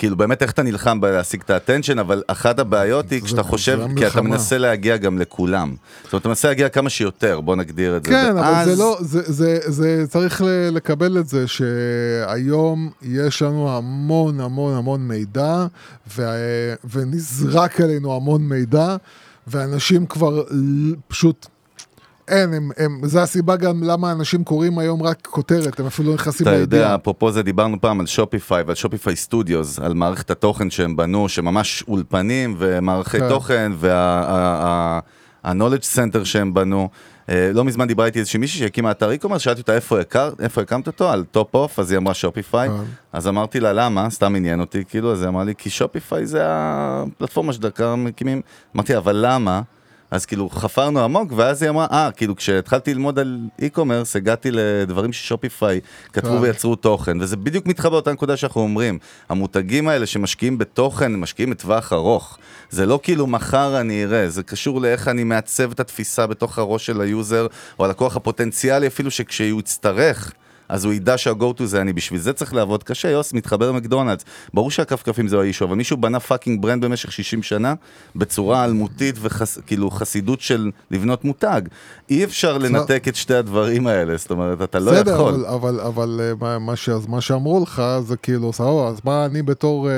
כאילו 0.00 0.16
באמת 0.16 0.42
איך 0.42 0.50
אתה 0.50 0.62
נלחם 0.62 1.00
בלהשיג 1.00 1.40
את 1.44 1.50
האטנשן, 1.50 1.98
אבל 1.98 2.22
אחת 2.26 2.58
הבעיות 2.58 3.10
היא 3.10 3.22
כשאתה 3.22 3.42
חושב, 3.42 3.80
כי 3.96 4.06
אתה. 4.06 4.22
מנסה 4.22 4.58
להגיע 4.58 4.96
גם 4.96 5.18
לכולם. 5.18 5.74
זאת 6.04 6.12
אומרת, 6.12 6.20
אתה 6.20 6.28
מנסה 6.28 6.48
להגיע 6.48 6.68
כמה 6.68 6.90
שיותר, 6.90 7.40
בוא 7.40 7.56
נגדיר 7.56 7.96
את 7.96 8.04
זה. 8.04 8.10
כן, 8.10 8.36
אבל 8.36 8.64
זה 8.64 8.76
לא, 8.76 8.98
זה, 9.66 10.04
צריך 10.08 10.42
לקבל 10.72 11.18
את 11.18 11.28
זה 11.28 11.44
שהיום 11.46 12.90
יש 13.02 13.42
לנו 13.42 13.76
המון 13.76 14.40
המון 14.40 14.74
המון 14.74 15.08
מידע 15.08 15.66
ונזרק 16.90 17.80
עלינו 17.80 18.16
המון 18.16 18.48
מידע 18.48 18.96
ואנשים 19.46 20.06
כבר 20.06 20.42
פשוט 21.08 21.46
אין, 22.30 22.54
הם, 22.54 22.70
הם, 22.76 23.00
זה 23.02 23.22
הסיבה 23.22 23.56
גם 23.56 23.82
למה 23.82 24.12
אנשים 24.12 24.44
קוראים 24.44 24.78
היום 24.78 25.02
רק 25.02 25.26
כותרת, 25.26 25.80
הם 25.80 25.86
אפילו 25.86 26.08
לא 26.08 26.14
נכנסים 26.14 26.46
אתה 26.46 26.56
יודע, 26.56 26.76
לידיעה. 26.76 26.94
אפרופו 26.94 27.32
זה 27.32 27.42
דיברנו 27.42 27.80
פעם 27.80 28.00
על 28.00 28.06
Shopify 28.06 28.62
ועל 28.62 28.74
Shopify 28.74 29.16
Studios, 29.16 29.78
על 29.78 29.94
מערכת 29.94 30.30
התוכן 30.30 30.70
שהם 30.70 30.96
בנו, 30.96 31.28
שממש 31.28 31.84
אולפנים 31.88 32.54
ומערכי 32.58 33.18
כן. 33.18 33.28
תוכן 33.28 33.72
וה-knowledge 33.76 35.96
center 35.96 36.24
שהם 36.24 36.54
בנו. 36.54 36.88
אה, 37.28 37.50
לא 37.54 37.64
מזמן 37.64 37.86
דיברה 37.86 38.06
איתי 38.06 38.18
איזושהי 38.18 38.40
מישהי 38.40 38.58
שהקימה 38.58 38.90
אתר 38.90 39.10
e-commerce, 39.10 39.38
שאלתי 39.38 39.60
אותה 39.60 39.74
איפה, 39.74 40.00
הכר, 40.00 40.32
איפה 40.40 40.60
הקמת 40.60 40.86
אותו, 40.86 41.10
על 41.10 41.24
top 41.30 41.54
of, 41.54 41.78
אז 41.78 41.90
היא 41.90 41.98
אמרה 41.98 42.14
Shopify, 42.14 42.68
כן. 42.68 42.74
אז 43.12 43.28
אמרתי 43.28 43.60
לה 43.60 43.72
למה, 43.72 44.10
סתם 44.10 44.36
עניין 44.36 44.60
אותי, 44.60 44.84
כאילו, 44.88 45.12
אז 45.12 45.20
היא 45.20 45.28
אמרה 45.28 45.44
לי, 45.44 45.54
כי 45.58 45.70
Shopify 45.70 46.26
זה 46.26 46.40
הפלטפורמה 46.44 47.52
שדרכה 47.52 47.96
מקימים, 47.96 48.40
אמרתי, 48.76 48.96
אבל 48.96 49.24
למה? 49.26 49.62
אז 50.10 50.26
כאילו 50.26 50.48
חפרנו 50.50 51.04
עמוק, 51.04 51.32
ואז 51.36 51.62
היא 51.62 51.70
אמרה, 51.70 51.86
אה, 51.90 52.10
כאילו 52.16 52.36
כשהתחלתי 52.36 52.94
ללמוד 52.94 53.18
על 53.18 53.38
e-commerce, 53.60 54.12
הגעתי 54.14 54.50
לדברים 54.52 55.12
ש 55.12 55.27
Shopify 55.27 55.80
כתבו 56.12 56.30
כן. 56.30 56.42
ויצרו 56.42 56.76
תוכן, 56.76 57.20
וזה 57.20 57.36
בדיוק 57.36 57.66
מתחבר 57.66 57.92
לאותה 57.92 58.12
נקודה 58.12 58.36
שאנחנו 58.36 58.60
אומרים. 58.60 58.98
המותגים 59.28 59.88
האלה 59.88 60.06
שמשקיעים 60.06 60.58
בתוכן, 60.58 61.16
משקיעים 61.16 61.50
לטווח 61.50 61.92
ארוך. 61.92 62.38
זה 62.70 62.86
לא 62.86 63.00
כאילו 63.02 63.26
מחר 63.26 63.80
אני 63.80 64.04
אראה, 64.04 64.28
זה 64.28 64.42
קשור 64.42 64.80
לאיך 64.80 65.08
אני 65.08 65.24
מעצב 65.24 65.70
את 65.70 65.80
התפיסה 65.80 66.26
בתוך 66.26 66.58
הראש 66.58 66.86
של 66.86 67.00
ה 67.00 67.08
user, 67.08 67.46
או 67.78 67.84
הלקוח 67.84 68.16
הפוטנציאלי 68.16 68.86
אפילו 68.86 69.10
שכשהוא 69.10 69.60
יצטרך. 69.60 70.32
אז 70.70 70.84
הוא 70.84 70.92
ידע 70.92 71.18
שה-go 71.18 71.60
to 71.60 71.64
זה 71.64 71.80
אני, 71.80 71.92
בשביל 71.92 72.20
זה 72.20 72.32
צריך 72.32 72.54
לעבוד 72.54 72.82
קשה, 72.82 73.10
יוס 73.10 73.32
מתחבר 73.32 73.70
למקדונלדס. 73.70 74.24
ברור 74.54 74.70
שהכפכפים 74.70 75.28
זה 75.28 75.36
לא 75.36 75.42
ה 75.42 75.45
issue, 75.45 75.64
אבל 75.64 75.76
מישהו 75.76 75.96
בנה 75.96 76.20
fucking 76.20 76.62
brand 76.62 76.84
במשך 76.84 77.12
60 77.12 77.42
שנה, 77.42 77.74
בצורה 78.16 78.64
אלמותית 78.64 79.16
וכאילו 79.20 79.90
יסודות 79.90 80.40
של 80.40 80.70
לבנות 80.90 81.24
מותג. 81.24 81.62
אי 82.10 82.24
אפשר 82.24 82.58
לנתק 82.58 83.04
את 83.08 83.16
שתי 83.16 83.34
הדברים 83.34 83.86
האלה, 83.86 84.16
זאת 84.16 84.30
אומרת, 84.30 84.62
אתה 84.62 84.78
לא 84.78 84.92
בסדר, 84.92 85.14
יכול. 85.14 85.34
אבל, 85.34 85.44
אבל, 85.46 85.80
אבל 85.80 86.20
אה, 86.22 86.32
מה, 86.40 86.58
מה, 86.58 86.76
ש, 86.76 86.88
מה 87.08 87.20
שאמרו 87.20 87.62
לך 87.62 87.82
זה 88.06 88.16
כאילו, 88.16 88.52
סבבה, 88.52 88.88
אז 88.88 89.00
מה 89.04 89.24
אני 89.24 89.42
בתור 89.42 89.88
אה, 89.90 89.94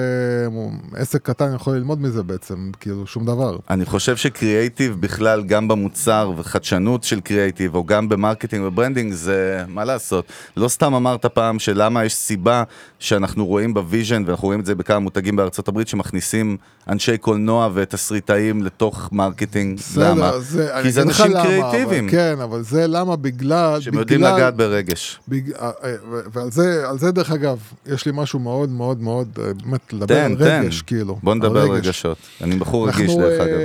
עסק 0.97 1.23
קטן 1.23 1.55
יכול 1.55 1.77
ללמוד 1.77 2.01
מזה 2.01 2.23
בעצם? 2.23 2.71
כאילו, 2.81 3.07
שום 3.07 3.25
דבר. 3.25 3.57
אני 3.71 3.85
חושב 3.85 4.17
שקריאייטיב 4.17 4.97
בכלל, 5.01 5.43
גם 5.43 5.69
במוצר 5.69 6.33
וחדשנות 6.37 7.05
של 7.05 7.21
קריאייטיב, 7.21 7.75
או 7.75 7.85
גם 7.85 8.09
ב 8.09 8.14
marketing 8.14 8.65
ו 8.65 8.70
branding, 8.70 9.13
זה 9.13 9.65
מה 9.69 9.85
לעשות. 9.85 10.25
לא 10.63 10.69
סתם 10.69 10.95
אמרת 10.95 11.27
פעם 11.27 11.59
שלמה 11.59 12.05
יש 12.05 12.15
סיבה 12.15 12.63
שאנחנו 12.99 13.47
רואים 13.47 13.75
ב 13.75 13.81
vision, 13.81 14.23
ואנחנו 14.27 14.47
רואים 14.47 14.61
את 14.61 14.67
זה 14.67 14.75
בכמה 14.75 14.99
מותגים 14.99 15.37
בארצות 15.37 15.69
הברית, 15.69 15.89
שמכניסים 15.89 16.57
אנשי 16.89 17.19
קולנוע 17.19 17.69
ותסריטאים 17.75 18.63
לתוך 18.63 19.09
marketing. 19.13 19.81
למה? 19.97 20.39
זה, 20.39 20.69
כי 20.83 20.93
זה 20.93 21.03
אנשים 21.03 21.31
למה, 21.31 21.43
קריאייטיביים, 21.43 22.05
אבל, 22.05 22.13
כן, 22.13 22.41
אבל 22.43 22.63
זה 22.63 22.87
למה 22.87 23.17
בגלל... 23.17 23.81
שהם 23.81 23.95
יודעים 23.95 24.21
לגעת 24.21 24.57
ברגש. 24.57 25.21
בג... 25.29 25.53
אה, 25.53 25.71
אה, 25.85 25.95
ועל 26.33 26.51
זה, 26.51 26.85
זה 26.97 27.11
דרך 27.11 27.31
אגב, 27.31 27.59
יש 27.87 28.07
לי 28.07 28.13
משהו 28.15 28.39
מאוד 28.39 28.71
מאוד 28.71 29.03
מאוד, 29.03 29.39
אה, 29.39 29.53
באמת, 29.65 29.93
לדבר 29.93 30.07
תן, 30.07 30.31
על 30.31 30.37
תן. 30.37 30.63
רגש, 30.65 30.83
כאילו. 30.83 31.19
בוא 31.23 31.35
נדבר 31.35 31.61
על 31.63 31.69
רגש. 31.71 31.87
רגשות. 31.87 32.19
אני 32.41 32.57
בחור 32.57 32.89
רגיש, 32.89 33.17
דרך 33.17 33.41
אגב. 33.41 33.59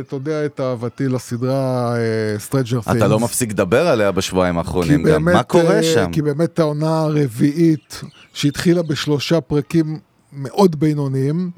אתה 0.00 0.16
יודע 0.16 0.46
את 0.46 0.60
אהבתי 0.60 1.08
לסדרה 1.08 1.94
Stranger 2.38 2.78
Things. 2.78 2.96
אתה 2.96 3.08
לא 3.08 3.20
מפסיק 3.20 3.50
לדבר 3.50 3.86
עליה 3.86 4.12
בשבועיים 4.12 4.58
האחרונים 4.58 5.02
גם. 5.02 5.24
באמת, 5.24 5.34
מה 5.34 5.42
קורה 5.42 5.82
שם? 5.82 6.10
כי 6.12 6.22
באמת 6.22 6.41
העונה 6.58 7.00
הרביעית, 7.00 8.00
שהתחילה 8.32 8.82
בשלושה 8.82 9.40
פרקים 9.40 9.98
מאוד 10.32 10.80
בינוניים, 10.80 11.50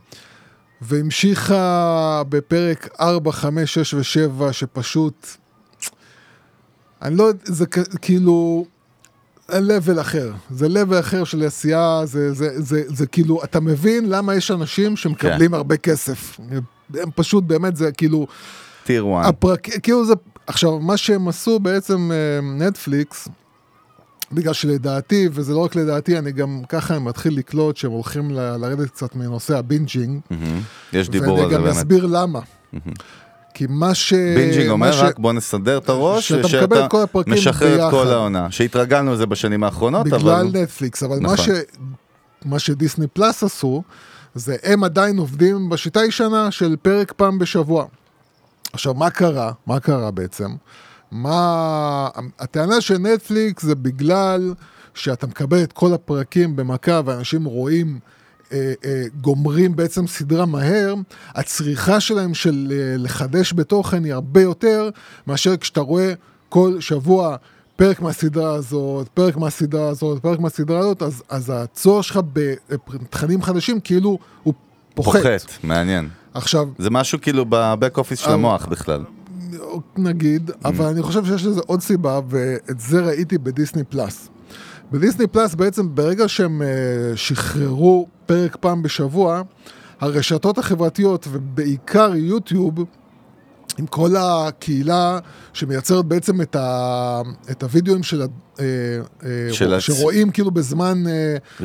והמשיכה 0.80 2.22
בפרק 2.28 2.88
4, 3.00 3.32
5, 3.32 3.78
6 3.78 3.94
ו-7, 3.94 4.52
שפשוט... 4.52 5.26
אני 7.02 7.16
לא 7.16 7.24
יודע, 7.24 7.40
זה 7.44 7.66
כאילו... 8.00 8.66
level 9.48 10.00
אחר, 10.00 10.32
זה 10.50 10.66
level 10.66 11.00
אחר 11.00 11.24
של 11.24 11.46
עשייה, 11.46 12.00
זה, 12.04 12.32
זה, 12.32 12.62
זה, 12.62 12.82
זה 12.88 13.06
כאילו, 13.06 13.44
אתה 13.44 13.60
מבין 13.60 14.08
למה 14.08 14.34
יש 14.34 14.50
אנשים 14.50 14.96
שמקבלים 14.96 15.50
כן. 15.50 15.54
הרבה 15.54 15.76
כסף. 15.76 16.40
הם 16.94 17.10
פשוט, 17.14 17.44
באמת, 17.44 17.76
זה 17.76 17.92
כאילו, 17.92 18.26
tier 18.84 19.06
1. 19.20 19.28
הפרק, 19.28 19.68
כאילו 19.82 20.06
זה, 20.06 20.14
עכשיו, 20.46 20.78
מה 20.78 20.96
שהם 20.96 21.28
עשו 21.28 21.58
בעצם 21.58 22.10
אה, 22.12 22.40
נטפליקס, 22.66 23.28
בגלל 24.32 24.52
שלדעתי, 24.52 25.28
וזה 25.32 25.52
לא 25.52 25.58
רק 25.58 25.76
לדעתי, 25.76 26.18
אני 26.18 26.32
גם 26.32 26.62
ככה 26.68 26.98
מתחיל 26.98 27.38
לקלוט 27.38 27.76
שהם 27.76 27.90
הולכים 27.90 28.30
ל- 28.30 28.56
לרדת 28.56 28.90
קצת 28.90 29.16
מנושא 29.16 29.58
ה 29.58 29.65
binging, 29.65 30.20
מהמם. 30.30 30.60
יש 30.92 31.08
דיבור 31.08 31.28
על 31.38 31.44
ואני 31.44 31.48
זה 31.50 31.54
גם 31.56 31.62
באמת. 31.64 31.76
אסביר 31.76 32.06
למה. 32.06 32.40
כי 33.54 33.66
מה 33.68 33.94
ש... 33.94 34.12
binging 34.12 34.66
מה 34.66 34.72
אומר 34.72 34.92
ש- 34.92 35.00
רק 35.02 35.18
בוא 35.18 35.32
נסדר 35.32 35.78
את 35.78 35.88
הראש, 35.88 36.28
שאתה 36.28 36.58
מקבל 36.64 36.84
את 36.84 36.90
כל 36.90 37.02
הפרקים 37.02 37.32
משחרר 37.34 37.86
את 37.86 37.90
כל 37.90 37.96
ביחד. 37.98 38.10
העונה. 38.12 38.50
שהתרגלנו 38.50 39.12
לזה 39.12 39.26
בשנים 39.26 39.64
האחרונות, 39.64 40.06
בגלל 40.06 40.18
אבל... 40.20 40.42
נטפליקס, 40.52 41.02
אבל 41.02 41.18
מה, 41.20 41.32
נכון. 41.32 41.44
ש... 41.44 41.48
מה 42.44 42.58
ש 42.58 42.70
Disney 42.70 43.06
Plus 43.06 43.42
עשו, 43.42 43.82
זה 44.34 44.56
הם 44.62 44.84
עדיין 44.84 45.18
עובדים 45.18 45.68
בשיטה 45.68 46.00
הישנה 46.00 46.50
של 46.50 46.76
פרק 46.82 47.12
פעם 47.16 47.38
בשבוע. 47.38 47.84
עכשיו, 48.72 48.94
מה 48.94 49.10
קרה? 49.10 49.52
מה 49.66 49.80
קרה 49.80 50.10
בעצם? 50.10 50.50
מה... 51.14 52.08
הטענה 52.38 52.80
של 52.80 52.98
נטפליקס 52.98 53.62
זה 53.62 53.74
בגלל 53.74 54.54
שאתה 54.94 55.26
מקבל 55.26 55.62
את 55.62 55.72
כל 55.72 55.92
הפרקים 55.92 56.56
במכה 56.56 57.00
ואנשים 57.04 57.44
רואים... 57.44 57.98
אה, 58.52 58.72
אה, 58.84 59.04
גומרים 59.20 59.76
בעצם 59.76 60.06
סדרה 60.06 60.46
מהר, 60.46 60.94
הצריכה 61.34 62.00
שלהם 62.00 62.34
של 62.34 62.72
אה, 62.72 62.96
לחדש 62.98 63.52
בתוכן 63.52 64.04
היא 64.04 64.14
הרבה 64.14 64.42
יותר 64.42 64.90
מאשר 65.26 65.56
כשאתה 65.56 65.80
רואה 65.80 66.12
כל 66.48 66.80
שבוע 66.80 67.36
פרק 67.76 68.00
מהסדרה 68.00 68.54
הזאת, 68.54 69.08
פרק 69.08 69.36
מהסדרה 69.36 69.88
הזאת, 69.88 70.22
פרק 70.22 70.38
מהסדרה 70.38 70.78
הזאת, 70.78 71.02
אז, 71.02 71.22
אז 71.28 71.52
הצורך 71.54 72.04
שלך 72.04 72.20
בתכנים 72.32 73.42
חדשים 73.42 73.80
כאילו 73.80 74.18
הוא 74.42 74.54
פוחת. 74.94 75.18
פוחת, 75.22 75.64
מעניין. 75.64 76.08
עכשיו, 76.34 76.68
זה 76.78 76.90
משהו 76.90 77.20
כאילו 77.20 77.44
בבק 77.48 77.98
אופיס 77.98 78.18
של 78.18 78.30
המוח 78.30 78.66
בכלל. 78.66 79.04
נגיד, 79.98 80.50
Mm. 80.50 80.54
אבל 80.64 80.84
אני 80.86 81.02
חושב 81.02 81.24
שיש 81.24 81.44
לזה 81.46 81.60
עוד 81.66 81.80
סיבה, 81.80 82.20
ואת 82.28 82.80
זה 82.80 83.00
ראיתי 83.00 83.38
בדיסני 83.38 83.84
פלאס. 83.84 84.28
בדיסני 84.92 85.26
פלאס 85.26 85.54
בעצם 85.54 85.94
ברגע 85.94 86.28
שהם 86.28 86.62
אה, 86.62 86.66
שחררו 87.16 88.06
פרק 88.26 88.56
פעם 88.60 88.82
בשבוע, 88.82 89.42
הרשתות 90.00 90.58
החברתיות 90.58 91.26
ובעיקר 91.30 92.12
יוטיוב, 92.14 92.74
עם 93.78 93.86
כל 93.86 94.10
הקהילה 94.18 95.18
שמייצרת 95.52 96.04
בעצם 96.04 96.40
את, 96.40 96.56
ה, 96.56 97.20
את 97.50 97.62
הוידאוים 97.62 98.02
של, 98.02 98.22
ה- 98.22 98.26
אה, 98.60 98.64
אה, 99.24 99.52
של 99.52 99.74
הצ- 99.74 99.80
שרואים 99.80 100.30
כאילו 100.30 100.50
בזמן... 100.50 101.04
Reactions, 101.60 101.62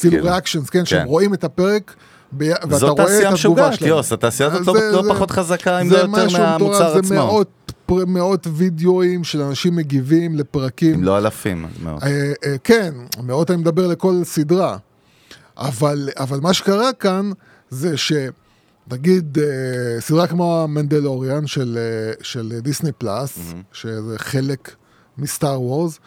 כאילו. 0.00 0.24
ריאקשנס, 0.24 0.70
כן, 0.70 0.84
שהם 0.84 1.00
כן. 1.02 1.06
רואים 1.06 1.34
את 1.34 1.44
הפרק. 1.44 1.94
ב- 2.32 2.42
ואתה 2.42 2.78
זאת 2.78 2.82
רואה 2.90 2.92
את 2.92 2.96
תעשייה 2.98 3.18
התגובה 3.18 3.34
משוגעת, 3.34 3.74
שלהם. 3.74 3.90
יוס, 3.90 4.12
התעשייה 4.12 4.48
הזאת 4.52 4.66
לא- 4.66 4.72
זה- 4.72 4.90
לא 4.92 5.02
זה- 5.02 5.08
פחות 5.10 5.30
חזקה, 5.30 5.80
אם 5.80 5.88
זה 5.88 5.94
לא 6.06 6.18
יותר 6.18 6.38
מהמוצר 6.38 6.92
זה 6.92 6.98
עצמו. 6.98 7.14
מאות, 7.14 7.48
פר- 7.86 8.04
מאות 8.06 8.46
וידאוים 8.54 9.24
של 9.24 9.42
אנשים 9.42 9.76
מגיבים 9.76 10.34
לפרקים. 10.38 10.94
אם 10.94 11.04
לא 11.04 11.18
אלפים, 11.18 11.64
אז 11.64 11.82
מאוד. 11.82 12.02
אה, 12.02 12.08
אה, 12.46 12.56
כן, 12.64 12.94
מאות 13.22 13.50
אני 13.50 13.58
מדבר 13.60 13.86
לכל 13.86 14.20
סדרה. 14.24 14.76
אבל, 15.56 16.08
אבל 16.18 16.40
מה 16.40 16.52
שקרה 16.54 16.92
כאן 16.92 17.30
זה 17.70 17.94
שנגיד 17.96 19.38
אה, 19.38 19.44
סדרה 20.00 20.26
כמו 20.26 20.62
המנדלוריאן 20.62 21.46
של, 21.46 21.78
אה, 21.80 22.12
של 22.22 22.52
דיסני 22.62 22.92
פלאס, 22.92 23.38
שזה 23.72 24.14
חלק 24.18 24.74
מסטאר 25.18 25.62
וורס, 25.62 25.98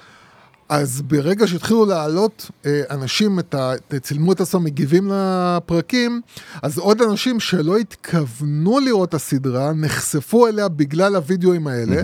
אז 0.72 1.02
ברגע 1.02 1.48
שהתחילו 1.48 1.86
לעלות 1.86 2.52
אה, 2.66 2.82
אנשים, 2.90 3.40
את 3.40 3.56
ה, 3.56 3.74
צילמו 4.02 4.32
את 4.32 4.42
עצמם 4.42 4.64
מגיבים 4.64 5.12
לפרקים, 5.14 6.22
אז 6.62 6.78
עוד 6.78 7.02
אנשים 7.02 7.40
שלא 7.40 7.78
התכוונו 7.78 8.80
לראות 8.80 9.10
את 9.10 9.14
הסדרה, 9.14 9.74
נחשפו 9.74 10.48
אליה 10.48 10.68
בגלל 10.68 11.16
הוידאוים 11.16 11.68
האלה, 11.68 12.02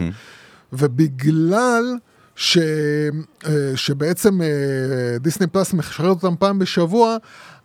ובגלל 0.74 1.98
ש, 2.36 2.58
אה, 3.46 3.52
שבעצם 3.76 4.42
אה, 4.42 4.48
Disney 5.20 5.48
Plus 5.48 5.74
משחררת 5.74 6.24
אותם 6.24 6.36
פעם 6.40 6.60
בשבוע, 6.60 7.18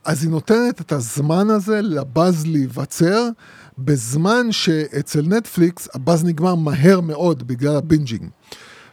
אז 0.04 0.22
היא 0.22 0.30
נותנת 0.30 0.80
את 0.80 0.92
הזמן 0.92 1.50
הזה 1.50 1.80
לבאז 1.82 2.46
להיווצר, 2.46 3.28
בזמן 3.78 4.52
שאצל 4.52 5.22
נטפליקס 5.22 5.88
הבאז 5.94 6.24
נגמר 6.24 6.54
מהר 6.54 7.00
מאוד 7.00 7.46
בגלל 7.46 7.76
ה 7.76 7.82
binging. 7.82 8.28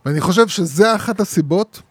ואני 0.06 0.22
חושב 0.22 0.48
שזה 0.48 0.95
אחת 0.95 1.19
הסיבות 1.19 1.82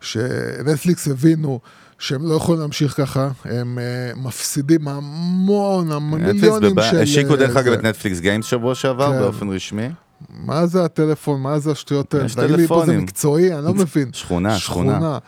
שנטפליקס 0.00 1.08
הבינו 1.08 1.60
שהם 1.98 2.26
לא 2.26 2.34
יכולים 2.34 2.60
להמשיך 2.60 2.92
ככה, 2.96 3.30
הם 3.44 3.78
אה, 3.78 3.84
מפסידים 4.16 4.88
המון, 4.88 5.92
המון 5.92 6.20
נטפליקס 6.20 6.42
מיליונים 6.42 6.74
בב- 6.74 6.82
של... 6.90 6.98
השיקו 6.98 7.36
דרך 7.36 7.56
אה, 7.56 7.60
אגב. 7.60 7.72
את 7.72 7.84
Netflix 7.84 8.20
Games 8.20 8.44
שבוע 8.46 8.74
שעבר 8.74 9.12
כן. 9.12 9.18
באופן 9.18 9.48
רשמי. 9.48 9.88
מה 10.30 10.66
זה 10.66 10.84
הטלפון, 10.84 11.40
מה 11.40 11.58
זה 11.58 11.70
השטויות 11.70 12.14
האלה? 12.14 12.26
יש 12.26 12.34
תגיד 12.34 12.50
לי 12.50 12.66
פה 12.66 12.82
זה. 12.86 12.96
מקצועי, 12.98 13.54
אני 13.54 13.64
לא 13.64 13.74
מבין. 13.84 14.10
שכונה, 14.12 14.58
שכונה. 14.58 15.18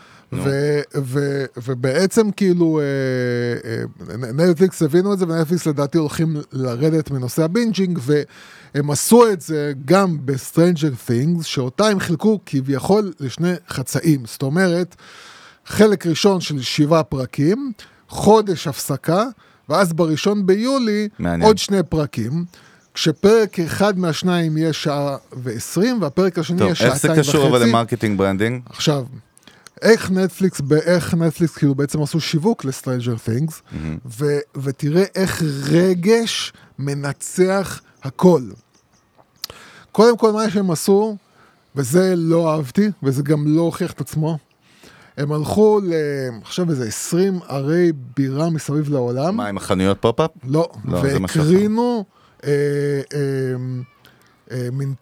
ו- 0.42 0.80
ו- 1.02 1.44
ובעצם 1.66 2.30
כאילו 2.30 2.80
אה, 2.80 2.84
אה, 3.70 4.32
נטפליקס 4.32 4.82
הבינו 4.82 5.12
את 5.12 5.18
זה, 5.18 5.24
ונטפליקס 5.28 5.66
לדעתי 5.66 5.98
הולכים 5.98 6.36
לרדת 6.52 7.10
מנושא 7.10 7.42
ה 7.44 7.50
binging, 7.50 7.98
והם 8.02 8.90
עשו 8.90 9.32
את 9.32 9.40
זה 9.40 9.72
גם 9.84 10.16
ב-Stranger 10.24 11.10
Things, 11.10 11.42
שאותה 11.42 11.86
הם 11.86 12.00
חילקו 12.00 12.40
כביכול 12.46 13.12
לשני 13.20 13.52
חצאים. 13.68 14.20
זאת 14.24 14.42
אומרת, 14.42 14.96
חלק 15.66 16.06
ראשון 16.06 16.40
של 16.40 16.60
שבעה 16.60 17.02
פרקים, 17.02 17.72
חודש 18.08 18.66
הפסקה, 18.66 19.24
ואז 19.68 19.92
בראשון 19.92 20.46
ביולי 20.46 21.08
מעניין. 21.18 21.42
עוד 21.42 21.58
שני 21.58 21.82
פרקים. 21.82 22.44
כשפרק 22.94 23.60
אחד 23.60 23.98
מהשניים 23.98 24.56
יהיה 24.56 24.72
שעה 24.72 25.16
ועשרים, 25.32 26.02
והפרק 26.02 26.38
השני 26.38 26.58
טוב, 26.58 26.66
יהיה 26.66 26.70
איך 26.70 26.78
שעתיים 26.78 26.98
זה 27.00 27.20
וחצי. 27.20 27.28
קשור 27.30 27.48
אבל 27.48 27.62
ל 27.62 27.68
marketing 27.68 28.18
branding? 28.18 28.62
עכשיו, 28.70 29.04
איך 29.84 30.10
נטפליקס, 30.10 30.60
באיך 30.60 31.14
נטפליקס 31.14 31.56
כאילו 31.56 31.74
בעצם 31.74 32.02
עשו 32.02 32.20
שיווק 32.20 32.64
ל 32.64 32.70
Stranger 32.70 33.14
Things, 33.24 33.62
ו- 34.06 34.38
ותראה 34.62 35.04
איך 35.14 35.42
רגש 35.70 36.52
מנצח 36.78 37.80
הכל. 38.02 38.42
קודם 39.92 40.18
כל 40.18 40.32
מה 40.32 40.50
שהם 40.50 40.70
עשו, 40.70 41.16
וזה 41.76 42.14
לא 42.16 42.52
אהבתי, 42.52 42.90
וזה 43.02 43.22
גם 43.22 43.44
לא 43.46 43.60
הוכיח 43.62 43.92
את 43.92 44.00
עצמו, 44.00 44.38
הם 45.16 45.32
הלכו 45.32 45.80
ל... 45.84 45.92
עכשיו 46.42 46.70
איזה 46.70 46.86
20 46.88 47.40
ערי 47.48 47.92
בירה 48.16 48.50
מסביב 48.50 48.88
לעולם. 48.88 49.36
מה 49.36 49.46
עם 49.46 49.56
החנויות 49.56 49.98
pop-up? 50.00 50.30
לא, 50.44 50.68
לא. 50.84 50.98
והקרינו 51.02 52.04
אה, 52.44 52.50
אה, 53.14 53.20
אה, 54.50 54.68
מין, 54.72 54.94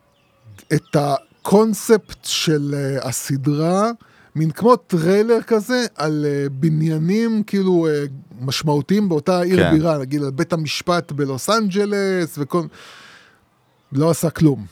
את 0.72 0.96
הקונספט 0.96 2.24
של 2.24 2.74
אה, 2.74 3.08
הסדרה, 3.08 3.90
מין 4.36 4.50
כמו 4.50 4.76
טריילר 4.76 5.42
כזה, 5.42 5.86
על 5.94 6.26
אה, 6.28 6.48
בניינים 6.48 7.42
כאילו 7.42 7.86
אה, 7.86 8.04
משמעותיים 8.40 9.08
באותה 9.08 9.40
עיר 9.40 9.56
כן. 9.56 9.70
בירה, 9.70 9.98
נגיד 9.98 10.22
על 10.22 10.30
בית 10.30 10.52
המשפט 10.52 11.12
בלוס 11.12 11.50
אנג'לס 11.50 12.34
וכל... 12.38 12.62
לא 13.92 14.10
עשה 14.10 14.30
כלום. 14.30 14.66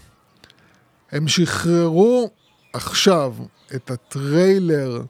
הם 1.13 1.29
שחררו 1.29 2.31
עכשיו 2.73 3.35
את 3.75 3.91
הטריילר 3.91 5.03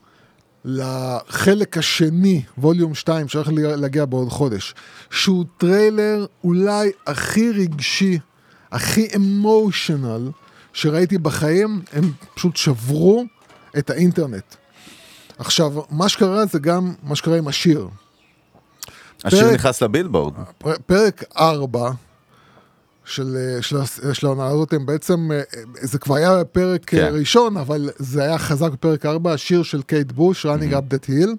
לחלק 0.64 1.78
השני, 1.78 2.42
volume 2.58 2.94
2, 2.94 3.28
שהולך 3.28 3.48
להגיע 3.54 4.04
בעוד 4.04 4.28
חודש, 4.28 4.74
שהוא 5.10 5.44
טריילר 5.58 6.26
אולי 6.44 6.90
הכי 7.06 7.50
רגשי, 7.50 8.18
הכי 8.72 9.08
emotional 9.16 10.30
שראיתי 10.72 11.18
בחיים, 11.18 11.82
הם 11.92 12.12
פשוט 12.34 12.56
שברו 12.56 13.24
את 13.78 13.90
האינטרנט. 13.90 14.54
עכשיו, 15.38 15.72
מה 15.90 16.08
שקרה 16.08 16.46
זה 16.46 16.58
גם 16.58 16.94
מה 17.02 17.16
שקרה 17.16 17.38
עם 17.38 17.48
השיר. 17.48 17.88
השיר 19.24 19.40
פרק- 19.40 19.54
נכנס 19.54 19.82
לבילבורד. 19.82 20.34
פר- 20.58 20.74
פרק 20.86 21.24
4 21.38 21.90
של, 23.04 23.36
אה, 23.36 23.62
של, 23.62 23.76
הס- 23.76 24.00
של 24.12 24.26
העונה 24.26 24.46
הזאת, 24.46 24.72
הם 24.72 24.86
בעצם, 24.86 25.30
אה, 25.32 25.40
זה 25.80 25.98
כבר 25.98 26.14
היה 26.14 26.40
בפרק 26.40 26.80
כן. 26.86 27.10
ראשון, 27.12 27.56
אבל 27.56 27.90
זה 27.98 28.22
היה 28.22 28.38
חזק 28.38 28.70
בפרק 28.72 29.06
4, 29.06 29.32
השיר 29.32 29.62
של 29.62 29.82
קייט 29.82 30.12
בוש, 30.12 30.46
running 30.46 30.72
up 30.72 30.94
that 30.94 31.08
hill. 31.10 31.30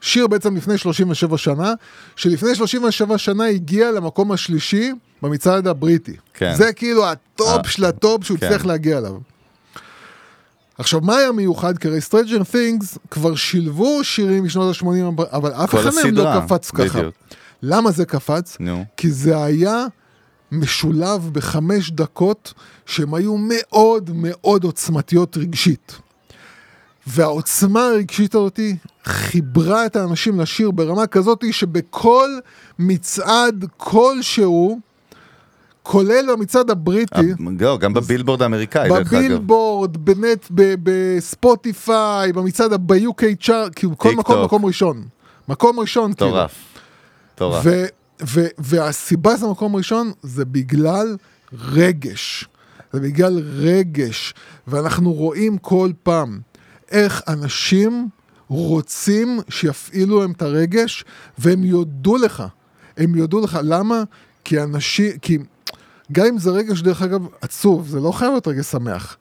שיר 0.00 0.26
בעצם 0.26 0.56
לפני 0.56 0.78
37 0.78 1.38
שנה, 1.38 1.72
שלפני 2.16 2.54
37 2.54 3.18
שנה 3.18 3.44
הגיע 3.46 3.90
למקום 3.92 4.32
השלישי 4.32 4.92
במצעד 5.22 5.66
הבריטי. 5.66 6.16
כן. 6.34 6.54
זה 6.56 6.72
כאילו 6.72 7.06
הטופ 7.08 7.64
אה, 7.66 7.70
של 7.70 7.84
הטופ 7.84 8.24
שהוא 8.24 8.38
כן. 8.38 8.46
הצליח 8.46 8.64
להגיע 8.64 8.98
אליו. 8.98 9.14
עכשיו, 10.80 11.00
מה 11.00 11.16
היה 11.16 11.32
מיוחד? 11.32 11.78
כי 11.78 11.88
הרי 11.88 11.98
Stranger 11.98 12.54
Things 12.54 12.98
כבר 13.10 13.34
שילבו 13.34 14.04
שירים 14.04 14.44
משנות 14.44 14.76
ה-80, 14.76 15.22
אבל 15.32 15.52
אף 15.52 15.74
אחד 15.74 15.90
מהם 15.94 16.14
לא 16.14 16.40
קפץ 16.40 16.70
ככה. 16.70 16.98
בדיוק. 16.98 17.14
למה 17.62 17.90
זה 17.90 18.04
קפץ? 18.04 18.56
נו. 18.60 18.84
כי 18.96 19.10
זה 19.10 19.44
היה 19.44 19.86
משולב 20.52 21.30
בחמש 21.32 21.90
דקות 21.90 22.52
שהן 22.86 23.14
היו 23.14 23.36
מאוד 23.36 24.10
מאוד 24.14 24.64
עוצמתיות 24.64 25.36
רגשית. 25.36 25.98
והעוצמה 27.06 27.86
הרגשית 27.86 28.34
הזאתי 28.34 28.76
חיברה 29.04 29.86
את 29.86 29.96
האנשים 29.96 30.40
לשיר 30.40 30.70
ברמה 30.70 31.06
כזאת 31.06 31.44
שבכל 31.50 32.30
מצעד 32.78 33.64
כלשהו, 33.76 34.80
כולל 35.90 36.26
במצעד 36.32 36.70
הבריטי, 36.70 37.20
לא, 37.60 37.78
גם 37.78 37.94
בבילבורד 37.94 38.42
האמריקאי, 38.42 38.88
דרך 38.88 39.12
אגב. 39.12 39.24
בבילבורד, 39.24 39.96
בנט, 39.96 40.46
ב- 40.54 40.74
בספוטיפיי, 40.82 42.32
במצעד 42.32 42.72
ב-UK 42.86 43.22
צ'ארט, 43.42 43.72
כאילו 43.76 43.98
כל 43.98 44.14
מקום. 44.14 44.44
מקום 44.44 44.66
ראשון. 44.66 45.04
מקום 45.48 45.80
ראשון, 45.80 46.12
כאילו. 46.12 46.30
מטורף. 46.30 46.54
מטורף. 47.34 47.66
והסיבה 48.58 49.36
זה 49.36 49.46
מקום 49.46 49.76
ראשון 49.76 50.12
זה 50.22 50.44
בגלל 50.44 51.16
רגש. 51.52 52.48
זה 52.92 53.00
בגלל 53.00 53.40
רגש. 53.56 54.34
ואנחנו 54.66 55.12
רואים 55.12 55.58
כל 55.58 55.90
פעם 56.02 56.40
איך 56.90 57.22
אנשים 57.28 58.08
רוצים 58.48 59.40
שיפעילו 59.48 60.20
להם 60.20 60.32
את 60.32 60.42
הרגש, 60.42 61.04
והם 61.38 61.64
יודו 61.64 62.16
לך. 62.16 62.42
הם 62.96 63.14
יודו 63.14 63.40
לך. 63.40 63.58
למה? 63.62 64.02
כי 64.44 64.62
אנשים... 64.62 65.18
כי... 65.22 65.38
גם 66.12 66.26
אם 66.26 66.38
זה 66.38 66.50
רגש, 66.50 66.82
דרך 66.82 67.02
אגב, 67.02 67.26
עצוב, 67.40 67.88
זה 67.88 68.00
לא 68.00 68.12
חייב 68.12 68.30
להיות 68.30 68.48
רגש 68.48 68.66
שמח. 68.66 69.16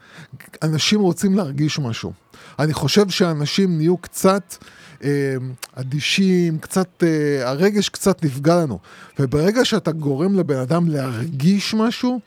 אנשים 0.63 0.99
רוצים 0.99 1.35
להרגיש 1.35 1.79
משהו. 1.79 2.13
אני 2.59 2.73
חושב 2.73 3.09
שאנשים 3.09 3.77
נהיו 3.77 3.97
קצת 3.97 4.55
אה, 5.03 5.35
אדישים, 5.73 6.57
קצת, 6.59 7.03
אה, 7.03 7.49
הרגש 7.49 7.89
קצת 7.89 8.25
נפגע 8.25 8.55
לנו. 8.55 8.79
וברגע 9.19 9.65
שאתה 9.65 9.91
גורם 9.91 10.35
לבן 10.35 10.57
אדם 10.57 10.87
להרגיש 10.87 11.73
משהו, 11.73 12.19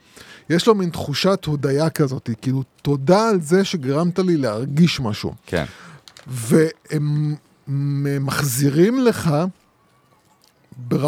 יש 0.51 0.67
לו 0.67 0.75
מין 0.75 0.91
תחושת 0.91 1.45
הודיה 1.45 1.91
כזאת, 1.91 2.31
כאילו, 2.43 2.63
תודה 2.83 3.29
על 3.29 3.41
זה 3.41 3.65
שגרמת 3.65 4.19
לי 4.19 4.37
להרגיש 4.37 5.01
משהו. 5.01 5.35
כן. 5.47 5.65
והם 6.27 7.35
מחזירים 8.21 9.01
לך 9.01 9.31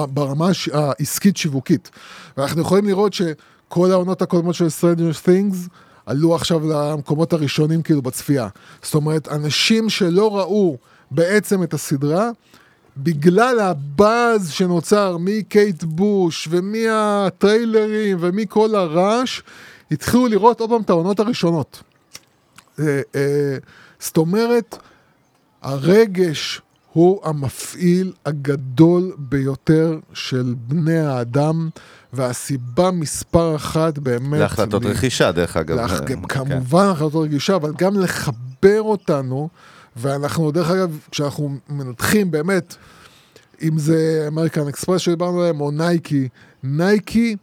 ברמה 0.08 0.48
הש- 0.48 0.68
העסקית-שיווקית. 0.68 1.90
ואנחנו 2.36 2.60
יכולים 2.60 2.84
לראות 2.86 3.12
שכל 3.12 3.90
העונות 3.92 4.22
הקודמות 4.22 4.54
של 4.54 4.66
Stranger 4.66 5.26
Things 5.26 5.56
עלו 6.06 6.34
עכשיו 6.34 6.68
למקומות 6.68 7.32
הראשונים 7.32 7.82
כאילו 7.82 8.02
בצפייה. 8.02 8.48
זאת 8.82 8.94
אומרת, 8.94 9.28
אנשים 9.28 9.88
שלא 9.90 10.38
ראו 10.38 10.76
בעצם 11.10 11.62
את 11.62 11.74
הסדרה, 11.74 12.30
בגלל 12.96 13.60
הבאז 13.60 14.50
שנוצר 14.50 15.16
מקייט 15.20 15.84
בוש 15.84 16.48
ומהטריילרים 16.50 18.16
ומכל 18.20 18.74
הרעש, 18.74 19.40
התחילו 19.90 20.26
לראות 20.26 20.60
עוד 20.60 20.70
פעם 20.70 20.82
את 20.82 20.90
העונות 20.90 21.20
הראשונות. 21.20 21.82
אה, 22.80 23.00
אה, 23.14 23.56
זאת 24.00 24.16
אומרת, 24.16 24.78
הרגש 25.62 26.60
הוא 26.94 27.20
המפעיל 27.24 28.12
הגדול 28.26 29.12
ביותר 29.18 29.98
של 30.12 30.54
בני 30.68 30.98
האדם, 30.98 31.68
והסיבה 32.12 32.90
מספר 32.90 33.56
אחת 33.56 33.98
באמת... 33.98 34.40
להחלטות 34.40 34.84
ל- 34.84 34.88
רכישה, 34.88 35.32
דרך 35.32 35.56
אגב. 35.56 35.76
לאח... 35.76 35.92
אה, 35.92 36.06
כן. 36.06 36.20
כמובן 36.28 36.84
החלטות 36.86 37.24
רכישה, 37.24 37.56
אבל 37.56 37.72
גם 37.78 38.00
לחבר 38.00 38.80
אותנו, 38.80 39.48
ואנחנו, 39.96 40.50
דרך 40.50 40.70
אגב, 40.70 40.98
כשאנחנו 41.10 41.56
מנתחים 41.68 42.30
באמת, 42.30 42.76
אם 43.62 43.78
זה 43.78 44.24
אמריקן 44.28 44.68
אקספרס 44.68 45.00
שדיברנו 45.00 45.40
עליהם, 45.40 45.60
או 45.60 45.70
נייקי, 45.70 46.28
נייקי, 46.62 47.36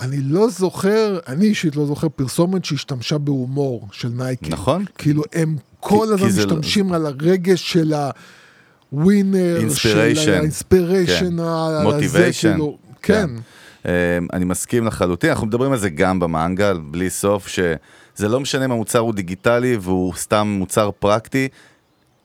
אני 0.00 0.20
לא 0.20 0.48
זוכר, 0.48 1.18
אני 1.28 1.44
אישית 1.46 1.76
לא 1.76 1.86
זוכר 1.86 2.08
פרסומת 2.08 2.64
שהשתמשה 2.64 3.18
בהומור 3.18 3.88
של 3.92 4.08
נייקי. 4.08 4.50
נכון. 4.50 4.84
כאילו, 4.98 5.22
הם 5.32 5.56
כל 5.80 6.06
כי 6.18 6.24
הזמן 6.24 6.28
לא- 6.28 6.44
משתמשים 6.56 6.92
על 6.92 7.06
הרגש 7.06 7.72
של 7.72 7.94
ה 8.90 8.98
winner, 8.98 9.58
של. 9.74 10.30
ה 10.30 10.38
inspiration, 10.38 11.36
כן. 11.36 11.38
הזה, 11.38 11.82
Motivation. 11.88 12.52
כאילו, 12.52 12.78
כן. 13.02 13.30
אה, 13.86 14.18
אני 14.32 14.44
מסכים 14.44 14.86
לחלוטין, 14.86 15.30
אנחנו 15.30 15.46
מדברים 15.46 15.72
על 15.72 15.78
זה 15.78 15.90
גם 15.90 16.20
במנגל, 16.20 16.80
בלי 16.90 17.10
סוף, 17.10 17.48
שזה 17.48 18.28
לא 18.28 18.40
משנה 18.40 18.64
אם 18.64 18.72
המוצר 18.72 18.98
הוא 18.98 19.14
דיגיטלי 19.14 19.76
והוא 19.80 20.14
סתם 20.14 20.46
מוצר 20.58 20.90
פרקטי, 20.98 21.48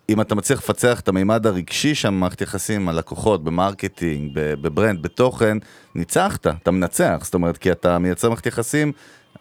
אם 0.09 0.22
אתה 0.22 0.36
מצליח 0.36 0.59
לפצח 0.59 0.99
את 0.99 1.07
המימד 1.07 1.47
הרגשי 1.47 1.95
שם 1.95 2.14
במערכת 2.14 2.41
יחסים 2.41 2.82
עם 2.82 2.89
הלקוחות, 2.89 3.43
ב 3.44 3.52
marketing, 3.52 4.32
ב 4.34 4.43
brand, 4.43 5.02
בתוכן, 5.01 5.57
ניצחת, 5.95 6.47
אתה 6.47 6.72
מנצח, 6.72 7.20
זאת 7.24 7.34
אומרת, 7.34 7.57
כי 7.57 7.72
אתה 7.72 7.99
מייצר 7.99 8.30
מערכת 8.30 8.45
יחסים, 8.45 8.91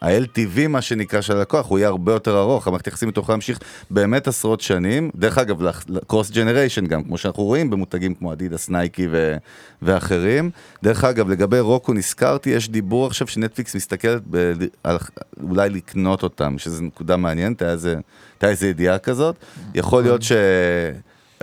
ה-LTV 0.03 0.69
מה 0.69 0.83
שנקרא 0.83 1.21
של 1.21 1.37
הלקוח, 1.37 1.69
הוא 1.69 1.79
יהיה 1.79 1.89
הרבה 1.89 2.13
יותר 2.13 2.39
ארוך, 2.39 2.67
המערכת 2.67 2.87
יחסים 2.87 3.09
מתוכה 3.09 3.33
להמשיך 3.33 3.59
באמת 3.91 4.29
עשרות 4.29 4.61
שנים, 4.61 5.11
דרך 5.17 5.39
אגב, 5.39 5.71
cross 6.07 6.31
generation 6.31 6.87
גם, 6.87 7.05
כמו 7.05 7.19
שאנחנו 7.19 7.43
רואים 7.43 7.71
במותגים 7.71 8.15
כמו 8.15 8.33
אדידס, 8.33 8.69
נייקי 8.69 9.07
ו- 9.11 9.37
ואחרים. 9.83 10.51
דרך 10.83 11.05
אגב, 11.05 11.29
לגבי 11.29 11.61
רוקו 11.61 11.93
נזכרתי, 11.93 12.51
יש 12.51 12.69
דיבור 12.69 13.07
עכשיו 13.07 13.27
שנטפליקס 13.27 13.77
מסתכלת 13.77 14.23
ב- 14.31 14.53
על 14.85 14.99
אולי 15.43 15.71
לקנות 15.71 16.23
אותם, 16.23 16.59
שזו 16.59 16.83
נקודה 16.83 17.17
מעניינת, 17.17 17.63
הייתה 17.63 18.49
איזה 18.49 18.69
ידיעה 18.69 18.99
כזאת, 18.99 19.37
יכול 19.75 20.03
להיות 20.03 20.23
ש... 20.23 20.33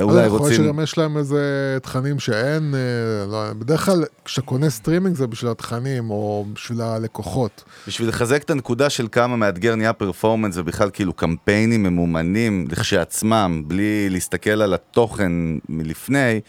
אולי 0.04 0.14
אולי 0.16 0.26
יכול 0.26 0.40
להיות 0.40 0.52
רוצים... 0.52 0.66
שגם 0.66 0.80
יש 0.80 0.98
להם 0.98 1.18
איזה 1.18 1.78
תכנים 1.82 2.20
שאין, 2.20 2.76
אה, 2.76 3.26
לא, 3.32 3.54
בדרך 3.54 3.86
כלל 3.86 4.04
כשאתה 4.26 4.48
קונה 4.48 4.70
סטרימינג 4.70 5.16
זה 5.16 5.28
בשביל 5.28 5.52
התכנים 5.52 6.10
או 6.10 6.46
בשביל 6.54 6.82
הלקוחות. 6.82 7.64
בשביל 7.88 8.10
לחזק 8.10 8.44
את 8.44 8.50
הנקודה 8.50 8.90
של 8.90 9.08
כמה 9.12 9.36
מאתגר 9.36 9.76
נהיה 9.76 9.94
performance 9.94 10.58
ובכלל 10.58 10.90
כאילו 10.90 11.14
קמפיינים 11.14 11.84
ממומנים 11.84 12.68
לכשעצמם, 12.72 13.64
בלי 13.68 14.10
להסתכל 14.10 14.62
על 14.62 14.74
התוכן 14.74 15.32
מלפני, 15.70 16.40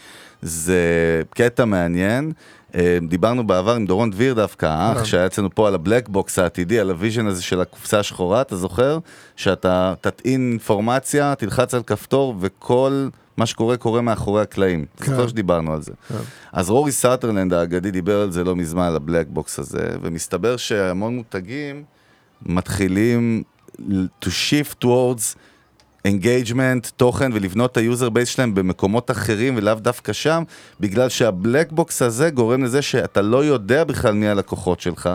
זה 0.41 0.81
קטע 1.29 1.65
מעניין. 1.65 2.31
אה, 2.75 2.97
דיברנו 3.07 3.47
בעבר 3.47 3.75
עם 3.75 3.85
דורון 3.85 4.11
דביר 4.11 4.33
דווקא, 4.33 4.65
האח 4.65 4.97
כן. 4.97 5.05
שהיה 5.05 5.25
אצלנו 5.25 5.49
פה 5.55 5.67
על 5.67 5.75
ה 5.75 5.81
black 5.81 6.09
box 6.09 6.39
העתידי, 6.39 6.79
על 6.79 6.89
ה 6.89 6.94
vision 6.94 7.27
הזה 7.27 7.43
של 7.43 7.61
הקופסה 7.61 7.99
השחורה, 7.99 8.41
אתה 8.41 8.55
זוכר? 8.55 8.99
שאתה 9.35 9.93
תטעין 10.01 10.49
אינפורמציה, 10.51 11.35
תלחץ 11.35 11.73
על 11.73 11.83
כפתור 11.83 12.35
וכל 12.39 13.07
מה 13.37 13.45
שקורה 13.45 13.77
קורה 13.77 14.01
מאחורי 14.01 14.41
הקלעים. 14.41 14.85
כן. 14.97 15.05
זוכר 15.05 15.27
שדיברנו 15.27 15.73
על 15.73 15.81
זה. 15.81 15.91
אז 16.53 16.69
רורי 16.69 16.91
סאטרלנד 16.91 17.53
האגדי 17.53 17.91
דיבר 17.91 18.21
על 18.21 18.31
זה 18.31 18.43
לא 18.43 18.55
מזמן, 18.55 18.83
על 18.83 18.95
ה 18.95 19.00
black 19.00 19.27
box 19.29 19.59
הזה, 19.59 19.89
ומסתבר 20.01 20.57
שהמון 20.57 21.15
מותגים 21.15 21.83
מתחילים 22.45 23.43
to 24.23 24.27
shift 24.27 24.83
towards 24.83 25.35
engagement, 26.07 26.91
תוכן, 26.97 27.31
ולבנות 27.33 27.71
את 27.71 27.77
ה 27.77 27.83
user 27.83 28.09
base 28.09 28.29
שלהם 28.29 28.55
במקומות 28.55 29.11
אחרים 29.11 29.53
ולאו 29.57 29.75
דווקא 29.75 30.13
שם, 30.13 30.43
בגלל 30.79 31.09
שה 31.09 31.32
black 31.32 31.71
box 31.71 32.01
הזה 32.01 32.29
גורם 32.29 32.63
לזה 32.63 32.81
שאתה 32.81 33.21
לא 33.21 33.45
יודע 33.45 33.83
בכלל 33.83 34.13
מי 34.13 34.27
הלקוחות 34.27 34.81
שלך. 34.81 35.09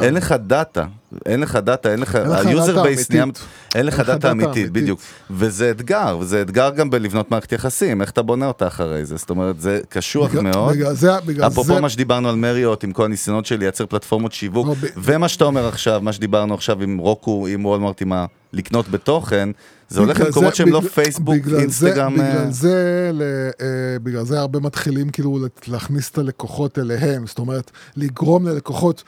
אין 0.00 0.14
לך 0.14 0.34
data, 0.46 0.84
אין 1.26 1.40
לך 1.40 1.56
data, 1.56 1.92
אין 1.92 2.00
לך, 2.00 2.14
ה 2.14 2.28
user 2.28 2.82
base 2.82 3.10
נהיה. 3.10 3.24
אין 3.74 3.86
לך 3.86 4.00
data 4.00 4.30
אמיתית. 4.30 4.72
בדיוק. 4.72 5.00
וזה 5.30 5.70
אתגר, 5.70 6.16
וזה 6.20 6.42
אתגר 6.42 6.70
גם 6.70 6.90
בלבנות 6.90 7.30
מערכת 7.30 7.52
יחסים, 7.52 8.00
איך 8.00 8.10
אתה 8.10 8.22
בונה 8.22 8.46
אותה 8.46 8.66
אחרי 8.66 9.04
זה, 9.04 9.16
זאת 9.16 9.30
אומרת, 9.30 9.60
זה 9.60 9.80
קשוח 9.88 10.34
מאוד. 10.34 10.76
אפרופו 11.46 11.80
מה 11.80 11.88
שדיברנו 11.88 12.28
על 12.28 12.36
מריוט, 12.36 12.84
עם 12.84 12.92
כל 12.92 13.04
הניסיונות 13.04 13.46
של 13.46 13.58
לייצר 13.58 13.86
פלטפורמות 13.86 14.32
שיווק, 14.32 14.66
לא, 14.66 14.74
ומה 14.96 15.28
שאתה 15.28 15.44
אומר 15.44 15.68
עכשיו, 15.68 16.00
מה 16.04 16.12
שדיברנו 16.12 16.54
עכשיו 16.54 16.82
עם 16.82 16.98
רוקו, 16.98 17.46
עם 17.46 17.66
וולמרט, 17.66 18.02
עם 18.02 18.12
ה... 18.12 18.26
לקנות 18.52 18.88
בתוכן, 18.88 19.48
זה 19.92 20.00
הולך 20.00 20.20
למקומות 20.20 20.52
זה- 20.52 20.56
שהם 20.56 20.68
לא 20.72 20.80
פייסבוק, 20.94 21.34
בגלל 21.34 21.54
זה- 21.56 21.60
אינסטגרם. 21.62 22.20
אה, 22.20 22.30
בגלל 22.32 22.50
זה, 22.52 23.10
ל- 23.14 23.22
אה, 23.60 23.66
בגלל 24.02 24.24
זה 24.24 24.40
הרבה 24.40 24.60
מתחילים 24.60 25.10
כאילו 25.10 25.38
להכניס 25.68 26.10
את 26.10 26.18
הלקוחות 26.18 26.78
אליהם, 26.78 27.26
זאת 27.26 27.38
אומרת, 27.38 27.70
לגרום 27.96 28.46
ללקוחות 28.48 29.02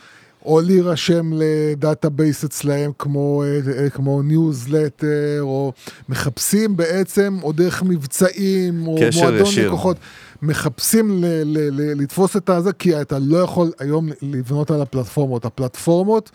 או 0.44 0.60
להירשם 0.60 1.30
ל 1.34 1.47
database 1.47 2.44
אצלהם 2.44 2.90
כמו, 2.98 3.42
אה, 3.46 3.82
אה, 3.84 3.90
כמו 3.90 4.22
ניוזלטר, 4.22 5.06
או 5.40 5.72
מחפשים 6.08 6.76
בעצם, 6.76 7.38
או 7.42 7.52
דרך 7.52 7.82
מבצעים, 7.82 8.86
או 8.86 8.96
מועדון 9.14 9.40
ישיר. 9.46 9.68
לקוחות. 9.68 9.96
מחפשים 10.42 11.10
ל- 11.24 11.26
ל- 11.44 11.70
ל- 11.80 12.02
לתפוס 12.02 12.36
את 12.36 12.48
הזה, 12.50 12.72
כי 12.72 13.00
אתה 13.00 13.18
לא 13.18 13.36
יכול 13.38 13.72
היום 13.78 14.08
לבנות 14.22 14.70
על 14.70 14.82
הפלטפורמות. 14.82 15.44
הפלטפורמות, 15.44 16.30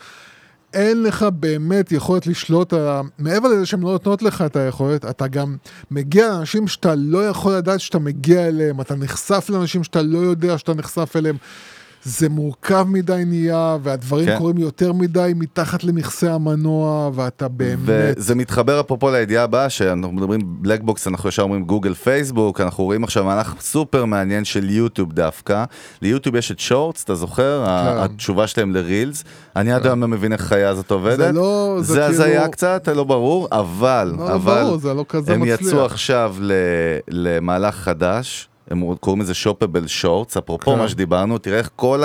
אין 0.74 1.04
לך 1.04 1.26
באמת 1.34 1.92
יכולת 1.92 2.28
לשלוט 2.28 2.74
ה... 2.74 3.02
מעבר 3.18 3.48
לזה 3.48 3.66
שהן 3.66 3.80
לא 3.82 3.92
נותנות 3.92 4.22
לך 4.22 4.42
את 4.42 4.56
היכולת, 4.56 5.06
אתה 5.06 5.28
גם 5.28 5.58
מגיע 5.92 6.28
לאנשים 6.28 6.68
שאתה 6.68 6.96
לא 6.96 7.28
יכול 7.28 7.54
לדעת 7.54 7.80
שאתה 7.80 8.00
מגיע 8.00 8.48
אליהם, 8.48 8.82
אתה 8.82 8.96
נחשף 8.96 9.50
לאנשים 9.50 9.84
שאתה 9.84 10.02
לא 10.02 10.18
יודע 10.18 10.58
שאתה 10.58 10.74
נחשף 10.74 11.16
אליהם. 11.16 11.38
זה 12.04 12.30
מורכב 12.30 12.86
מדי 12.90 13.24
נהיה, 13.26 13.78
והדברים 13.84 14.26
כן. 14.26 14.32
כן. 14.32 14.38
קורים 14.38 14.58
יותר 14.58 14.94
מדי 14.94 15.32
מתחת 15.36 15.84
למכסה 15.84 16.34
המנוע, 16.34 17.12
ואתה 17.14 17.48
באמת... 17.48 17.80
וזה 18.18 18.36
מתחבר 18.36 18.80
אפרופו 18.80 19.12
לידיעה 19.12 19.44
הבאה, 19.44 19.70
שאנחנו 19.70 20.12
מדברים 20.12 20.40
black 20.44 20.82
box, 20.82 21.08
אנחנו 21.08 21.30
ישר 21.30 21.42
אומרים 21.44 21.64
גוגל 21.64 21.94
פייסבוק, 21.94 22.62
אנחנו 22.62 22.84
רואים 22.84 23.04
עכשיו 23.04 23.24
מהלך 23.26 23.54
סופר 23.60 24.06
מעניין 24.06 24.46
של 24.46 24.70
יוטיוב 24.70 25.14
דווקא. 25.14 25.64
ליוטיוב 26.02 26.36
יש 26.36 26.52
את 26.52 26.60
שורטס, 26.60 27.04
אתה 27.04 27.16
זוכר? 27.16 27.64
ה- 27.68 28.04
התשובה 28.04 28.48
שלהם 28.48 28.74
לרילס. 28.74 29.24
אני 29.56 29.72
עד 29.72 29.86
היום 29.86 30.02
לא 30.02 30.08
מבין 30.08 30.34
איך 30.34 30.42
החיה 30.42 30.70
הזאת 30.70 30.92
עובדת. 30.92 31.34
לא- 31.36 31.78
זה 31.82 31.94
זה 31.94 32.00
כאילו- 32.00 32.24
הזיה 32.24 32.48
קצת, 32.48 32.88
לא 32.96 33.04
ברור, 33.04 33.48
אבל, 33.52 34.14
לא, 34.18 34.34
אבל, 34.36 34.64
ברור, 34.64 34.78
זה 34.78 34.94
לא 34.94 35.06
כזה 35.10 35.34
הם 35.34 35.42
מצליח. 35.42 35.62
יצאו 35.62 35.86
עכשיו 35.86 36.36
ל- 36.40 36.54
למהלך 37.10 37.76
חדש, 37.76 38.49
הם 38.70 38.96
קוראים 38.96 39.22
לזה 39.22 39.34
shoppable 39.34 39.88
Shorts, 39.88 40.38
אפרופו 40.38 40.72
כן. 40.72 40.78
מה 40.78 40.90
שדיברנו, 40.90 41.38
תראה 41.38 41.58
איך 41.58 41.70
כל 41.76 42.04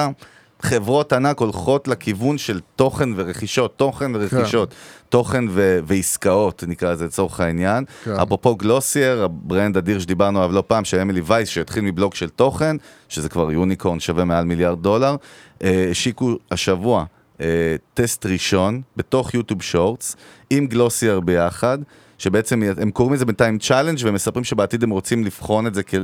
החברות 0.60 1.12
ענק 1.12 1.38
הולכות 1.38 1.88
לכיוון 1.88 2.38
של 2.38 2.60
תוכן 2.76 3.08
ורכישות, 3.16 3.78
תוכן 3.78 4.14
ורכישות, 4.14 4.74
תוכן 5.08 5.44
ו- 5.50 5.78
ועסקאות, 5.84 6.64
נקרא 6.66 6.92
לזה 6.92 7.04
לצורך 7.04 7.40
העניין. 7.40 7.84
כן. 8.04 8.12
אפרופו 8.12 8.56
גלוסייר, 8.56 9.24
ה 9.24 9.33
brand 9.33 9.76
אדיר 9.76 9.98
שדיברנו 9.98 10.38
עליו 10.38 10.54
לא 10.54 10.62
פעם, 10.66 10.84
של 10.84 11.00
אמילי 11.00 11.20
וייס, 11.24 11.48
שהתחיל 11.48 11.84
מבלוג 11.84 12.14
של 12.14 12.28
תוכן, 12.28 12.76
שזה 13.08 13.28
כבר 13.28 13.52
unicorn 13.52 14.00
שווה 14.00 14.24
מעל 14.24 14.44
מיליארד 14.44 14.82
דולר, 14.82 15.16
אה, 15.62 15.88
השיקו 15.90 16.36
השבוע 16.50 17.04
אה, 17.40 17.76
טסט 17.94 18.26
ראשון 18.26 18.82
בתוך 18.96 19.34
יוטיוב 19.34 19.62
שורטס, 19.62 20.16
עם 20.50 20.66
גלוסייר 20.66 21.20
ביחד. 21.20 21.78
שבעצם 22.18 22.62
הם 22.78 22.90
קוראים 22.90 23.14
לזה 23.14 23.24
בינתיים 23.24 23.58
challenge 23.58 23.98
והם 24.04 24.14
מספרים 24.14 24.44
שבעתיד 24.44 24.82
הם 24.82 24.90
רוצים 24.90 25.24
לבחון 25.24 25.66
את 25.66 25.74
זה 25.74 25.82
כ- 25.82 25.94
אה, 25.94 26.00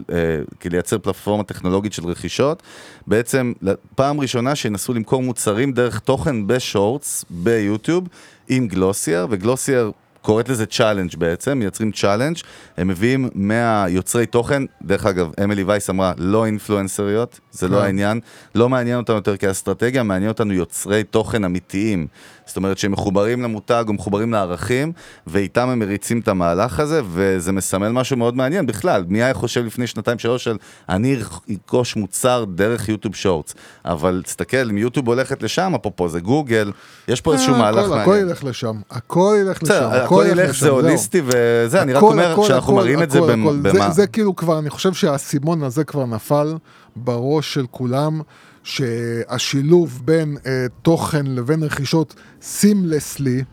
כלייצר 0.63 0.99
פלטפורמה 0.99 1.45
טכנולוגית 1.45 1.93
של 1.93 2.07
רכישות. 2.07 2.63
בעצם 3.07 3.53
פעם 3.95 4.21
ראשונה 4.21 4.55
שינסו 4.55 4.95
למכור 4.95 5.23
מוצרים 5.23 5.73
דרך 5.73 5.99
תוכן 5.99 6.47
בשורטס 6.47 7.25
ביוטיוב 7.31 8.09
עם 8.49 8.69
גלוסייר, 8.69 9.27
וגלוסייר 9.31 9.91
קוראת 10.23 10.49
לזה 10.49 10.67
challenge 10.67 11.17
בעצם, 11.19 11.59
מייצרים 11.59 11.93
challenge, 11.93 12.37
הם 12.77 12.89
מביאים 12.89 13.29
100 13.35 13.87
יוצרי 13.89 14.27
תוכן, 14.27 14.63
דרך 14.83 15.07
אגב, 15.07 15.31
אמילי 15.45 15.63
וייס 15.63 15.91
אמרה, 15.91 16.13
לא 16.19 16.47
אינפלואנסריות, 16.47 17.41
זה 17.51 17.69
לא 17.69 17.77
כן. 17.77 17.83
העניין, 17.85 18.21
לא 18.55 18.69
מעניין 18.69 18.97
אותנו 18.99 19.17
יותר 19.17 19.37
כאסטרטגיה, 19.37 20.03
מעניין 20.03 20.29
אותנו 20.31 20.53
יוצרי 20.53 21.05
תוכן 21.05 21.45
אמיתיים. 21.45 22.07
זאת 22.47 22.57
אומרת 22.57 22.79
שהם 22.79 22.93
מחוברים 22.93 23.43
למותג 23.43 23.85
או 23.89 23.93
מחוברים 23.93 24.33
לערכים, 24.33 24.93
ואיתם 25.27 25.69
הם 25.69 25.79
מריצים 25.79 26.21
את 26.21 26.29
המהלך 26.29 26.81
הזה, 26.81 27.01
וזה 27.13 27.53
מסמל 27.53 27.89
משהו 27.89 28.17
מאוד 28.17 28.37
מעניין 28.37 28.67
בכלל. 28.67 29.05
מי 29.09 29.23
היה 29.23 29.35
חושב 29.35 29.65
לפני 29.65 29.87
שנתיים 29.87 30.19
שלוש 30.19 30.45
של 30.45 30.57
אני 30.89 31.17
ארכוש 31.51 31.97
מוצר 31.97 32.45
דרך 32.55 32.89
יוטיוב 32.89 33.15
שורטס, 33.15 33.55
אבל 33.85 34.23
תסתכל, 34.25 34.71
אם 34.71 34.79
יוטיוב 34.79 35.09
הולכת 35.09 35.43
לשם, 35.43 35.73
אפרופו 35.81 36.09
זה 36.09 36.21
גוגל, 36.21 36.73
יש 37.09 37.21
פה 37.21 37.33
איזשהו 37.33 37.55
אה, 37.55 37.59
מהלך 37.59 37.85
הכל- 37.85 37.99
הכל 37.99 38.11
מעניין. 38.11 38.29
ילך 38.29 38.45
לשם, 38.45 38.77
הכל 38.91 39.35
ילך 39.41 39.63
לשם, 39.63 39.89
הכל 39.93 40.25
ילך, 40.29 40.51
זה. 40.55 40.69
הוליסטי 40.69 41.23
וזה, 41.25 41.83
אני 41.83 41.93
רק 41.93 42.03
אומר 42.03 42.43
שאנחנו 42.43 42.75
מראים 42.75 43.03
את 43.03 43.11
זה. 43.11 43.21
במה. 43.21 43.91
זה 43.91 44.07
כאילו 44.07 44.37
כבר, 44.37 44.59
אני 44.59 44.71
חושב 44.71 44.93
שהאסימון 44.93 45.63
הזה 45.63 45.85
כבר 45.85 46.07
נפל 46.07 46.55
בראש 46.97 47.55
של 47.55 47.67
כולם, 47.71 48.21
שהשילוב 48.63 50.03
בין 50.05 50.37
אה, 50.47 50.67
תוכן 50.83 51.27
לבין 51.27 51.63
רכישות 51.63 52.15
סימלסלי, 52.43 53.45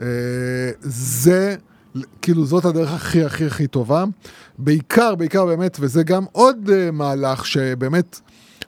אה, 0.00 0.06
זה, 0.80 1.56
כאילו 2.22 2.46
זאת 2.46 2.64
הדרך 2.64 2.92
הכי 2.92 3.24
הכי 3.24 3.46
הכי 3.46 3.66
טובה. 3.66 4.04
בעיקר, 4.58 5.14
בעיקר 5.14 5.46
באמת, 5.46 5.76
וזה 5.80 6.02
גם 6.02 6.24
עוד 6.32 6.70
אה, 6.72 6.90
מהלך 6.90 7.46
שבאמת, 7.46 8.20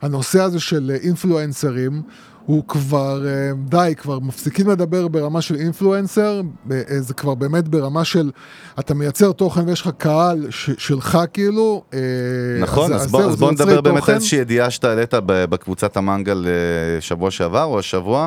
הנושא 0.03 0.43
הזה 0.43 0.61
של 0.61 0.91
אה, 0.95 0.97
אינפלואנסרים, 1.03 2.03
הוא 2.49 2.65
כבר, 2.69 3.27
אה, 3.27 3.33
די, 3.65 3.95
כבר 3.97 4.19
מפסיקים 4.19 4.69
לדבר 4.71 5.09
ברמה 5.09 5.41
של 5.41 5.55
אינפלואנסר, 5.55 6.41
ב- 6.67 6.73
אה, 6.73 7.01
זה 7.01 7.15
כבר 7.15 7.35
באמת 7.35 7.69
ברמה 7.69 8.05
של, 8.05 8.31
אתה 8.79 8.95
מייצר 8.95 9.33
תוכן 9.33 9.69
ויש 9.69 9.81
לך 9.81 9.91
קהל 9.99 10.47
ש- 10.51 10.71
שלך 10.79 11.19
כאילו. 11.33 11.83
אה, 11.95 11.99
נכון, 12.61 12.93
אז, 12.93 13.07
בוא, 13.11 13.21
זהו, 13.21 13.31
אז 13.31 13.35
זה 13.39 13.41
בוא 13.45 13.53
נדבר 13.53 13.81
באמת. 13.81 14.09
על 14.09 14.15
איזושהי 14.15 14.39
ידיעה 14.39 14.71
שאתה 14.71 14.89
העלית 14.89 15.15
בקבוצת 15.27 15.97
המנגל 15.97 16.47
אה, 16.47 17.01
שבוע 17.01 17.31
שעבר 17.31 17.65
או 17.65 17.79
השבוע, 17.79 18.27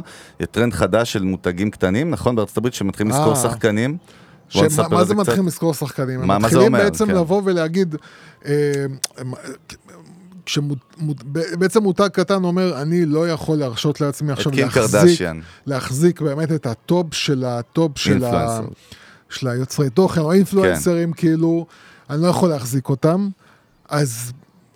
טרנד 0.51 0.73
חדש 0.73 1.13
של 1.13 1.23
מותגים 1.23 1.71
קטנים, 1.71 2.09
נכון? 2.11 2.35
בארצות 2.35 2.57
הברית 2.57 2.73
שמתחילים 2.73 3.11
לזכור 3.13 3.29
אה. 3.33 3.35
שחקנים. 3.35 3.97
בוא 4.55 4.69
שמה- 4.69 4.87
מה 4.89 5.03
זה. 5.03 5.15
מתחילים 5.15 5.47
לזכור 5.47 5.73
שחקנים? 5.73 6.19
מה- 6.19 6.25
מה 6.25 6.35
הם 6.35 6.41
זה 6.41 6.47
מתחילים 6.47 6.67
אומר? 6.73 6.83
בעצם 6.83 7.05
כן. 7.07 7.15
לבוא 7.15 7.41
ולהגיד, 7.45 7.95
אה, 8.45 8.51
כשבעצם 10.45 11.83
מותג 11.83 12.07
קטן 12.07 12.43
אומר, 12.43 12.81
אני 12.81 13.05
לא 13.05 13.29
יכול 13.29 13.57
להרשות 13.57 14.01
לעצמי 14.01 14.31
עכשיו 14.31 14.51
להחזיק, 14.55 14.91
קרדשיאן, 14.91 15.39
להחזיק 15.65 16.21
באמת 16.21 16.51
את 16.51 16.65
ה 16.65 16.77
top 16.77 17.13
של 17.13 17.43
ה 17.45 17.58
top 17.58 17.97
של, 17.97 18.23
ה. 18.23 18.59
של 19.29 19.47
היוצרי 19.47 19.89
תוכן, 19.89 20.21
או 20.21 20.31
אינפלואנסרים, 20.31 21.13
כאילו, 21.13 21.65
אני 22.09 22.21
לא 22.21 22.27
יכול 22.27 22.49
להחזיק 22.49 22.89
אותם. 22.89 23.29
אז 23.89 24.31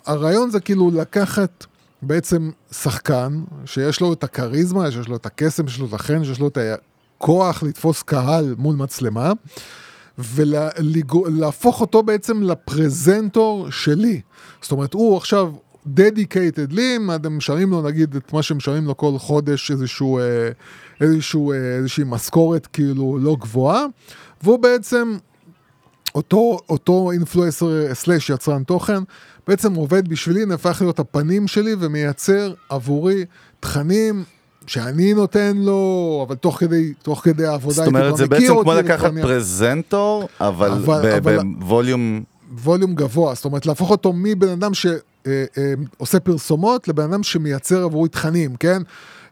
הרעיון 0.06 0.50
זה 0.50 0.60
כאילו 0.60 0.90
לקחת 0.94 1.66
בעצם 2.02 2.50
שחקן, 2.72 3.42
שיש 3.64 4.00
לו 4.00 4.12
את 4.12 4.24
הכריזמה, 4.24 4.90
שיש 4.90 5.08
לו 5.08 5.16
את 5.16 5.26
הקסם, 5.26 5.68
שיש 5.68 5.80
לו 5.80 5.86
את 5.86 5.92
החן, 5.92 6.24
שיש 6.24 6.40
לו 6.40 6.48
את 6.48 6.58
הכוח 7.18 7.62
לתפוס 7.62 8.02
קהל 8.02 8.54
מול 8.58 8.76
מצלמה, 8.76 9.32
ולהפוך 10.18 11.80
אותו 11.80 12.02
בעצם 12.02 12.42
לפרזנטור 12.42 13.70
שלי. 13.70 14.20
זאת 14.62 14.72
אומרת, 14.72 14.94
הוא 14.94 15.16
עכשיו 15.16 15.52
דדיקייטד 15.86 16.72
לי, 16.72 16.96
אם 16.96 17.10
אתם 17.14 17.36
משלמים 17.36 17.70
לו 17.70 17.82
נגיד 17.82 18.16
את 18.16 18.32
מה 18.32 18.42
שמשלמים 18.42 18.84
לו 18.84 18.96
כל 18.96 19.18
חודש, 19.18 19.70
איזשהו, 19.70 20.18
אה, 20.18 20.48
איזשהו, 21.00 21.52
אה, 21.52 21.56
איזושהי 21.76 22.04
משכורת 22.06 22.66
כאילו 22.66 23.18
לא 23.18 23.36
גבוהה, 23.40 23.86
והוא 24.42 24.58
בעצם 24.58 25.16
אותו, 26.14 26.58
אותו 26.68 27.12
אינפלואנסר 27.12 27.94
סלאש 27.94 28.30
יצרן 28.30 28.62
תוכן, 28.62 29.02
בעצם 29.46 29.74
עובד 29.74 30.08
בשבילי, 30.08 30.46
נהפך 30.46 30.78
להיות 30.80 30.98
הפנים 30.98 31.48
שלי 31.48 31.74
ומייצר 31.78 32.54
עבורי 32.68 33.24
תכנים 33.60 34.24
שאני 34.66 35.14
נותן 35.14 35.56
לו, 35.56 36.24
אבל 36.28 36.34
תוך 36.34 36.60
כדי, 36.60 36.92
תוך 37.02 37.20
כדי 37.24 37.46
העבודה 37.46 37.74
זאת 37.74 37.86
אומרת, 37.86 38.16
זה 38.16 38.26
בעצם 38.26 38.62
כמו 38.62 38.74
לקחת. 38.74 39.10
פרזנטור, 39.22 40.28
אבל 40.40 40.70
אבל- 40.70 41.38
בווליום... 41.58 42.22
volume 42.62 42.94
גבוה, 42.94 43.34
זאת 43.34 43.44
אומרת 43.44 43.66
להפוך 43.66 43.90
אותו 43.90 44.12
מבן 44.12 44.48
אדם 44.48 44.74
ש... 44.74 44.86
אה, 45.26 45.44
אה, 46.14 46.20
פרסומות 46.20 46.88
לבן 46.88 47.02
אדם 47.02 47.22
שמייצר 47.22 47.84
עבורי 47.84 48.08
תכנים, 48.08 48.56
כן? 48.56 48.82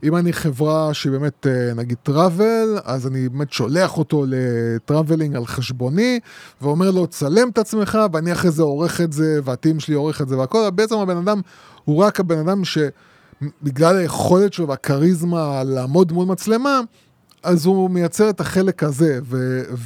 אם 0.05 0.17
אני 0.17 0.33
חברה 0.33 0.95
שהיא 0.95 1.13
באמת, 1.13 1.47
אה, 1.47 1.75
נגיד 1.75 1.97
travel, 2.03 2.79
אז 2.85 3.07
אני 3.07 3.29
באמת 3.29 3.53
שולח 3.53 3.99
אותו 3.99 4.25
ל 4.29 4.39
traveling 4.39 5.37
על 5.37 5.47
חשבוני, 5.47 6.21
ואומר 6.63 6.91
לו, 6.91 7.07
צלם 7.07 7.49
את 7.49 7.59
עצמך, 7.59 7.99
ואני 8.13 8.33
אחרי 8.33 8.51
זה 8.51 8.63
עורך 8.63 9.01
את 9.01 9.13
זה, 9.13 9.41
וה 9.45 9.57
team 9.57 9.81
שלי 9.81 9.95
עורך 9.95 10.23
את 10.23 10.29
זה 10.29 10.39
והכל, 10.39 10.71
בעצם 10.75 10.99
הבן 10.99 11.17
אדם 11.17 11.41
הוא 11.85 12.05
רק 12.05 12.21
הבן 12.21 12.39
אדם 12.39 12.65
שבגלל 13.63 13.97
היכולת 13.97 14.53
שלו 14.53 14.69
והכריזמה 14.69 15.63
לעמוד 15.65 16.13
מול 16.13 16.27
מצלמה, 16.27 16.81
אז 17.43 17.67
הוא 17.67 17.91
מייצר 17.91 18.31
את 18.31 18.41
החלק 18.41 18.83
הזה, 18.83 19.21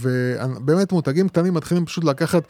ובאמת 0.00 0.92
מותגים 0.92 1.28
קטנים 1.28 1.54
מתחילים 1.54 1.86
פשוט 1.86 2.04
לקחת, 2.04 2.42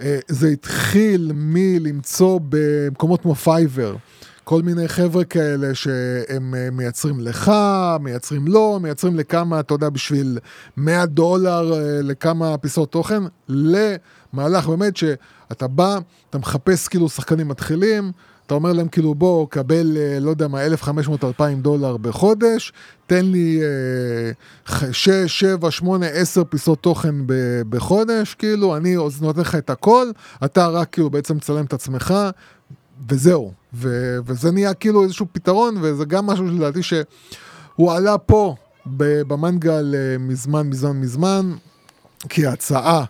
אה, 0.00 0.18
זה 0.28 0.48
התחיל 0.48 1.32
מלמצוא 1.34 2.40
במקומות 2.48 3.22
כמו 3.22 3.34
פייבר. 3.34 3.96
כל 4.44 4.62
מיני 4.62 4.88
חבר'ה 4.88 5.24
כאלה 5.24 5.74
שהם 5.74 6.54
אה, 6.54 6.68
מייצרים 6.72 7.20
לך, 7.20 7.52
מייצרים 8.00 8.46
לו, 8.46 8.78
מייצרים 8.82 9.16
לכמה, 9.16 9.60
אתה 9.60 9.74
יודע, 9.74 9.88
בשביל 9.88 10.38
100 10.76 11.06
דולר 11.06 11.72
אה, 11.72 12.02
לכמה 12.02 12.58
פיסות 12.58 12.92
תוכן, 12.92 13.22
למהלך 13.48 14.66
באמת 14.66 14.96
שאתה 14.96 15.66
בא, 15.66 15.98
אתה 16.30 16.38
מחפש 16.38 16.88
כאילו 16.88 17.08
שחקנים 17.08 17.48
מתחילים, 17.48 18.12
אתה 18.48 18.54
אומר 18.54 18.72
להם 18.72 18.88
כאילו 18.88 19.14
בוא, 19.14 19.46
קבל, 19.50 19.96
אה, 19.96 20.20
לא 20.20 20.30
יודע 20.30 20.48
מה, 20.48 20.66
1,500-2,000 20.66 21.42
דולר 21.62 21.96
בחודש, 21.96 22.72
תן 23.06 23.24
לי 23.24 23.60
6, 24.92 25.08
7, 25.26 25.70
8, 25.70 26.06
10 26.06 26.44
פיסות 26.44 26.82
תוכן 26.82 27.14
בחודש, 27.68 28.34
כאילו, 28.34 28.76
אני 28.76 28.96
נותן 29.20 29.40
לך 29.40 29.54
את 29.54 29.70
הכל, 29.70 30.10
אתה 30.44 30.66
רק 30.66 30.88
כאילו 30.92 31.10
בעצם 31.10 31.36
מצלם 31.36 31.64
את 31.64 31.72
עצמך, 31.72 32.14
וזהו. 33.08 33.52
ו- 33.74 34.16
וזה 34.26 34.50
נהיה 34.50 34.74
כאילו 34.74 35.02
איזשהו 35.02 35.26
פתרון, 35.32 35.76
וזה 35.80 36.04
גם 36.04 36.26
משהו 36.26 36.48
שלדעתי 36.48 36.82
שהוא 36.82 37.92
עלה 37.92 38.18
פה 38.18 38.54
במנגל 38.86 39.94
אה, 39.94 40.18
מזמן, 40.18 40.68
מזמן, 40.68 41.00
מזמן, 41.00 41.52
כהצעה 42.28 43.04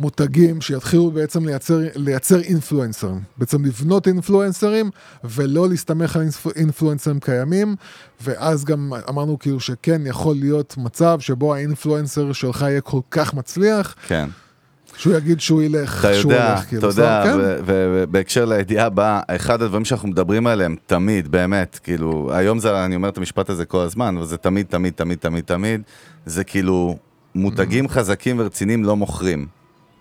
למותגים 0.00 0.60
שיתחילו 0.60 1.10
בעצם 1.10 1.46
לייצר, 1.46 1.78
לייצר 1.94 2.40
אינפלואנסרים. 2.40 3.20
בעצם 3.36 3.64
לבנות 3.64 4.08
אינפלואנסרים 4.08 4.90
ולא 5.24 5.68
להסתמך 5.68 6.16
על 6.16 6.22
אינפ- 6.22 6.52
אינפלואנסרים 6.56 7.20
קיימים, 7.20 7.76
ואז 8.20 8.64
גם 8.64 8.92
אמרנו 9.08 9.38
כאילו 9.38 9.60
שכן 9.60 10.02
יכול 10.06 10.36
להיות 10.36 10.74
מצב 10.78 11.20
שבו 11.20 11.54
האינפלואנסר 11.54 12.32
שלך 12.32 12.62
יהיה 12.62 12.80
כל 12.80 13.00
כך 13.10 13.34
מצליח, 13.34 13.94
כן. 14.06 14.28
שהוא 14.96 15.14
יגיד 15.14 15.40
שהוא 15.40 15.62
ילך, 15.62 16.04
אתה 16.04 16.14
שהוא 16.14 16.32
יודע, 16.32 16.54
אתה 16.54 16.62
כאילו, 16.68 16.88
יודע, 16.88 17.22
כן? 17.24 17.36
ו- 17.38 17.58
ו- 17.66 18.02
ובהקשר 18.02 18.44
לידיעה 18.44 18.86
הבאה, 18.86 19.20
אחד 19.28 19.62
הדברים 19.62 19.84
שאנחנו 19.84 20.08
מדברים 20.08 20.46
עליהם 20.46 20.76
תמיד, 20.86 21.28
באמת, 21.30 21.80
כאילו, 21.82 22.30
היום 22.34 22.58
זה, 22.58 22.84
אני 22.84 22.96
אומר 22.96 23.08
את 23.08 23.18
המשפט 23.18 23.50
הזה 23.50 23.64
כל 23.64 23.80
הזמן, 23.80 24.16
אבל 24.16 24.26
זה 24.26 24.36
תמיד, 24.36 24.66
תמיד, 24.66 24.92
תמיד, 24.96 25.18
תמיד, 25.18 25.44
תמיד, 25.44 25.80
זה 26.26 26.44
כאילו, 26.44 26.96
מותגים 27.34 27.88
חזקים 27.88 28.38
ורציניים 28.38 28.84
לא 28.84 28.96
מוכרים. 28.96 29.46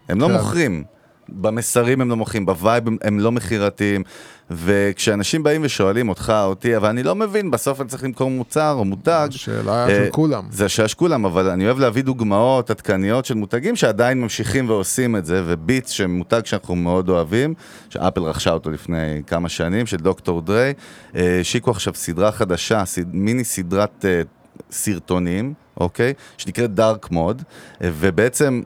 הם 0.09 0.19
לא 0.19 0.27
כן. 0.27 0.33
מוכרים. 0.33 0.83
במסרים 1.29 2.01
הם 2.01 2.09
לא 2.09 2.15
מוכרים, 2.15 2.45
ב 2.45 2.54
vibe 2.54 2.87
הם, 2.87 2.97
הם 3.01 3.19
לא 3.19 3.31
מכירתיים, 3.31 4.03
וכשאנשים 4.51 5.43
באים 5.43 5.61
ושואלים 5.63 6.09
אותך, 6.09 6.33
אותי, 6.43 6.77
אבל 6.77 6.89
אני 6.89 7.03
לא 7.03 7.15
מבין, 7.15 7.51
בסוף 7.51 7.81
אני 7.81 7.89
צריך 7.89 8.03
למכור 8.03 8.31
מוצר 8.31 8.75
או 8.77 8.85
מותג. 8.85 9.27
השאלה 9.33 9.87
אה, 9.87 9.89
של 9.89 10.07
כולם. 10.11 10.43
זה 10.51 10.65
השאלה 10.65 10.87
של 10.87 10.95
כולם, 10.95 11.25
אבל 11.25 11.49
אני 11.49 11.65
אוהב 11.65 11.79
להביא 11.79 12.03
דוגמאות 12.03 12.71
עדכניות 12.71 13.25
של 13.25 13.33
מותגים 13.33 13.75
שעדיין 13.75 14.21
ממשיכים 14.21 14.69
ועושים 14.69 15.15
את 15.15 15.25
זה, 15.25 15.43
ו 15.45 15.52
Beats, 15.52 15.89
שמותג 15.89 16.41
שאנחנו 16.45 16.75
מאוד 16.75 17.09
אוהבים, 17.09 17.53
ש 17.89 17.98
Apple 17.98 18.21
רכשה 18.21 18.51
אותו 18.51 18.71
לפני 18.71 19.21
כמה 19.27 19.49
שנים, 19.49 19.85
של 19.85 19.97
דוקטור 19.97 20.41
דריי, 20.41 20.73
אה, 21.15 21.39
השיקו 21.39 21.71
עכשיו 21.71 21.93
סדרה 21.95 22.31
חדשה, 22.31 22.85
סד, 22.85 23.15
מיני 23.15 23.43
סדרת 23.43 24.05
אה, 24.05 24.21
סרטונים, 24.71 25.53
אוקיי? 25.77 26.13
שנקראת 26.37 26.73
Dark 26.73 27.11
Mode, 27.11 27.41
אה, 27.83 27.89
ובעצם... 27.93 28.61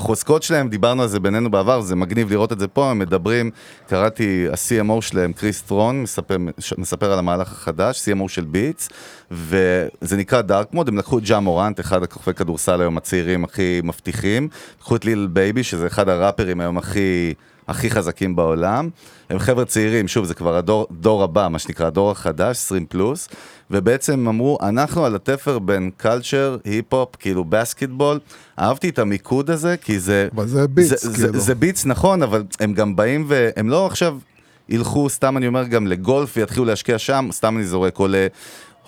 החוזקות 0.00 0.42
שלהם, 0.42 0.68
דיברנו 0.68 1.02
על 1.02 1.08
זה 1.08 1.20
בינינו 1.20 1.50
בעבר, 1.50 1.80
זה 1.80 1.96
מגניב 1.96 2.30
לראות 2.30 2.52
את 2.52 2.58
זה 2.58 2.68
פה, 2.68 2.90
הם 2.90 2.98
מדברים, 2.98 3.50
קראתי, 3.88 4.46
ה-CMO 4.50 5.00
שלהם, 5.00 5.32
קריס 5.32 5.62
טרון, 5.62 6.02
מספר, 6.02 6.36
מספר 6.78 7.12
על 7.12 7.18
המהלך 7.18 7.52
החדש, 7.52 8.08
CMO 8.08 8.28
של 8.28 8.44
Beats, 8.44 8.88
וזה 9.30 10.16
נקרא 10.16 10.40
Dark 10.40 10.74
Mode, 10.74 10.88
הם 10.88 10.98
לקחו 10.98 11.18
את 11.18 11.24
ג'ה 11.24 11.40
מורנט, 11.40 11.80
אחד 11.80 12.02
הכוכבי 12.02 12.34
כדורסל 12.34 12.80
היום 12.80 12.96
הצעירים 12.96 13.44
הכי 13.44 13.80
מבטיחים, 13.84 14.48
לקחו 14.78 14.96
את 14.96 15.04
ליל 15.04 15.28
בייבי, 15.32 15.62
שזה 15.62 15.86
אחד 15.86 16.08
הראפרים 16.08 16.60
היום 16.60 16.78
הכי... 16.78 17.34
הכי 17.68 17.90
חזקים 17.90 18.36
בעולם. 18.36 18.88
הם 19.30 19.38
חבר'ה 19.38 19.64
צעירים, 19.64 20.08
שוב, 20.08 20.24
זה 20.24 20.34
כבר 20.34 20.56
הדור 20.56 20.86
דור 20.90 21.22
הבא, 21.22 21.48
מה 21.50 21.58
שנקרא, 21.58 21.86
הדור 21.86 22.10
החדש, 22.10 22.56
20 22.56 22.86
פלוס, 22.86 23.28
ובעצם 23.70 24.28
אמרו, 24.28 24.58
אנחנו 24.62 25.04
על 25.04 25.14
התפר 25.14 25.58
בין 25.58 25.90
culture, 25.96 26.56
היפ-הופ, 26.64 27.16
כאילו 27.16 27.44
basketball, 27.44 28.18
אהבתי 28.58 28.88
את 28.88 28.98
המיקוד 28.98 29.50
הזה, 29.50 29.76
כי 29.76 30.00
זה... 30.00 30.28
אבל 30.34 30.46
זה 30.46 30.68
Beats, 30.68 31.02
זה, 31.02 31.10
זה, 31.10 31.26
כאילו. 31.26 31.40
זה 31.40 31.54
Beats, 31.54 31.86
נכון, 31.86 32.22
אבל 32.22 32.44
הם 32.60 32.74
גם 32.74 32.96
באים 32.96 33.24
והם 33.28 33.68
לא 33.68 33.86
עכשיו 33.86 34.18
ילכו, 34.68 35.08
סתם 35.08 35.36
אני 35.36 35.46
אומר, 35.46 35.64
גם 35.64 35.86
לגולף 35.86 36.36
ויתחילו 36.36 36.64
להשקיע 36.64 36.98
שם, 36.98 37.28
סתם 37.32 37.56
אני 37.56 37.64
זורק, 37.64 37.98
או 37.98 38.06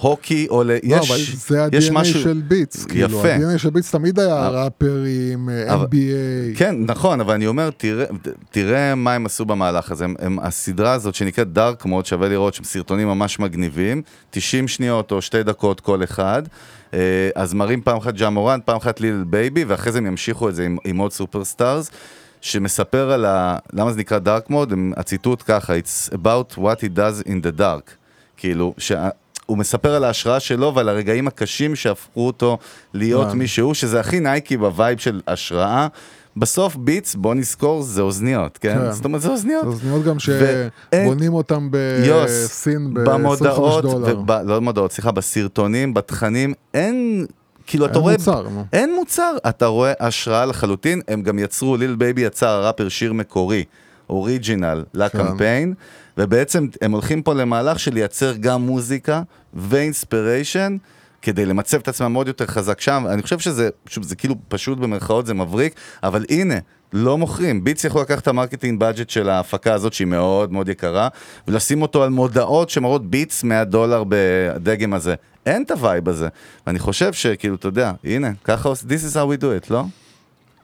להוקי, 0.05 0.47
או 0.51 0.63
ל... 0.65 0.67
לא, 0.67 0.79
יש, 0.83 1.11
אבל 1.11 1.19
זה 1.47 1.77
יש 1.77 1.89
ה-DNA 1.89 1.93
משהו... 1.95 2.21
של 2.21 2.43
Beats, 2.49 2.85
כאילו, 2.85 3.19
יפה. 3.19 3.33
ה-DNA 3.35 3.59
של 3.59 3.71
Beats 3.71 3.91
תמיד 3.91 4.19
היה 4.19 4.49
אבל- 4.49 4.57
ראפרים, 4.57 5.49
אה, 5.49 5.83
NBA, 5.83 6.57
כן, 6.57 6.75
נכון, 6.79 7.21
אבל 7.21 7.35
אני 7.35 7.47
אומר, 7.47 7.71
תראה, 7.77 8.05
תראה 8.51 8.95
מה 8.95 9.13
הם 9.15 9.27
עשו 9.27 9.45
במהלך 9.45 9.91
הזה. 9.91 10.05
הם, 10.05 10.15
הם, 10.19 10.39
הסדרה 10.39 10.93
הזאת 10.93 11.15
שנקראת 11.15 11.53
Dark 11.53 11.85
Mode, 11.85 12.07
שווה 12.07 12.29
לראות 12.29 12.55
שהם 12.55 12.65
סרטונים 12.65 13.09
ממש 13.09 13.39
מגניבים, 13.39 14.03
90 14.31 14.69
שניות 14.69 15.13
או 15.13 15.23
שתי 15.23 15.43
דקות 15.43 15.81
כל 15.81 16.05
אחד. 16.05 16.43
אה, 16.95 16.99
אז 17.35 17.55
מראים 17.55 17.81
פעם 17.81 17.97
אחת 17.97 18.15
ג'ה 18.15 18.31
מורנט, 18.31 18.59
פעם 18.65 18.77
אחת 18.77 19.01
ליל 19.01 19.25
בייבי, 19.27 19.65
ואחרי 19.65 19.93
זה 19.93 19.99
הם 19.99 20.07
ימשיכו 20.07 20.49
את 20.49 20.55
זה 20.55 20.65
עם, 20.65 20.77
עם 20.85 20.99
עוד 20.99 21.13
superstars. 21.13 21.91
שמספר 22.41 23.11
על 23.11 23.25
ה... 23.25 23.57
למה 23.73 23.93
זה 23.93 23.99
נקרא 23.99 24.19
Dark 24.19 24.51
Mode? 24.51 24.73
הציטוט 24.97 25.43
ככה, 25.47 25.75
It's 25.79 26.13
about 26.15 26.59
what 26.59 26.81
he 26.81 26.89
does 26.97 27.27
in 27.29 27.47
the 27.47 27.61
dark. 27.61 27.91
כאילו, 28.37 28.75
שה... 28.79 29.09
הוא 29.47 29.59
מספר 29.59 29.95
על 29.95 30.05
ההשראה 30.05 30.41
שלו 30.41 30.75
ועל 30.75 30.89
הרגעים 30.89 31.29
הקשים 31.29 31.77
שהפכו 31.77 32.27
אותו 32.27 32.59
להיות 32.95 33.25
וואו. 33.25 33.37
מי 33.37 33.49
שהוא, 33.49 33.75
שזה 33.75 34.01
הכי 34.01 34.21
Nike 34.21 34.57
ב 34.57 34.65
vibe 34.65 34.99
של 34.99 35.21
השראה. 35.29 35.87
בסוף 36.37 36.77
Beats, 36.77 37.15
בוא 37.15 37.35
נזכור, 37.35 37.83
זה 37.83 38.03
אוזניות, 38.03 38.59
כן? 38.59 38.79
כן. 38.79 38.93
זאת 38.93 39.05
אומרת, 39.05 39.21
זה 39.21 39.29
אוזניות. 39.29 39.63
זה 39.63 39.69
אוזניות 39.69 40.05
גם 40.05 40.17
שבונים 40.19 41.35
אותם 41.35 41.71
יוס, 42.07 42.31
בסין 42.31 42.95
ב-25 42.95 43.11
במודעות, 43.11 43.83
דולר. 43.83 44.19
וב, 44.19 44.31
לא 44.31 44.57
במודעות, 44.57 44.93
סליחה, 44.93 45.11
בסרטונים, 45.13 45.95
בתכנים, 45.95 46.55
אין, 46.75 47.27
כאילו, 47.67 47.87
אתה 47.87 47.99
רואה... 47.99 48.13
מוצר. 48.13 48.47
אין 48.73 48.95
מוצר, 48.95 49.37
אתה 49.49 49.67
רואה 49.67 49.93
השראה 50.01 50.47
לחלוטין, 50.47 51.01
הם 51.09 51.23
גם 51.23 51.39
יצרו, 51.39 51.77
ליל 51.77 51.95
בייבי 51.95 52.21
יצר 52.21 52.49
הראפר 52.49 52.89
שיר 52.89 53.13
מקורי, 53.13 53.65
original, 54.11 54.85
לקמפיין, 54.95 55.75
ובעצם 56.19 56.67
הם 56.83 56.93
הולכים 56.93 57.23
פה 57.23 57.35
למהלך 57.35 57.79
של 57.79 57.95
לייצר 57.95 58.33
גם 58.41 58.63
מוזיקה 58.63 59.23
ו 59.55 59.64
inspiration. 59.64 60.77
כדי 61.23 61.47
למצב 61.47 61.79
את 61.79 61.89
עצמם 61.89 62.15
עוד 62.15 62.29
יותר 62.29 62.47
חזק 62.47 62.81
שם, 62.81 63.05
אני 63.09 63.23
חושב 63.23 63.39
שזה, 63.39 63.69
שוב, 63.87 64.05
זה 64.05 64.17
כאילו 64.17 64.35
פשוט 64.49 64.79
במרכאות, 64.79 65.27
זה 65.27 65.35
מבריק, 65.35 65.75
אבל 66.03 66.25
הנה, 66.31 66.55
לא 66.93 67.19
מוכרים. 67.19 67.65
Beats 67.65 67.85
יכול 67.85 68.03
לקחת 68.03 68.23
את 68.23 68.29
ה 68.29 68.34
marketing 68.34 68.81
budget 68.81 69.11
של 69.11 69.29
ההפקה 69.29 69.75
הזאת, 69.75 69.93
שהיא 69.93 70.07
מאוד 70.07 70.53
מאוד 70.53 70.69
יקרה, 70.69 71.09
ולשים 71.49 71.83
אותו 71.83 72.03
על 72.03 72.11
מודעות 72.11 72.71
שמראות 72.71 73.11
Beats 73.11 73.45
100 73.45 73.65
דולר 73.65 74.05
בדגם 74.09 74.95
הזה. 74.95 75.15
אין 75.47 75.63
את 75.63 75.71
ה 75.71 75.78
vibe 75.78 76.09
הזה. 76.09 76.29
ואני 76.67 76.79
חושב 76.79 77.13
שכאילו, 77.13 77.55
אתה 77.55 77.69
יודע, 77.69 77.93
הנה, 78.05 78.31
ככה 78.45 78.69
עושים, 78.69 78.89
this 78.89 79.13
is 79.13 79.15
how 79.15 79.39
we 79.39 79.43
do 79.43 79.67
it, 79.67 79.71
לא? 79.71 79.85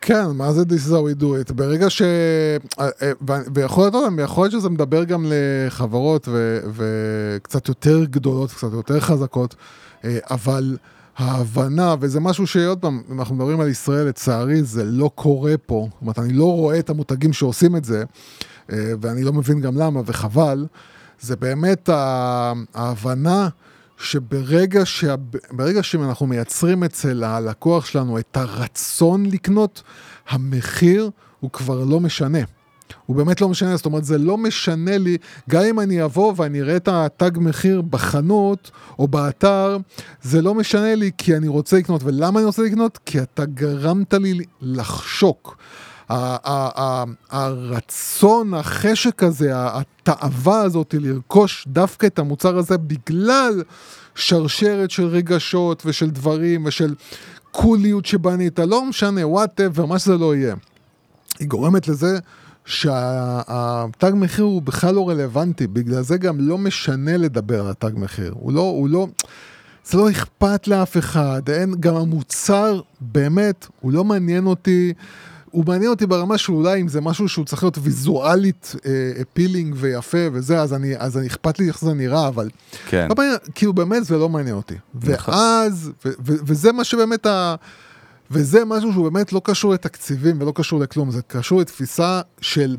כן, 0.01 0.27
מה 0.35 0.53
זה 0.53 0.63
This 0.63 0.89
is 0.89 0.91
how 0.91 1.19
we 1.19 1.23
do 1.23 1.51
it? 1.51 1.53
ברגע 1.53 1.91
ש... 1.91 2.03
אה, 2.03 2.89
אה, 3.03 3.13
ויכול 3.55 3.85
להיות, 3.85 4.13
יכול 4.25 4.45
להיות 4.45 4.53
שזה 4.53 4.69
מדבר 4.69 5.05
גם 5.05 5.27
לחברות 5.29 6.29
ו- 6.31 6.61
וקצת 6.75 7.69
יותר 7.69 8.05
גדולות, 8.05 8.53
קצת 8.53 8.73
יותר 8.73 9.01
חזקות, 9.01 9.55
אה, 10.05 10.19
אבל 10.31 10.77
ההבנה, 11.17 11.95
וזה 12.01 12.21
משהו 12.21 12.47
שעוד 12.47 12.79
פעם, 12.79 13.03
אם 13.11 13.21
אנחנו 13.21 13.35
מדברים 13.35 13.61
על 13.61 13.69
ישראל, 13.69 14.07
לצערי 14.07 14.63
זה 14.63 14.85
לא 14.85 15.11
קורה 15.15 15.55
פה. 15.67 15.89
זאת 15.93 16.03
אומרת, 16.03 16.19
אני 16.19 16.33
לא 16.33 16.53
רואה 16.53 16.79
את 16.79 16.91
המותגים 16.91 17.33
שעושים 17.33 17.77
את 17.77 17.85
זה, 17.85 18.05
ואני 18.69 19.23
לא 19.23 19.33
מבין 19.33 19.61
גם 19.61 19.77
למה, 19.77 20.01
וחבל. 20.07 20.67
זה 21.21 21.37
באמת 21.37 21.91
ההבנה 22.75 23.49
שברגע 23.99 24.81
שה... 24.85 25.15
שאנחנו 25.83 26.27
מייצרים 26.27 26.85
אצל 26.85 27.25
הלקוח 27.25 27.87
שלנו 27.87 28.19
את 28.19 28.37
הרצון 28.37 29.27
לקנות, 29.27 29.83
המחיר 30.29 31.11
הוא 31.41 31.51
כבר 31.51 31.85
לא 31.85 32.01
משנה. 32.01 32.39
הוא 33.07 33.17
באמת 33.17 33.41
לא 33.41 33.49
משנה, 33.49 33.77
זאת 33.77 33.87
אומרת, 33.87 34.05
זה 34.05 34.19
לא 34.19 34.39
משנה 34.39 34.99
לי, 34.99 35.17
גם 35.51 35.63
אם 35.63 35.81
אני 35.81 36.05
אבוא 36.05 36.33
ואני 36.37 36.61
אראה 36.61 36.77
את 36.77 36.89
התג 36.89 37.31
מחיר 37.37 37.83
בחנות 37.83 38.71
או 38.99 39.09
באתר, 39.09 39.77
זה 40.23 40.43
לא 40.43 40.55
משנה 40.55 40.95
לי 40.95 41.11
כי 41.19 41.37
אני 41.37 41.49
רוצה 41.49 41.77
לקנות. 41.79 42.03
ולמה 42.05 42.39
אני 42.39 42.47
רוצה 42.47 42.63
לקנות? 42.63 42.99
כי 43.07 43.23
אתה 43.23 43.45
גרמת 43.45 44.15
לי 44.15 44.45
לחשוק. 44.61 45.57
הרצון, 47.31 48.55
החשק 48.55 49.23
הזה, 49.23 49.51
התאווה 49.55 50.61
הזאת 50.61 50.95
לרכוש 50.99 51.65
דווקא 51.69 52.07
את 52.07 52.19
המוצר 52.19 52.59
הזה 52.59 52.79
בגלל 52.79 53.63
שרשרת 54.15 54.91
של 54.91 55.07
רגשות 55.07 55.83
ושל 55.87 56.11
דברים 56.11 56.65
ושל 56.67 56.95
קוליות 57.51 58.07
שבנית, 58.07 58.59
לא 58.59 58.85
משנה, 58.85 59.27
וואטאבר, 59.27 59.87
מה 59.87 59.99
שזה 59.99 60.17
לא 60.17 60.35
יהיה. 60.35 60.55
היא 61.39 61.49
גורמת 61.49 61.89
לזה 61.89 62.19
שהתג 62.65 64.13
מחיר 64.15 64.45
הוא 64.45 64.63
בכלל 64.63 64.95
לא 64.95 65.09
רלוונטי, 65.09 65.67
בגלל 65.67 66.03
זה 66.03 66.17
גם 66.19 66.37
לא 66.41 66.59
משנה 66.59 67.17
לדבר 67.17 67.61
על 67.61 67.71
התג 67.71 67.91
מחיר. 67.95 68.35
הוא 68.37 68.53
לא, 68.53 68.61
הוא 68.61 68.89
לא, 68.89 69.07
זה 69.85 69.99
לא 69.99 70.11
אכפת 70.11 70.69
לאף 70.69 70.97
אחד, 70.97 71.43
אין, 71.49 71.75
גם 71.81 71.97
המוצר, 71.97 72.81
באמת, 73.01 73.67
הוא 73.81 73.93
לא 73.93 74.05
מעניין 74.05 74.47
אותי. 74.47 74.93
הוא 75.51 75.65
מעניין 75.67 75.91
אותי 75.91 76.07
ברמה 76.07 76.39
שאולי 76.39 76.81
אם 76.81 76.89
זה 76.89 77.01
משהו 77.01 77.29
שהוא 77.29 77.45
צריך 77.45 77.63
להיות 77.63 77.79
ויזואלית 77.83 78.75
אפילינג 79.23 79.75
ויפה 79.79 80.19
וזה, 80.33 80.61
אז 80.61 80.75
אני, 80.75 80.97
אז 80.97 81.19
אני 81.19 81.27
אכפת 81.27 81.59
לי 81.59 81.69
איך 81.69 81.81
זה 81.81 81.95
נראה, 81.95 82.29
אבל... 82.29 82.51
כן. 82.89 83.07
לא 83.09 83.15
מעניין, 83.15 83.37
כאילו 83.55 83.73
באמת 83.73 84.05
זה 84.05 84.17
לא 84.17 84.29
מעניין 84.29 84.57
אותי. 84.57 84.75
נכון. 84.95 85.35
ואז, 85.35 85.91
ו- 86.05 86.09
ו- 86.09 86.37
וזה 86.47 86.73
מה 86.73 86.85
שבאמת 86.85 87.27
ה... 87.27 87.55
וזה 88.31 88.65
משהו 88.65 88.93
שהוא 88.93 89.11
באמת 89.11 89.33
לא 89.33 89.41
קשור 89.45 89.73
לתקציבים 89.73 90.43
ולא 90.43 90.53
קשור 90.55 90.81
לכלום, 90.81 91.11
זה 91.11 91.23
קשור 91.23 91.61
לתפיסה 91.61 92.21
של... 92.41 92.77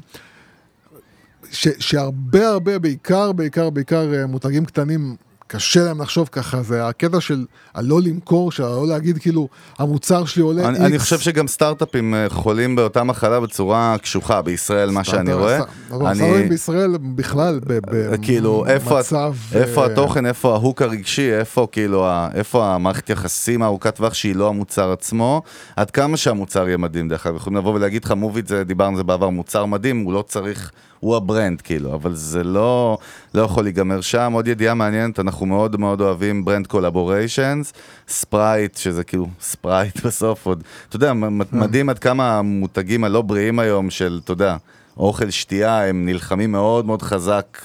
ש, 1.52 1.68
שהרבה 1.80 2.48
הרבה, 2.48 2.80
בעיקר, 2.80 3.32
בעיקר, 3.32 3.70
בעיקר 3.70 4.14
אה, 4.14 4.26
מותגים 4.26 4.66
קטנים, 4.66 5.16
קשה 5.52 5.84
להם 5.84 6.02
לחשוב 6.02 6.30
ככה, 6.32 6.64
זה 6.64 6.88
הקטע 6.88 7.22
של 7.22 7.46
הלא 7.76 8.02
למכור, 8.02 8.52
של 8.52 8.64
הלא 8.64 8.88
להגיד 8.88 9.18
כאילו, 9.18 9.48
המוצר 9.80 10.26
שלי 10.26 10.44
עולה 10.44 10.68
אני, 10.70 10.78
X. 10.78 10.82
אני 10.82 11.00
חושב 11.00 11.20
שגם 11.20 11.48
סטארט-אפים 11.48 12.16
אה, 12.16 12.30
חולים 12.30 12.76
באותה 12.76 13.04
מחלה 13.04 13.40
בצורה 13.40 13.96
קשוחה 14.02 14.42
בישראל, 14.42 14.90
מה 14.90 15.04
שאני 15.04 15.34
רואה. 15.34 15.60
אבל 15.92 16.12
הסטארט-אפים 16.12 16.50
בישראל 16.50 16.98
בכלל 17.16 17.60
ב- 17.68 18.16
כאילו, 18.22 18.66
במצב... 18.68 19.36
איפה 19.54 19.82
אה, 19.82 19.92
התוכן, 19.92 20.26
איפה 20.26 20.54
ה 20.54 20.59
hook 20.59 20.82
הרגשי, 20.82 21.34
איפה 21.34 21.68
כאילו, 21.72 22.08
איפה 22.34 22.76
המערכת 22.76 23.10
יחסים 23.10 23.62
הארוכת 23.62 23.96
טווח 23.96 24.14
שהיא 24.14 24.36
לא 24.36 24.50
המוצר 24.50 24.92
עצמו, 24.92 25.42
עד 25.76 25.92
כמה 25.92 26.18
שהמוצר 26.18 26.68
יהיה 26.68 26.78
מדהים, 26.78 27.10
דרך 27.10 27.28
אגב, 27.28 27.36
יכולים 27.36 27.58
לבוא 27.58 27.74
ולהגיד 27.74 28.06
לך, 28.06 28.12
Moovit 28.12 28.52
דיברנו 28.52 28.92
על 28.92 28.98
זה 28.98 29.04
בעבר, 29.04 29.30
מוצר 29.30 29.66
מדהים, 29.66 30.04
הוא 30.06 30.14
לא 30.14 30.24
צריך, 30.28 30.72
הוא 31.00 31.16
ה 31.16 31.22
brand, 31.22 31.62
כאילו, 31.62 31.94
אבל 31.96 32.16
זה 32.16 32.44
לא, 32.44 32.98
לא 33.34 33.42
יכול 33.42 33.64
להיגמר 33.64 34.02
שם. 34.02 34.32
עוד 34.34 34.48
ידיעה 34.48 34.74
מעניינת, 34.74 35.20
אנחנו 35.20 35.46
מאוד 35.46 35.80
מאוד 35.80 36.02
אוהבים 36.02 36.46
brand 36.46 36.68
collaborations, 36.68 37.74
Sprite, 38.08 38.78
שזה 38.78 39.04
כאילו 39.04 39.28
Sprite 39.42 40.02
בסוף 40.06 40.46
עוד, 40.46 40.64
אתה 40.90 40.96
יודע, 40.96 41.14
מ- 41.14 41.60
מדהים 41.60 41.90
עד 41.90 42.00
כמה 42.00 42.38
המותגים 42.38 43.04
הלא 43.04 43.22
בריאים 43.22 43.60
היום 43.60 43.90
של, 43.90 44.20
אתה 44.24 44.32
יודע, 44.32 44.58
אוכל, 44.98 45.30
שתייה, 45.30 45.86
הם 45.86 46.06
נלחמים 46.06 46.52
מאוד 46.52 46.86
מאוד 46.86 47.02
חזק. 47.02 47.58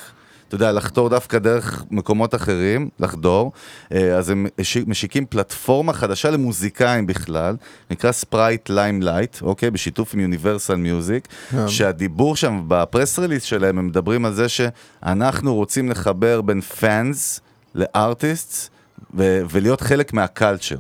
אתה 0.55 0.65
יודע, 0.65 0.73
לחתור 0.73 1.09
דווקא 1.09 1.39
דרך 1.39 1.85
מקומות 1.91 2.35
אחרים, 2.35 2.89
לחדור, 3.01 3.53
אה, 3.93 4.17
אז 4.17 4.31
הם 4.31 4.47
משיקים 4.87 5.27
פלטפורמה 5.27 5.93
חדשה 5.93 6.31
למוזיקאים 6.31 7.07
בכלל, 7.07 7.57
נקרא 7.91 8.13
Sprite 8.13 8.71
Limelight, 8.71 9.43
אוקיי? 9.43 9.71
בשיתוף 9.71 10.15
עם 10.15 10.21
Universal 10.21 10.75
Music, 10.75 11.29
כן. 11.51 11.69
שהדיבור 11.69 12.37
שם 12.37 12.63
ב 12.69 12.77
press 12.77 13.19
release 13.19 13.43
שלהם, 13.43 13.79
הם 13.79 13.87
מדברים 13.87 14.25
על 14.25 14.33
זה 14.33 14.49
שאנחנו 14.49 15.55
רוצים 15.55 15.91
לחבר 15.91 16.41
בין 16.41 16.61
fans 16.61 17.41
ל 17.75 17.87
artists 17.87 18.71
ולהיות 19.15 19.81
חלק 19.81 20.13
מה 20.13 20.25
culture. 20.25 20.77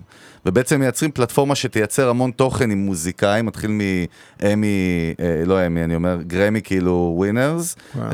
ובעצם 0.46 0.80
מייצרים 0.80 1.10
פלטפורמה 1.10 1.54
שתייצר 1.54 2.08
המון 2.08 2.30
תוכן 2.30 2.70
עם 2.70 2.78
מוזיקאים, 2.78 3.46
מתחיל 3.46 3.70
מ 3.70 3.94
Emmy, 3.94 5.14
אה, 5.20 5.42
לא 5.46 5.66
Emmy, 5.66 5.84
אני 5.84 5.94
אומר, 5.94 6.18
Grammy 6.26 6.62
כאילו 6.62 7.14
winners. 7.16 7.76
אה, 7.98 8.10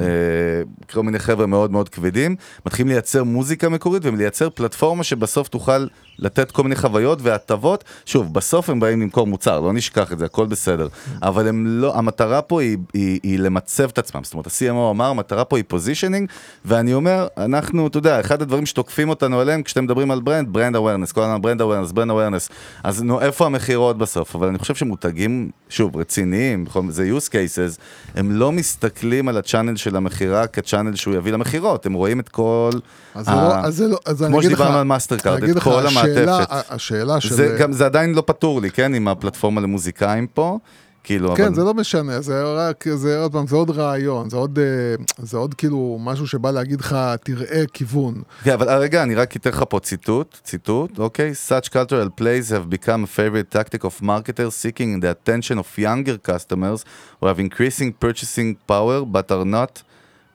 כל 0.92 1.02
מיני 1.02 1.18
חבר'ה 1.18 1.46
מאוד 1.46 1.70
מאוד 1.70 1.88
כבדים, 1.88 2.36
מתחילים 2.66 2.88
לייצר 2.88 3.24
מוזיקה 3.24 3.68
מקורית 3.68 4.04
ולייצר 4.04 4.50
פלטפורמה 4.50 5.04
שבסוף 5.04 5.48
תוכל 5.48 5.86
לתת 6.18 6.50
כל 6.50 6.62
מיני 6.62 6.76
חוויות 6.76 7.18
והטבות. 7.22 7.84
שוב, 8.06 8.34
בסוף 8.34 8.70
הם 8.70 8.80
באים 8.80 9.00
למכור 9.00 9.26
מוצר, 9.26 9.60
לא 9.60 9.72
נשכח 9.72 10.12
את 10.12 10.18
זה, 10.18 10.24
הכל 10.24 10.46
בסדר. 10.46 10.88
אבל 11.22 11.48
הם 11.48 11.66
לא, 11.66 11.96
המטרה 11.96 12.42
פה 12.42 12.60
היא, 12.60 12.78
היא, 12.94 13.20
היא 13.22 13.38
למצב 13.38 13.88
את 13.88 13.98
עצמם. 13.98 14.24
זאת 14.24 14.32
אומרת, 14.32 14.46
ה-CMO 14.46 14.90
אמר, 14.90 15.06
המטרה 15.06 15.44
פה 15.44 15.56
היא 15.56 15.64
positioning, 15.68 16.30
ואני 16.64 16.94
אומר, 16.94 17.26
אנחנו, 17.36 17.86
אתה 17.86 17.98
יודע, 17.98 18.20
אחד 18.20 18.42
הדברים 18.42 18.66
שתוקפים 18.66 19.08
אותנו 19.08 19.40
עליהם 19.40 19.62
כשאתם 19.62 19.84
מדברים 19.84 20.10
על 20.10 20.20
brand, 20.20 20.52
brand 20.52 20.76
awareness, 20.76 21.12
כל 21.12 21.22
הזמן 21.22 21.42
brand 21.42 21.60
awareness, 21.60 21.92
brand 21.92 22.10
awareness. 22.20 22.48
אז 22.84 23.02
נו, 23.02 23.20
איפה 23.20 23.46
המכירות 23.46 23.98
בסוף? 23.98 24.36
אבל 24.36 24.48
אני 24.48 24.58
חושב 24.58 24.74
שמותגים, 24.74 25.50
שוב, 25.68 25.96
רציניים, 25.96 26.64
זה 26.88 27.10
use 27.16 27.28
cases, 27.28 27.80
הם 28.14 28.32
לא 28.32 28.52
מסתכלים 28.52 29.28
על 29.28 29.36
ה 29.36 29.41
channel 29.41 29.76
של 29.76 29.96
המכירה 29.96 30.46
כ 30.46 30.57
channel 30.57 30.96
שהוא 30.96 31.14
יביא 31.14 31.32
למכירות, 31.32 31.86
הם 31.86 31.92
רואים 31.92 32.20
את 32.20 32.28
כל... 32.28 32.70
אז 33.14 33.26
זה 33.26 33.32
לא, 33.32 33.54
אז 33.54 33.76
זה 33.76 33.88
לא, 33.88 33.98
אז 34.06 34.24
כמו 34.28 34.42
שדיברנו 34.42 34.78
על 34.78 34.84
Mastercard, 34.84 35.36
אני 35.36 35.44
אגיד 35.44 35.56
את 35.56 35.62
כל 35.62 35.86
המעטפת. 35.86 36.46
השאלה 36.70 37.20
של... 37.20 37.34
זה, 37.34 37.56
גם, 37.58 37.72
זה 37.72 37.86
עדיין 37.86 38.14
לא 38.14 38.22
פתור 38.26 38.60
לי, 38.60 38.70
כן? 38.70 38.94
עם 38.94 39.08
הפלטפורמה 39.08 39.60
למוזיקאים 39.60 40.26
פה. 40.26 40.58
כאילו, 41.04 41.34
כן, 41.36 41.44
אבל... 41.44 41.54
זה 41.54 41.64
לא 41.64 41.74
משנה, 41.74 42.20
זה 42.20 42.42
רק, 42.44 42.84
זה 42.94 43.18
עוד 43.18 43.32
פעם, 43.32 43.46
זה 43.46 43.56
עוד 43.56 43.70
רעיון, 43.70 44.30
זה 44.30 44.36
עוד, 44.36 44.58
אה, 44.58 45.04
זה 45.18 45.36
עוד 45.36 45.54
כאילו 45.54 45.98
משהו 46.00 46.26
שבא 46.26 46.50
להגיד 46.50 46.80
לך, 46.80 46.96
תראה 47.24 47.62
כיוון. 47.72 48.22
כן, 48.44 48.52
אבל 48.52 48.68
רגע, 48.68 49.02
אני 49.02 49.14
רק 49.14 49.36
אתן 49.36 49.50
לך 49.50 49.64
פה 49.68 49.80
ציטוט, 49.80 50.38
ציטוט, 50.44 50.98
אוקיי? 50.98 51.32
Such 51.48 51.68
cultural 51.68 52.20
plays 52.20 52.50
have 52.50 52.70
become 52.70 53.04
a 53.04 53.18
favorite 53.18 53.56
tactic 53.56 53.84
of 53.84 54.02
marketers 54.02 54.54
seeking 54.54 55.00
the 55.00 55.28
attention 55.28 55.58
of 55.58 55.78
younger 55.78 56.30
customers 56.30 56.84
who 57.20 57.26
have 57.26 57.40
increasing 57.40 57.92
purchasing 58.04 58.56
power 58.66 59.04
but 59.04 59.30
are 59.30 59.44
not 59.44 59.82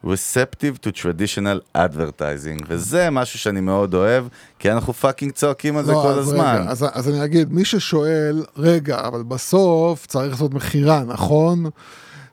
receptive 0.06 0.86
to 0.86 1.02
traditional 1.02 1.76
advertising. 1.76 2.64
וזה 2.68 3.10
משהו 3.10 3.38
שאני 3.38 3.60
מאוד 3.60 3.94
אוהב, 3.94 4.24
כי 4.58 4.72
אנחנו 4.72 4.92
פאקינג 4.92 5.32
צועקים 5.32 5.76
על 5.76 5.84
זה 5.84 5.92
לא, 5.92 6.02
כל 6.02 6.08
אז 6.08 6.28
הזמן. 6.28 6.56
רגע, 6.60 6.70
אז, 6.70 6.84
אז 6.92 7.08
אני 7.08 7.24
אגיד, 7.24 7.52
מי 7.52 7.64
ששואל, 7.64 8.44
רגע, 8.56 9.00
אבל 9.08 9.22
בסוף 9.22 10.06
צריך 10.06 10.32
לעשות 10.32 10.54
מכירה, 10.54 11.04
נכון? 11.04 11.64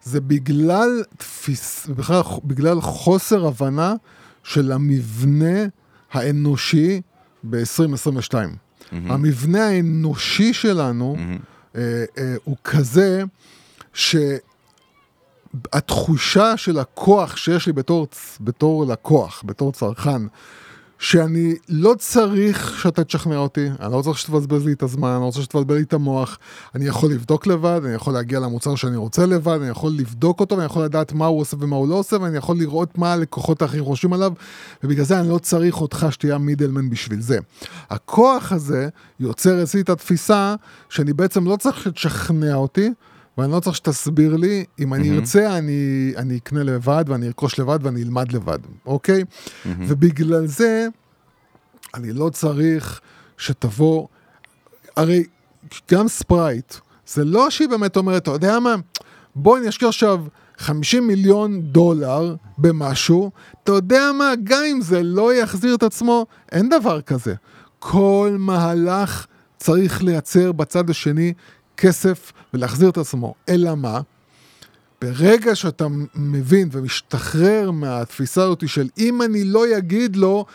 זה 0.03 0.21
בגלל 0.21 1.03
תפיס, 1.17 1.87
בכלל, 1.87 2.21
בגלל 2.43 2.81
חוסר 2.81 3.47
הבנה 3.47 3.95
של 4.43 4.71
המבנה 4.71 5.65
האנושי 6.11 7.01
ב-2022. 7.43 8.33
המבנה 8.91 9.67
האנושי 9.67 10.53
שלנו 10.53 11.17
אה, 11.75 12.03
אה, 12.17 12.35
הוא 12.43 12.55
כזה 12.63 13.23
שהתחושה 15.53 16.57
של 16.57 16.79
הכוח 16.79 17.37
שיש 17.37 17.67
לי 17.67 17.73
בתור, 17.73 18.07
בתור 18.41 18.85
לקוח, 18.85 19.43
בתור 19.45 19.71
צרכן, 19.71 20.21
שאני 20.99 21.55
לא 21.69 21.95
צריך 21.99 22.79
שאתה 22.81 23.03
תשכנע 23.03 23.37
אותי, 23.37 23.67
אני 23.79 23.91
לא 23.91 24.01
צריך 24.01 24.17
שתבזבז 24.17 24.65
לי 24.65 24.73
את 24.73 24.83
הזמן, 24.83 25.09
אני 25.09 25.19
לא 25.19 25.25
רוצה 25.25 25.41
שתבלבל 25.41 25.75
לי 25.75 25.81
את 25.81 25.93
המוח, 25.93 26.39
אני 26.75 26.85
יכול 26.85 27.11
לבדוק 27.11 27.47
לבד, 27.47 27.81
אני 27.85 27.93
יכול 27.93 28.13
להגיע 28.13 28.39
למוצר 28.39 28.75
שאני 28.75 28.97
רוצה 28.97 29.25
לבד, 29.25 29.59
אני 29.61 29.69
יכול 29.69 29.91
לבדוק 29.91 30.39
אותו, 30.39 30.55
ואני 30.55 30.65
יכול 30.65 30.83
לדעת 30.83 31.13
מה 31.13 31.25
הוא 31.25 31.41
עושה 31.41 31.57
ומה 31.59 31.75
הוא 31.75 31.87
לא 31.87 31.95
עושה, 31.95 32.17
ואני 32.21 32.37
יכול 32.37 32.57
לראות 32.57 32.97
מה 32.97 33.13
הלקוחות 33.13 33.61
האחרים 33.61 33.85
חושבים 33.85 34.13
עליו, 34.13 34.33
ובגלל 34.83 35.05
זה 35.05 35.19
אני 35.19 35.29
לא 35.29 35.37
צריך 35.37 35.81
אותך 35.81 36.07
שתהיה 36.09 36.35
המידלמן 36.35 36.89
בשביל 36.89 37.21
זה. 37.21 37.39
הכוח 37.89 38.51
הזה 38.51 38.89
יוצר 39.19 39.63
אצלי 39.63 39.81
את 39.81 39.89
התפיסה 39.89 40.55
שאני 40.89 41.13
בעצם 41.13 41.45
לא 41.45 41.55
צריך 41.55 41.79
שתשכנע 41.79 42.55
אותי, 42.55 42.89
ואני 43.37 43.51
לא 43.51 43.59
צריך 43.59 43.75
שתסביר 43.75 44.35
לי, 44.35 44.65
אם 44.79 44.93
אני 44.93 45.17
ארצה, 45.17 45.57
אני, 45.57 46.13
אני 46.17 46.37
אקנה 46.37 46.63
לבד, 46.63 47.05
ואני 47.07 47.27
ארכוש 47.27 47.59
לבד, 47.59 47.79
ואני 47.81 48.03
אלמד 48.03 48.31
לבד, 48.31 48.59
אוקיי? 48.85 49.23
ובגלל 49.65 50.47
זה, 50.47 50.87
אני 51.93 52.13
לא 52.13 52.29
צריך 52.29 53.01
שתבוא, 53.37 54.07
הרי 54.95 55.23
גם 55.91 56.07
ספרייט, 56.07 56.73
זה 57.07 57.25
לא 57.25 57.49
שהיא 57.49 57.69
באמת 57.69 57.97
אומרת, 57.97 58.21
אתה 58.21 58.31
יודע 58.31 58.59
מה, 58.59 58.75
בוא 59.35 59.57
אני 59.57 59.69
אשקיע 59.69 59.87
עכשיו 59.87 60.25
50 60.57 61.07
מיליון 61.07 61.61
דולר 61.61 62.35
במשהו, 62.57 63.31
אתה 63.63 63.71
יודע 63.71 64.11
מה, 64.17 64.33
גם 64.43 64.63
אם 64.71 64.81
זה 64.81 65.03
לא 65.03 65.33
יחזיר 65.33 65.75
את 65.75 65.83
עצמו, 65.83 66.25
אין 66.51 66.69
דבר 66.69 67.01
כזה. 67.01 67.33
כל 67.79 68.35
מהלך 68.39 69.25
צריך 69.57 70.03
לייצר 70.03 70.51
בצד 70.51 70.89
השני 70.89 71.33
כסף 71.83 72.31
ולהחזיר 72.53 72.89
את 72.89 72.97
עצמו. 72.97 73.33
אלא 73.49 73.75
מה? 73.75 74.01
ברגע 75.01 75.55
שאתה 75.55 75.87
מבין 76.15 76.69
ומשתחרר 76.71 77.71
מהתפיסה 77.71 78.43
הזאת 78.43 78.69
של 78.69 78.89
אם 78.97 79.21
אני 79.21 79.43
לא 79.43 79.77
אגיד 79.77 80.15
לו, 80.15 80.45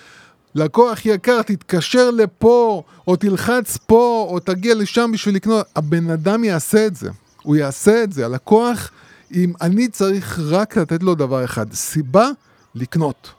לקוח 0.55 1.07
יקר, 1.07 1.43
תתקשר 1.43 2.11
לפה, 2.11 2.83
או 3.07 3.16
תלחץ 3.16 3.76
פה, 3.87 4.26
או 4.31 4.41
תגיע 4.41 4.74
לשם 4.74 5.11
בשביל 5.12 5.35
לקנות, 5.35 5.66
הבן 5.76 6.11
אדם 6.11 6.45
יעשה 6.45 6.87
את 6.87 6.97
זה. 6.97 7.11
הוא 7.43 7.57
יעשה 7.57 8.03
את 8.03 8.12
זה. 8.12 8.24
הלקוח, 8.24 8.91
אם 9.35 9.53
אני 9.61 9.89
צריך 9.89 10.41
רק 10.43 10.76
לתת 10.76 11.03
לו 11.03 11.14
דבר 11.14 11.45
אחד, 11.45 11.72
סיבה 11.72 12.29
לקנות. 12.74 13.31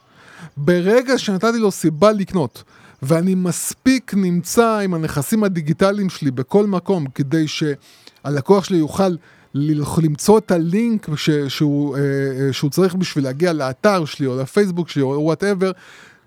ברגע 0.56 1.18
שנתתי 1.18 1.58
לו 1.58 1.70
סיבה 1.70 2.12
לקנות, 2.12 2.62
ואני 3.02 3.34
מספיק 3.34 4.14
נמצא 4.16 4.78
עם 4.78 4.94
הנכסים 4.94 5.44
הדיגיטליים 5.44 6.10
שלי 6.10 6.30
בכל 6.30 6.66
מקום, 6.66 7.06
כדי 7.06 7.44
שהלקוח 7.48 8.64
שלי 8.64 8.76
יוכל 8.78 9.14
למצוא 9.54 10.38
את 10.38 10.50
הלינק 10.50 11.14
ש, 11.16 11.30
שהוא, 11.30 11.96
אה, 11.96 12.00
אה, 12.02 12.52
שהוא 12.52 12.70
צריך 12.70 12.94
בשביל 12.94 13.24
להגיע 13.24 13.52
לאתר 13.52 14.04
שלי 14.04 14.26
או 14.26 14.40
לפייסבוק 14.40 14.88
שלי 14.88 15.02
או 15.02 15.08
whatever, 15.08 15.70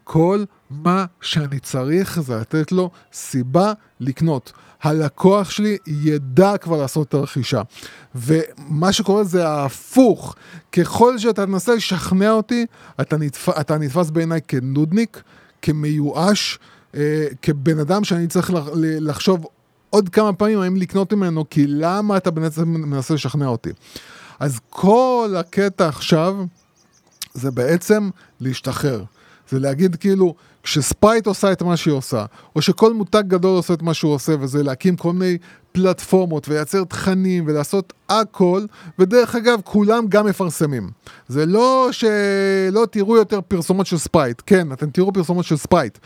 כל 0.03 0.43
מה 0.69 1.05
שאני 1.21 1.59
צריך 1.59 2.21
זה 2.21 2.36
לתת 2.36 2.71
לו 2.71 2.89
סיבה 3.13 3.74
לקנות. 3.99 4.53
הלקוח 4.84 5.49
שלי 5.49 5.78
ידע 5.88 6.57
כבר 6.57 6.78
לעשות 6.78 7.07
את 7.07 7.13
הרכישה. 7.13 7.61
ומה 8.15 8.91
שקורה 8.91 9.24
זה 9.24 9.47
ההפוך. 9.47 10.36
ככל 10.71 11.17
שאתה 11.17 11.45
תנסה 11.45 11.76
לשכנע 11.76 12.32
אותי, 12.32 12.65
אתה, 13.01 13.17
נתפ... 13.17 13.49
אתה 13.49 13.78
נתפס 13.78 14.09
בעיניי 14.09 14.39
כנודניק, 14.47 15.21
כמיואש, 15.64 16.59
אה, 16.95 17.28
כבן 17.41 17.80
אדם 17.80 18.03
שאני 18.03 18.28
צריך 18.28 18.51
לחשוב 18.80 19.45
עוד 19.89 20.09
כמה 20.09 20.34
פעמים 20.34 20.59
האם 20.59 20.76
לקנות 20.76 21.14
ממנו, 21.14 21.49
כי 21.49 21.68
למה 21.68 22.18
אתה 22.18 22.32
בעצם 22.32 22.70
מנסה 22.70 23.14
לשכנע 23.14 23.47
אותי. 23.47 23.70
אז 24.39 24.59
כל 24.70 25.36
הקטע 25.39 25.88
עכשיו 25.88 26.36
זה 27.34 27.51
בעצם 27.51 28.09
להשתחרר. 28.39 29.03
זה 29.49 29.59
להגיד 29.59 29.95
כאילו, 29.95 30.36
כשספרייט 30.64 31.28
עושה 31.28 31.51
את 31.51 31.61
מה 31.61 31.78
שהיא 31.78 31.93
עושה, 31.93 32.26
או 32.55 32.61
שכל 32.61 32.93
מותג 32.93 33.24
גדול 33.28 33.55
עושה 33.55 33.74
את 33.74 33.82
מה 33.82 33.93
שהוא 33.93 34.14
עושה, 34.14 34.36
וזה 34.39 34.64
להקים 34.64 34.95
כל 34.95 35.14
מיני 35.14 35.38
פלטפורמות, 35.72 36.49
ולייצר 36.49 36.84
תכנים, 36.84 37.43
ולעשות 37.47 37.93
הכל, 38.09 38.66
ודרך 38.99 39.36
אגב, 39.36 39.59
כולם 39.64 40.05
גם 40.09 40.26
מפרסמים. 40.26 40.89
זה 41.28 41.45
לא 41.45 41.89
שלא 41.91 42.86
תראו 42.91 43.18
יותר 43.18 43.39
פרסומות 43.41 43.86
של 43.86 43.97
ספרייט, 43.97 44.41
כן, 44.45 44.72
אתם 44.72 44.89
תראו 44.89 45.14
פרסומות 45.14 45.45
של 45.45 45.57
ספרייט, 45.58 45.97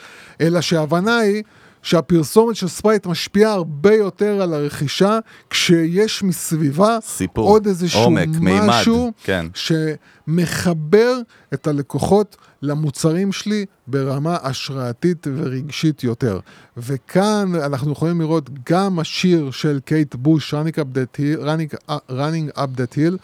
אלא 0.41 0.61
שההבנה 0.61 1.17
היא... 1.17 1.43
שהפרסומת 1.81 2.55
של 2.55 2.67
ספרייט 2.67 3.05
משפיעה 3.05 3.51
הרבה 3.51 3.93
יותר 3.93 4.41
על 4.41 4.53
הרכישה 4.53 5.19
כשיש 5.49 6.23
מסביבה 6.23 6.97
סיפור, 7.01 7.49
עוד 7.49 7.67
איזשהו 7.67 8.01
עומק, 8.01 8.27
מימד, 8.27 8.67
משהו 8.67 9.11
כן. 9.23 9.45
שמחבר 9.53 11.19
את 11.53 11.67
הלקוחות 11.67 12.37
למוצרים 12.61 13.31
שלי 13.31 13.65
ברמה 13.87 14.37
השראתית 14.43 15.27
ורגשית 15.35 16.03
יותר. 16.03 16.39
וכאן 16.77 17.51
אנחנו 17.65 17.91
יכולים 17.91 18.21
לראות 18.21 18.49
גם 18.69 18.99
השיר 18.99 19.51
של 19.51 19.79
קייט 19.85 20.15
בוש, 20.15 20.53
Running 20.53 20.77
Up 20.77 20.97
That 20.97 21.19
Hill, 21.19 21.43
Running, 21.43 21.91
Running 22.09 22.57
Up 22.57 22.77
That 22.79 22.95
Hill, 22.95 23.17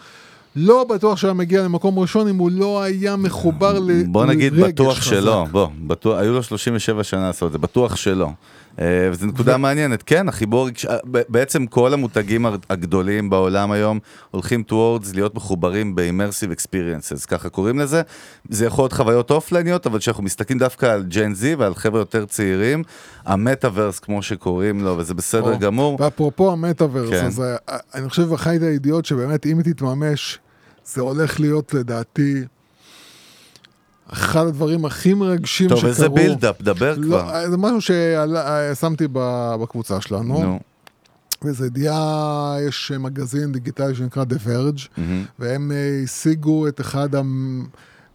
לא 0.56 0.84
בטוח 0.84 1.18
שהיה 1.18 1.32
מגיע 1.34 1.62
למקום 1.62 1.98
ראשון 1.98 2.28
אם 2.28 2.36
הוא 2.36 2.50
לא 2.50 2.82
היה 2.82 3.16
מחובר 3.16 3.78
ל- 3.78 4.02
בוא 4.06 4.26
נגיד 4.26 4.52
לרגש 4.52 4.72
בטוח 4.72 4.98
חזק. 4.98 5.10
שלא, 5.10 5.46
בוא, 5.50 5.68
בטוח, 5.86 6.18
היו 6.18 6.32
לו 6.32 6.42
37 6.42 7.04
שנה 7.04 7.20
לעשות 7.26 7.46
את 7.46 7.52
זה, 7.52 7.58
בטוח 7.58 7.96
שלא. 7.96 8.28
אה, 8.80 9.08
וזו 9.12 9.26
נקודה 9.26 9.56
מעניינת, 9.56 10.02
כן, 10.02 10.28
החיבור, 10.28 10.68
אה, 10.88 10.96
בעצם 11.28 11.66
כל 11.66 11.92
המותגים 11.92 12.46
הגדולים 12.70 13.30
בעולם 13.30 13.70
היום 13.70 13.98
הולכים 14.30 14.62
towards 14.70 15.14
להיות 15.14 15.34
מחוברים 15.34 15.94
ב-immersive 15.94 16.58
experiences, 16.58 17.26
ככה 17.26 17.48
קוראים 17.48 17.78
לזה. 17.78 18.02
זה 18.48 18.66
יכול 18.66 18.82
להיות 18.82 18.92
חוויות 18.92 19.30
אופלייניות, 19.30 19.86
אבל 19.86 19.98
כשאנחנו 19.98 20.22
מסתכלים 20.22 20.58
דווקא 20.58 20.86
על 20.86 21.04
ג'ן 21.08 21.34
זי 21.34 21.54
ועל 21.54 21.74
חבר'ה 21.74 22.00
יותר 22.00 22.26
צעירים, 22.26 22.82
המטאוורס 23.24 23.98
כמו 23.98 24.22
שקוראים 24.22 24.80
לו, 24.80 24.98
וזה 24.98 25.14
בסדר 25.14 25.52
או, 25.54 25.58
גמור. 25.58 25.96
ואפרופו 26.00 26.52
המטאוורס, 26.52 27.10
כן. 27.10 27.26
אז 27.26 27.40
אה, 27.40 27.76
אני 27.94 28.08
חושב 28.08 28.32
אחת 28.32 28.52
הידיעות 28.60 29.04
שבאמת 29.04 29.46
אם 29.46 29.58
היא 29.58 29.74
תתממש, 29.74 30.38
זה 30.84 31.00
הולך 31.00 31.40
להיות 31.40 31.74
לדעתי 31.74 32.44
אחד 34.12 34.46
הדברים 34.46 34.84
הכי 34.84 35.14
מרגשים 35.14 35.68
טוב, 35.68 35.78
שקרו. 35.78 35.90
איזה 35.90 36.08
בילדאפ, 36.08 36.62
דבר 36.62 36.94
לא, 36.98 37.06
כבר. 37.06 37.50
זה 37.50 37.56
משהו 37.56 37.80
ששמתי 37.80 39.04
בקבוצה 39.12 40.00
שלנו, 40.00 40.42
נו, 40.42 40.60
וזה 41.44 41.66
ידיעה, 41.66 42.56
יש 42.68 42.92
מגזין 42.92 43.52
דיגיטלי 43.52 43.94
שנקרא 43.94 44.24
The 44.24 44.46
Verge, 44.46 44.88
מהמם. 44.96 45.24
והם 45.38 45.72
אה, 45.72 46.00
השיגו 46.04 46.68
את 46.68 46.80
אחד 46.80 47.08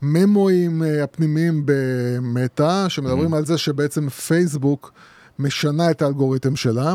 הממואים 0.02 0.84
אה, 0.84 1.04
הפנימיים 1.04 1.64
במטא, 1.66 2.90
שמדברים 2.90 3.34
על 3.34 3.46
זה 3.46 3.58
שבעצם 3.58 4.10
פייסבוק 4.10 4.92
משנה 5.40 5.92
את 5.92 6.02
האלגוריתם 6.02 6.56
שלה, 6.56 6.94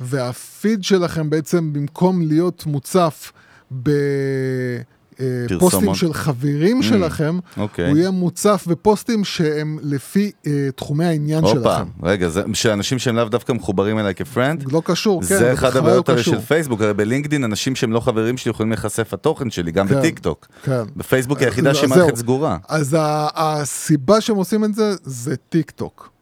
והפיד 0.00 0.84
שלכם 0.84 1.30
בעצם 1.30 1.72
במקום 1.72 2.22
להיות 2.22 2.66
מוצף 2.66 3.32
בפוסטים 3.70 5.01
פרסומות. 5.48 5.96
של 5.96 6.12
חברים 6.12 6.82
שלכם, 6.82 7.38
אוקיי. 7.56 7.88
הוא 7.88 7.96
יהיה 7.96 8.10
מוצף 8.10 8.64
בפוסטים 8.66 9.24
שהם 9.24 9.78
לפי 9.82 10.30
אה, 10.46 10.68
תחומי 10.76 11.04
העניין 11.04 11.44
הופה, 11.44 11.54
שלכם. 11.54 11.88
רגע, 12.02 12.28
זה 12.28 12.42
שאנשים 12.54 12.98
שהם 12.98 13.16
לאו 13.16 13.24
דווקא 13.24 13.52
מחוברים 13.52 13.98
אליי 13.98 14.14
כ 14.14 14.27
friend, 14.27 14.72
לא 14.72 14.82
קשור, 14.84 15.20
כן, 15.20 15.26
זה 15.26 15.52
אחד 15.52 15.76
הבעיות 15.76 16.08
לא 16.08 16.14
האלה. 16.14 16.24
של 16.24 16.40
פייסבוק, 16.40 16.80
הרי 16.80 16.94
בלינקדין 16.94 17.44
אנשים 17.44 17.76
שהם 17.76 17.92
לא 17.92 18.00
חברים 18.00 18.36
שלי 18.36 18.50
יכולים 18.50 18.70
להיחשף 18.70 19.12
לתוכן 19.12 19.50
שלי, 19.50 19.72
גם 19.72 19.88
כן, 19.88 19.98
בטיק 19.98 20.18
טוק. 20.18 20.46
כן. 20.62 20.82
בפייסבוק 20.96 21.38
היא 21.38 21.46
היחידה 21.46 21.74
שהיא 21.74 21.88
זהו. 21.88 21.98
מערכת 21.98 22.16
סגורה. 22.16 22.56
אז 22.68 22.96
הסיבה 23.34 24.20
שהם 24.20 24.36
עושים 24.36 24.64
את 24.64 24.74
זה, 24.74 24.94
זה 25.04 25.36
טיק 25.36 25.70
טוק. 25.70 26.12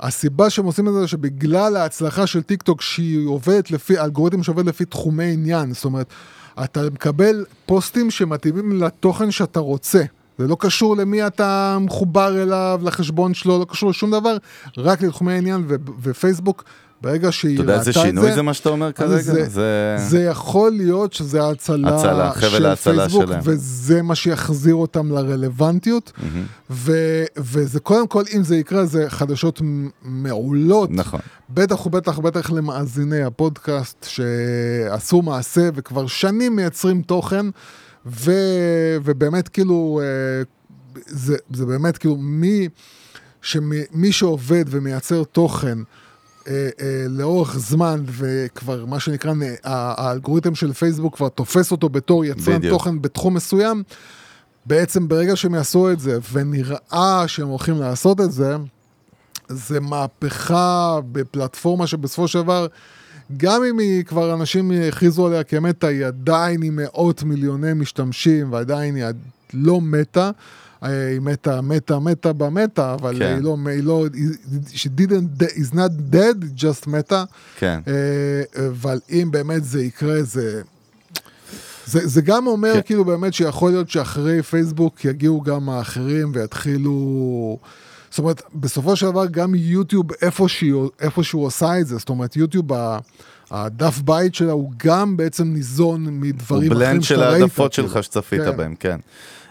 הסיבה 0.00 0.50
שהם 0.50 0.64
עושים 0.64 0.88
את 0.88 0.92
זה, 0.92 1.08
שבגלל 1.08 1.76
ההצלחה 1.76 2.26
של 2.26 2.42
טיק 2.42 2.62
טוק, 2.62 2.82
שהיא 2.82 3.28
עובדת 3.28 3.70
לפי, 3.70 3.98
אלגוריתם 3.98 4.42
שעובד 4.42 4.66
לפי 4.66 4.84
תחומי 4.84 5.32
עניין, 5.32 5.72
זאת 5.72 5.84
אומרת, 5.84 6.06
אתה 6.64 6.80
מקבל 6.92 7.44
פוסטים 7.66 8.10
שמתאימים 8.10 8.82
לתוכן 8.82 9.30
שאתה 9.30 9.60
רוצה. 9.60 10.02
זה 10.38 10.48
לא 10.48 10.56
קשור 10.60 10.96
למי 10.96 11.26
אתה 11.26 11.78
מחובר 11.80 12.42
אליו, 12.42 12.80
לחשבון 12.84 13.34
שלו, 13.34 13.58
לא 13.58 13.64
קשור 13.64 13.90
לשום 13.90 14.10
דבר, 14.10 14.36
רק 14.78 15.02
לתחומי 15.02 15.32
העניין, 15.32 15.64
ו- 15.68 15.74
ופייסבוק, 16.02 16.64
ברגע 17.02 17.32
שהיא 17.32 17.54
אתה 17.54 17.62
יודע 17.62 17.72
ראתה 17.76 17.88
איזה 17.88 18.00
את 18.00 18.06
שינוי 18.06 18.28
זה, 18.28 18.34
זה 18.34 18.42
מה 18.42 18.54
שאתה 18.54 18.68
אומר 18.68 18.92
כרגע? 18.92 19.16
זה, 19.22 19.48
זה... 19.48 19.96
זה 20.08 20.22
יכול 20.22 20.70
להיות 20.72 21.12
שזה 21.12 21.42
ההצלה 21.42 21.96
הצלה, 21.96 22.32
של 22.50 22.66
ההצלה 22.66 22.96
פייסבוק, 22.96 23.26
שלהם. 23.26 23.40
וזה 23.44 24.02
מה 24.02 24.14
שיחזיר 24.14 24.74
אותם 24.74 25.12
לרלוונטיות. 25.12 26.12
ו- 26.70 27.24
וזה 27.36 27.80
קודם 27.80 28.06
כל, 28.06 28.22
אם 28.36 28.44
זה 28.44 28.56
יקרה, 28.56 28.84
זה 28.86 29.10
חדשות 29.10 29.62
מעולות. 30.02 30.90
נכון. 30.92 31.20
בטח 31.50 31.86
ובטח 31.86 32.18
בטח 32.18 32.50
למאזיני 32.50 33.22
הפודקאסט 33.22 34.06
שעשו 34.08 35.22
מעשה 35.22 35.68
וכבר 35.74 36.06
שנים 36.06 36.56
מייצרים 36.56 37.02
תוכן, 37.02 37.46
ו- 38.06 38.96
ובאמת 39.04 39.48
כאילו, 39.48 40.00
אה, 40.02 40.42
זה, 41.06 41.36
זה 41.52 41.66
באמת 41.66 41.98
כאילו 41.98 42.16
מי, 42.16 42.68
שמי, 43.42 43.80
מי 43.92 44.12
שעובד 44.12 44.64
ומייצר 44.68 45.24
תוכן, 45.24 45.78
אה, 46.48 46.68
אה, 46.80 47.04
לאורך 47.08 47.58
זמן, 47.58 48.02
וכבר 48.06 48.86
מה 48.86 49.00
שנקרא, 49.00 49.32
נ- 49.34 49.42
ה- 49.42 50.06
האלגוריתם 50.08 50.54
של 50.54 50.72
פייסבוק 50.72 51.16
כבר 51.16 51.28
תופס 51.28 51.70
אותו 51.72 51.88
בתור 51.88 52.24
יצרן 52.24 52.58
בדיוק. 52.58 52.72
תוכן 52.74 53.02
בתחום 53.02 53.34
מסוים, 53.34 53.82
בעצם 54.66 55.08
ברגע 55.08 55.36
שהם 55.36 55.54
יעשו 55.54 55.90
את 55.92 56.00
זה, 56.00 56.18
ונראה 56.32 57.24
שהם 57.26 57.48
הולכים 57.48 57.80
לעשות 57.80 58.20
את 58.20 58.32
זה, 58.32 58.56
זה 59.48 59.80
מהפכה 59.80 60.98
בפלטפורמה 61.12 61.86
שבסופו 61.86 62.28
של 62.28 62.42
דבר, 62.42 62.66
גם 63.36 63.64
אם 63.70 63.78
היא 63.78 64.04
כבר 64.04 64.34
אנשים 64.34 64.72
הכריזו 64.88 65.26
עליה 65.26 65.44
כמטה, 65.44 65.86
היא 65.86 66.06
עדיין 66.06 66.62
עם 66.62 66.76
מאות 66.76 67.22
מיליוני 67.22 67.72
משתמשים, 67.72 68.52
ועדיין 68.52 68.94
היא 68.94 69.04
לא 69.54 69.80
מתה. 69.80 70.30
היא 70.82 71.20
מתה, 71.20 71.60
מתה, 71.60 71.98
מתה 71.98 72.32
במטה, 72.32 72.94
אבל 72.94 73.18
כן. 73.18 73.34
היא 73.34 73.42
לא, 73.42 73.56
היא 73.70 73.82
לא, 73.82 74.06
she 74.74 74.88
didn't, 75.00 75.42
is 75.42 75.74
not 75.74 76.14
dead, 76.14 76.42
היא 76.42 76.50
just 76.58 76.90
מתה. 76.90 77.24
כן. 77.58 77.80
אה, 77.88 78.66
אבל 78.68 79.00
אם 79.10 79.28
באמת 79.30 79.64
זה 79.64 79.82
יקרה, 79.82 80.22
זה... 80.22 80.62
זה, 81.86 82.06
זה 82.08 82.20
גם 82.22 82.46
אומר 82.46 82.74
כן. 82.74 82.80
כאילו 82.84 83.04
באמת 83.04 83.34
שיכול 83.34 83.70
להיות 83.70 83.90
שאחרי 83.90 84.42
פייסבוק 84.42 85.04
יגיעו 85.04 85.40
גם 85.40 85.68
האחרים 85.68 86.32
ויתחילו... 86.34 87.58
זאת 88.10 88.18
אומרת, 88.18 88.42
בסופו 88.54 88.96
של 88.96 89.06
דבר 89.06 89.26
גם 89.26 89.54
יוטיוב 89.54 90.06
איפה 91.00 91.22
שהוא 91.22 91.44
עושה 91.46 91.80
את 91.80 91.86
זה, 91.86 91.96
זאת 91.98 92.08
אומרת 92.08 92.36
יוטיוב, 92.36 92.72
ה- 92.72 92.98
הדף 93.52 94.00
בית 94.00 94.34
שלה 94.34 94.52
הוא 94.52 94.72
גם 94.86 95.16
בעצם 95.16 95.44
ניזון 95.44 96.04
הוא 96.04 96.12
מדברים 96.12 96.72
אחרים 96.72 96.88
בלנד 96.88 97.02
של 97.02 97.14
שאתה 97.14 97.30
ראית. 97.30 97.42
העדפות 97.42 97.74
כאילו. 97.74 97.88
שלך 97.88 98.04
שצפית 98.04 98.40
כן. 98.40 98.56
בהם, 98.56 98.74
כן. 98.74 98.96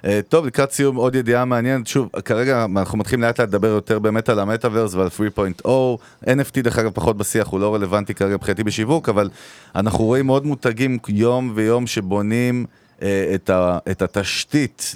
אה, 0.05 0.19
טוב, 0.29 0.45
לקראת 0.45 0.71
סיום 0.71 0.95
עוד 0.95 1.15
ידיעה 1.15 1.45
מעניינת, 1.45 1.87
שוב, 1.87 2.09
כרגע 2.25 2.65
אנחנו 2.77 2.97
מתחילים 2.97 3.21
לאט 3.21 3.39
לאט 3.39 3.49
לדבר 3.49 3.67
יותר 3.67 3.99
באמת 3.99 4.29
על 4.29 4.39
המטאוורס 4.39 4.93
ועל 4.93 5.07
3.0, 5.63 5.67
NFT 6.25 6.61
דרך 6.61 6.79
אגב 6.79 6.91
פחות 6.93 7.17
בשיח, 7.17 7.47
הוא 7.47 7.59
לא 7.59 7.75
רלוונטי 7.75 8.13
כרגע 8.13 8.35
מבחינתי 8.35 8.63
בשיווק, 8.63 9.09
אבל 9.09 9.29
אנחנו 9.75 10.05
רואים 10.05 10.27
עוד 10.27 10.45
מותגים 10.45 10.97
יום 11.09 11.51
ויום 11.55 11.87
שבונים 11.87 12.65
את, 13.35 13.49
ה, 13.49 13.77
את 13.91 14.01
התשתית 14.01 14.95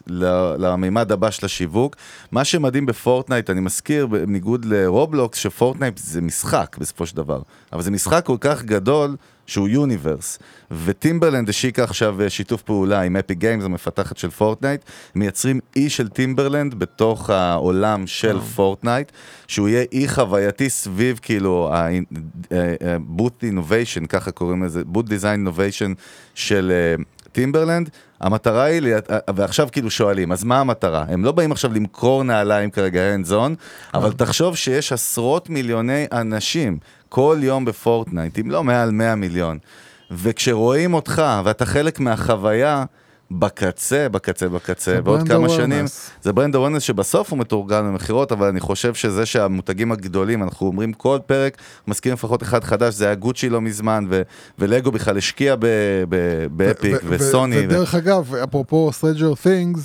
למימד 0.57 1.11
הבא 1.11 1.31
של 1.31 1.45
השיווק. 1.45 1.95
מה 2.31 2.43
שמדהים 2.43 2.85
בפורטנייט, 2.85 3.49
אני 3.49 3.61
מזכיר, 3.61 4.07
בניגוד 4.07 4.65
לרובלוקס, 4.65 5.37
שפורטנייט 5.37 5.97
זה 5.97 6.21
משחק 6.21 6.75
בסופו 6.79 7.05
של 7.05 7.15
דבר, 7.15 7.41
אבל 7.73 7.81
זה 7.81 7.91
משחק 7.91 8.25
כל 8.25 8.37
כך 8.39 8.63
גדול 8.63 9.15
שהוא 9.47 9.67
universe. 9.67 10.39
וטימברלנד 10.71 11.49
השיקה 11.49 11.83
עכשיו 11.83 12.21
אה, 12.21 12.29
שיתוף 12.29 12.61
פעולה 12.61 13.01
עם 13.01 13.15
אפיק 13.15 13.35
גיימס, 13.35 13.63
המפתחת 13.63 14.17
של 14.17 14.29
פורטנייט, 14.29 14.81
מייצרים 15.15 15.59
אי 15.75 15.89
של 15.89 16.09
טימברלנד 16.09 16.73
בתוך 16.73 17.29
העולם 17.29 18.07
של 18.07 18.39
פורטנייט, 18.39 19.11
שהוא 19.47 19.67
יהיה 19.69 19.85
אי 19.91 20.07
חווייתי 20.07 20.69
סביב 20.69 21.19
כאילו 21.21 21.69
ה-boot 21.73 23.43
innovation, 23.43 24.07
ככה 24.09 24.31
קוראים 24.31 24.63
לזה, 24.63 24.81
boot 24.93 25.07
design 25.07 25.47
innovation 25.47 25.93
של 26.35 26.71
אה, 26.71 27.03
טימברלנד. 27.35 27.89
המטרה 28.21 28.63
היא, 28.63 28.81
אה, 28.93 29.19
ועכשיו 29.35 29.67
כאילו 29.71 29.89
שואלים, 29.89 30.31
אז 30.31 30.43
מה 30.43 30.59
המטרה? 30.59 31.05
הם 31.07 31.25
לא 31.25 31.31
באים 31.31 31.51
עכשיו 31.51 31.73
למכור 31.73 32.23
נעליים 32.23 32.71
כרגע 32.71 33.01
hands 33.15 33.31
on, 33.31 33.55
אבל 33.93 34.11
תחשוב 34.11 34.55
שיש 34.55 34.91
עשרות 34.91 35.49
מיליוני 35.49 36.05
אנשים 36.11 36.77
כל 37.09 37.37
יום 37.41 37.65
בפורטנייט, 37.65 38.39
אם 38.39 38.51
לא 38.51 38.63
מעל 38.63 38.91
100 38.91 39.15
מיליון. 39.15 39.57
וכשרואים 40.11 40.93
אותך 40.93 41.21
ואתה 41.43 41.65
חלק 41.65 41.99
מהחוויה, 41.99 42.85
בקצה, 43.31 44.07
בקצה, 44.11 44.49
בקצה, 44.49 45.01
בעוד 45.01 45.17
brand 45.19 45.31
כמה 45.31 45.47
awareness. 45.47 45.51
שנים, 45.51 45.85
זה 46.21 46.33
brand 46.33 46.55
awareness 46.55 46.83
שבסוף 46.83 47.31
הוא 47.31 47.39
מתורגם 47.39 47.81
למכירות, 47.81 48.31
אבל 48.31 48.47
אני 48.47 48.59
חושב 48.59 48.93
שזה 48.93 49.25
שהמותגים 49.25 49.91
הגדולים, 49.91 50.43
אנחנו 50.43 50.67
אומרים 50.67 50.93
כל 50.93 51.19
פרק, 51.25 51.57
מזכירים 51.87 52.13
לפחות 52.13 52.43
אחד 52.43 52.63
חדש, 52.63 52.93
זה 52.93 53.05
היה 53.05 53.15
גוצ'י 53.15 53.49
לא 53.49 53.61
מזמן, 53.61 54.05
ו- 54.09 54.21
ולגו 54.59 54.91
בכלל 54.91 55.17
השקיע 55.17 55.55
ב- 55.55 55.65
ב- 56.09 56.45
באפיק, 56.51 56.95
ו- 56.95 56.99
ו- 57.03 57.15
וסוני. 57.15 57.59
ו- 57.59 57.63
ודרך 57.69 57.95
אגב, 57.95 58.35
אפרופו 58.35 58.89
Stranger 59.01 59.45
Things, 59.45 59.79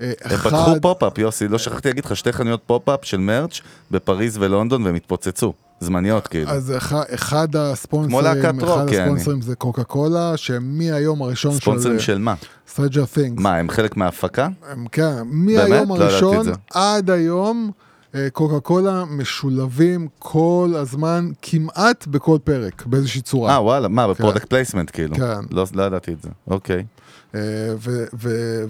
אה, 0.00 0.12
הם 0.24 0.36
פתחו 0.36 0.80
pop-up, 0.82 1.18
יוסי, 1.18 1.48
לא 1.48 1.58
שכחתי 1.58 1.88
להגיד 1.88 2.04
לך, 2.04 2.16
שתי 2.16 2.32
חנויות 2.32 2.60
pop-up 2.66 3.04
של 3.04 3.16
merch 3.18 3.60
בפריז 3.90 4.38
ולונדון, 4.40 4.86
והם 4.86 4.94
התפוצצו, 4.94 5.52
זמניות 5.80 6.26
כאילו. 6.28 6.50
אז 6.50 6.72
אחד, 6.76 7.02
אחד 7.14 7.56
הספונסרים, 7.56 8.60
רוק, 8.60 8.70
אחד 8.70 8.86
יעני. 8.92 9.02
הספונסרים 9.02 9.42
זה 9.42 9.54
קוקה 9.54 9.84
קולה, 9.84 10.36
שמהיום 10.36 11.22
הראשון 11.22 11.52
ספונסרים 11.52 11.98
של 11.98 12.04
של 12.04 12.18
מה? 12.18 12.34
Stranger 12.74 13.16
Things, 13.16 13.40
מה, 13.40 13.56
הם 13.56 13.70
חלק 13.70 13.96
מההפקה? 13.96 14.48
הם, 14.70 14.86
כן, 14.92 15.12
מהיום 15.24 15.68
לא 15.68 15.74
ידעתי 15.74 15.94
את 15.94 16.00
הראשון 16.00 16.44
זה. 16.44 16.52
עד 16.70 17.10
היום, 17.10 17.70
אה, 18.14 18.28
קוקה 18.32 18.60
קולה 18.60 19.04
משולבים 19.04 20.08
כל 20.18 20.74
הזמן, 20.76 21.30
כמעט 21.42 22.06
בכל 22.06 22.38
פרק, 22.44 22.86
באיזושהי 22.86 23.20
צורה. 23.20 23.52
אה, 23.54 23.62
וואלה, 23.62 23.88
מה, 23.88 24.08
ב 24.08 24.13
product 24.13 24.48
placement 24.48 24.90
כאילו? 24.92 25.16
כן. 25.16 25.40
לא 25.50 25.64
לא 25.74 25.82
ידעתי 25.82 26.12
את 26.12 26.22
זה, 26.22 26.28
אוקיי. 26.46 26.78
ו- 26.78 26.84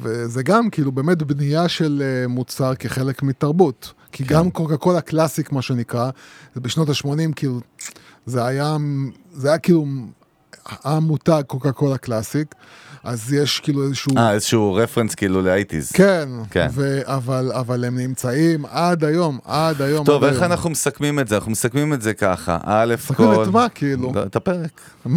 וזה 0.02 0.42
גם 0.42 0.70
כאילו 0.70 0.92
באמת 0.92 1.22
בנייה 1.22 1.68
של 1.68 2.02
אה, 2.04 2.28
מוצר 2.28 2.74
כחלק 2.74 3.22
מתרבות. 3.22 3.92
כי 4.12 4.24
כן. 4.24 4.34
גם 4.34 4.50
קוקה 4.50 4.76
קולה 4.76 5.00
קלאסיק 5.00 5.52
מה 5.52 5.62
שנקרא, 5.62 6.10
בשנות 6.56 6.88
ה-80 6.88 7.32
כאילו, 7.36 7.60
זה 8.26 8.44
היה, 8.44 8.76
זה 9.32 9.48
היה 9.48 9.58
כאילו 9.58 9.86
המותג 10.84 11.42
קוקה 11.46 11.72
קולה 11.72 11.98
קלאסיק, 11.98 12.54
אז 13.04 13.32
יש 13.32 13.60
כאילו 13.60 13.84
איזשהו... 13.84 14.16
אה, 14.16 14.32
איזשהו 14.32 14.74
reference 14.74 15.14
כאילו 15.14 15.42
ל 15.42 15.47
eighties. 15.47 15.92
כן, 15.92 16.28
כן. 16.50 16.68
ו- 16.72 17.00
אבל, 17.04 17.52
אבל 17.52 17.84
הם 17.84 17.98
נמצאים 17.98 18.64
עד 18.66 19.04
היום, 19.04 19.38
עד 19.44 19.82
היום. 19.82 20.06
טוב, 20.06 20.24
עד 20.24 20.30
איך 20.30 20.42
היום. 20.42 20.52
אנחנו 20.52 20.70
מסכמים 20.70 21.18
את 21.18 21.28
זה? 21.28 21.34
אנחנו 21.34 21.50
מסכמים 21.50 21.92
את 21.92 22.02
זה 22.02 22.14
ככה, 22.14 22.58
א' 22.62 22.94
כל... 23.06 23.12
מסכמים 23.12 23.42
את 23.42 23.48
מה, 23.48 23.68
כאילו? 23.68 24.12
לא, 24.14 24.22
את 24.22 24.36
הפרק. 24.36 24.80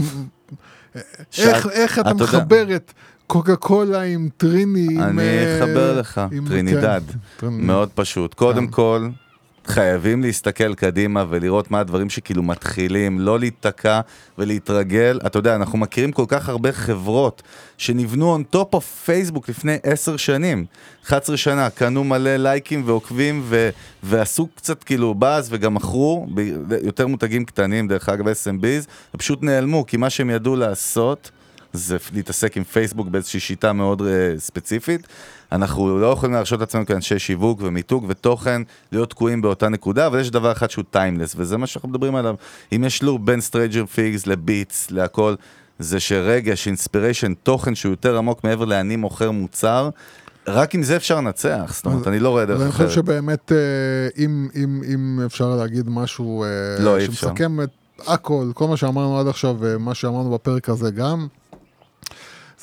איך, 1.38 1.68
איך 1.68 2.00
אתה 2.00 2.14
מחבר 2.14 2.76
את 2.76 2.94
קוקה 3.28 3.56
קולה 3.56 4.02
עם 4.02 4.30
טריני? 4.38 4.88
אני 5.00 5.22
אה, 5.22 5.58
אחבר 5.58 6.00
לך, 6.00 6.22
טרינידד. 6.48 7.02
מאוד 7.44 7.90
פשוט. 7.96 8.34
קודם 8.34 8.66
כן. 8.68 8.72
כל, 8.72 9.08
חייבים 9.66 10.22
להסתכל 10.22 10.76
קדימה 10.76 11.26
ולראות 11.30 11.72
מה 11.72 11.80
הדברים 11.80 12.10
שכאילו 12.10 12.44
מתחילים, 12.44 13.20
לא 13.20 13.40
להיתקע 13.40 14.02
ולהתרגל. 14.38 15.20
אתה 15.26 15.40
יודע, 15.40 15.56
אנחנו 15.56 15.78
מכירים 15.78 16.12
כל 16.12 16.26
כך 16.28 16.50
הרבה 16.50 16.72
חברות 16.72 17.44
שנבנו 17.78 18.38
on 18.38 18.56
top 18.56 18.76
of 18.76 18.82
פייסבוק 19.06 19.50
לפני 19.50 19.78
עשר 19.84 20.18
שנים, 20.18 20.66
11 21.06 21.38
שנה, 21.38 21.70
קנו 21.70 22.04
מלא 22.04 22.36
לייקים 22.36 22.84
ועוקבים 22.86 23.42
ו- 23.44 23.70
ועשו 24.04 24.48
קצת 24.56 24.84
כאילו 24.84 25.14
באז 25.14 25.48
וגם 25.52 25.74
מכרו 25.74 26.28
ב- 26.34 26.74
יותר 26.84 27.08
מותגים 27.08 27.46
קטנים, 27.46 27.88
דרך 27.88 28.10
אגב 28.10 28.28
SMBs, 28.28 28.88
ופשוט 29.16 29.44
נעלמו, 29.44 29.86
כי 29.86 29.98
מה 29.98 30.10
שהם 30.10 30.30
ידעו 30.30 30.56
לעשות... 30.56 31.32
זה 31.74 31.98
להתעסק 32.14 32.58
עם 32.58 32.64
פייסבוק 32.64 33.08
באיזושהי 33.08 33.40
שיטה 33.40 33.74
מאוד 33.74 34.02
uh, 34.02 34.04
ספציפית. 34.38 35.08
אנחנו 35.52 36.00
לא 36.00 36.12
יכולים 36.12 36.36
להרשות 36.36 36.60
לעצמנו 36.60 36.86
כאנשי 36.86 37.20
שיווק 37.20 37.60
ומיתוג 37.62 38.06
ותוכן 38.08 38.62
להיות 38.92 39.10
תקועים 39.10 39.42
באותה 39.42 39.70
נקודה, 39.70 40.08
אבל 40.08 40.20
יש 40.20 40.32
דבר 40.32 40.52
אחד 40.52 40.70
שהוא 40.70 40.86
timeless, 40.92 41.36
וזה 41.38 41.58
מה 41.58 41.68
שאנחנו 41.68 41.90
מדברים 41.90 42.16
עליו. 42.16 42.36
אם 42.76 42.84
יש 42.84 43.04
loop 43.04 43.22
בין 43.22 43.42
Stranger 43.42 43.86
Things 43.86 44.28
לביטס, 44.28 44.92
להכל, 44.92 45.36
זה 45.80 46.00
שרגש, 46.00 46.68
inspiration, 46.68 47.34
תוכן 47.34 47.76
שהוא 47.76 47.90
יותר 47.90 48.18
עמוק 48.18 48.44
מעבר 48.44 48.66
לאני 48.66 48.96
מוכר 48.96 49.32
מוצר, 49.32 49.90
רק 50.48 50.76
עם 50.76 50.84
זה 50.84 50.96
אפשר 50.96 51.18
לנצח, 51.18 51.72
זאת 51.76 51.86
אומרת, 51.86 52.08
אני 52.08 52.20
לא 52.20 52.30
רואה 52.30 52.46
דרך 52.46 52.62
אני 52.62 52.72
חושב 52.72 52.84
אחרת. 52.84 52.96
שבאמת, 52.96 53.52
אה, 53.52 53.58
אם, 54.18 54.50
אם, 54.56 54.82
אם 54.94 55.20
אפשר 55.26 55.50
להגיד 55.56 55.90
משהו 55.90 56.44
אה, 56.44 56.50
לא. 56.80 57.00
שמסכם 57.00 57.62
את 57.62 57.70
הכל, 58.08 58.52
כל 58.54 58.68
מה 58.68 58.78
שאמרנו 58.78 59.20
עד 59.20 59.28
עכשיו 59.28 59.56
ומה 59.60 59.96
שאמרנו 59.96 60.32
בפרק 60.32 60.70
הזה 60.70 60.92
גם, 60.92 61.28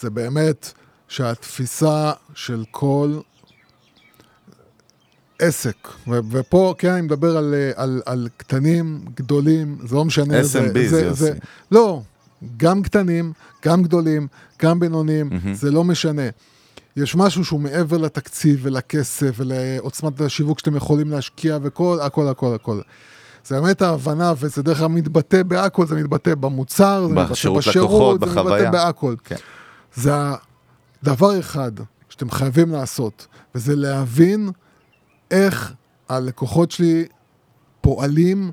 זה 0.01 0.11
באמת 0.11 0.73
שהתפיסה 1.09 2.13
של 2.35 2.65
כל 2.71 3.19
עסק, 5.39 5.89
ו- 6.09 6.19
ופה 6.31 6.75
כן 6.79 6.91
אני 6.93 7.01
מדבר 7.03 7.37
על, 7.37 7.55
על, 7.77 8.03
על 8.07 8.29
קטנים, 8.37 9.01
גדולים, 9.15 9.79
זה 9.87 9.97
לא 9.97 10.05
משנה. 10.05 10.41
SMB 10.41 10.45
זה, 10.45 10.89
זה 10.89 11.05
יוסי. 11.05 11.31
לא, 11.71 12.03
גם 12.57 12.83
קטנים, 12.83 13.33
גם 13.67 13.83
גדולים, 13.83 14.27
גם 14.63 14.81
בינוניים, 14.81 15.31
זה 15.53 15.71
לא 15.71 15.85
משנה. 15.85 16.23
יש 16.97 17.17
משהו 17.17 17.45
שהוא 17.45 17.61
מעבר 17.61 17.97
לתקציב 17.97 18.61
ולכסף 18.63 19.31
ולעוצמת 19.37 20.21
השיווק 20.21 20.59
שאתם 20.59 20.77
יכולים 20.77 21.11
להשקיע 21.11 21.59
וכל, 21.63 21.99
הכל, 22.03 22.29
הכל, 22.29 22.55
הכל. 22.55 22.81
זה 23.45 23.61
באמת 23.61 23.83
ההבנה, 23.83 24.33
וזה 24.39 24.63
דרך 24.63 24.81
אגב 24.81 24.91
מתבטא 24.91 25.43
בהכל, 25.43 25.87
זה 25.87 25.95
מתבטא 25.95 26.35
במוצר, 26.35 27.07
זה 27.09 27.15
מתבטא 27.15 27.33
בשירות, 27.33 27.67
לקוחות, 27.77 28.21
זה 28.21 28.27
בחוויה. 28.27 28.57
מתבטא 28.57 28.71
בהכל. 28.71 29.15
כן. 29.25 29.37
זה 29.95 30.13
הדבר 31.03 31.41
אחד 31.41 31.73
שאתם 32.09 32.31
חייבים 32.31 32.73
לעשות, 32.73 33.27
וזה 33.55 33.77
להבין 33.77 34.51
איך 35.31 35.73
הלקוחות 36.09 36.71
שלי 36.71 37.07
פועלים 37.81 38.51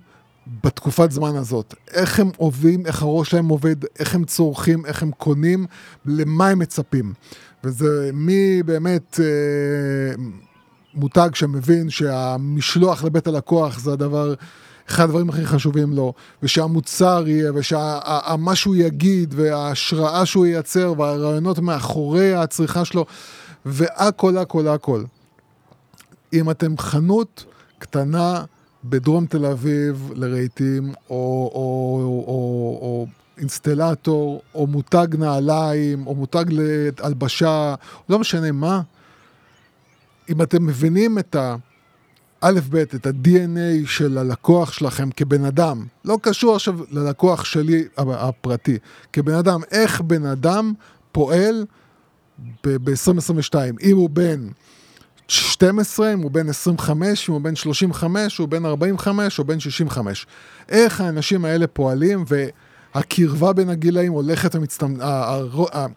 בתקופת 0.64 1.12
זמן 1.12 1.36
הזאת. 1.36 1.74
איך 1.92 2.20
הם 2.20 2.30
עובדים, 2.38 2.86
איך 2.86 3.02
הראש 3.02 3.30
שלהם 3.32 3.48
עובד, 3.48 3.76
איך 4.00 4.16
הם 4.16 4.26
צורכים, 4.26 4.86
איך 4.86 5.04
הם 5.04 5.12
קונים, 5.12 5.66
למה 6.06 6.48
הם 6.48 6.60
מצפים. 6.60 7.14
וזה 7.64 8.10
מי 8.14 8.64
באמת 8.64 9.20
אה, 9.20 10.24
מותג 10.94 11.30
שמבין 11.34 11.90
שהמשלוח 11.90 13.04
לבית 13.04 13.28
הלקוח 13.28 13.80
זה 13.80 13.94
הדבר, 13.94 14.34
אחד 14.90 15.04
הדברים 15.04 15.30
הכי 15.30 15.46
חשובים 15.46 15.94
לו, 15.94 16.14
ושהמוצר 16.44 17.24
יהיה, 17.28 17.52
ומה 17.54 18.56
שהוא 18.56 18.76
יגיד, 18.76 19.34
וההשראה 19.38 20.26
שהוא 20.26 20.46
ייצר, 20.46 20.94
והרעיונות 20.98 21.60
מאחורי 21.60 22.34
הצריכה 22.34 22.86
שלו, 22.86 23.06
והכל, 23.66 24.38
הכל, 24.38 24.68
הכל. 24.68 25.04
אם 26.34 26.50
אתם 26.50 26.78
חנות 26.78 27.46
קטנה 27.80 28.44
בדרום 28.84 29.26
תל 29.26 29.46
אביב 29.46 30.12
לרהיטים, 30.16 30.94
או, 31.10 31.52
או, 31.54 32.24
או, 32.28 32.80
או 32.82 33.08
אינסטלטור, 33.38 34.42
או 34.56 34.68
מותג 34.68 35.08
נעליים, 35.18 36.08
או 36.08 36.16
מותג 36.16 36.46
להלבשה, 36.50 37.76
לא 38.10 38.20
משנה 38.20 38.52
מה, 38.52 38.82
אם 40.30 40.42
אתם 40.42 40.66
מבינים 40.66 41.20
את 41.20 41.36
ה... 41.36 41.56
א', 42.42 42.60
ב', 42.70 42.76
את 42.76 43.06
ה-DNA 43.06 43.88
של 43.88 44.18
הלקוח 44.18 44.72
שלכם 44.72 45.12
כבן 45.12 45.46
אדם, 45.46 45.86
לא 46.06 46.18
קשור 46.22 46.56
עכשיו 46.56 46.80
ללקוח 46.92 47.46
שלי 47.46 47.84
הפרטי, 47.98 48.78
כבן 49.14 49.34
אדם, 49.34 49.60
איך 49.72 50.02
בן 50.02 50.26
אדם 50.26 50.74
פועל 51.12 51.66
ב-2022, 52.66 53.56
אם 53.82 53.98
הוא 53.98 54.10
בן 54.10 54.48
12, 55.28 56.14
אם 56.14 56.20
הוא 56.20 56.32
בן 56.32 56.50
25, 56.50 57.30
אם 57.30 57.34
הוא 57.34 57.42
בן 57.42 57.56
35, 57.56 58.38
הוא 58.38 58.48
בן 58.48 58.66
45 58.66 59.40
או 59.40 59.44
בן 59.44 59.60
65. 59.60 60.26
איך 60.70 61.02
האנשים 61.02 61.46
האלה 61.46 61.68
פועלים 61.68 62.26
והקרבה 62.96 63.54
בין 63.54 63.70
הגילאים 63.70 64.12
הולכת 64.12 64.56
ומצטמצמת, 64.56 65.02
הם 65.02 65.92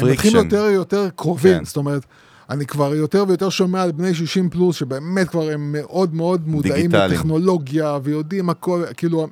Friction. 0.00 0.36
יותר 0.36 0.64
יותר 0.64 1.08
קרובים, 1.16 1.58
כן. 1.58 1.64
זאת 1.64 1.76
אומרת, 1.76 2.04
אני 2.50 2.66
כבר 2.66 2.94
יותר 2.94 3.24
ויותר 3.28 3.48
שומע 3.48 3.82
על 3.82 3.92
בני 3.92 4.14
60 4.14 4.50
פלוס, 4.50 4.76
שבאמת 4.76 5.28
כבר 5.28 5.50
הם 5.50 5.72
מאוד 5.72 6.14
מאוד 6.14 6.48
מודעים 6.48 6.74
דיגיטליים. 6.74 7.12
לטכנולוגיה 7.12 7.98
ויודעים 8.02 8.50
הכל, 8.50 8.84
כאילו, 8.96 9.28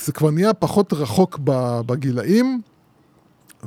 זה 0.00 0.12
כבר 0.14 0.30
נהיה 0.30 0.54
פחות 0.54 0.92
רחוק 0.92 1.38
בגילאים, 1.86 2.60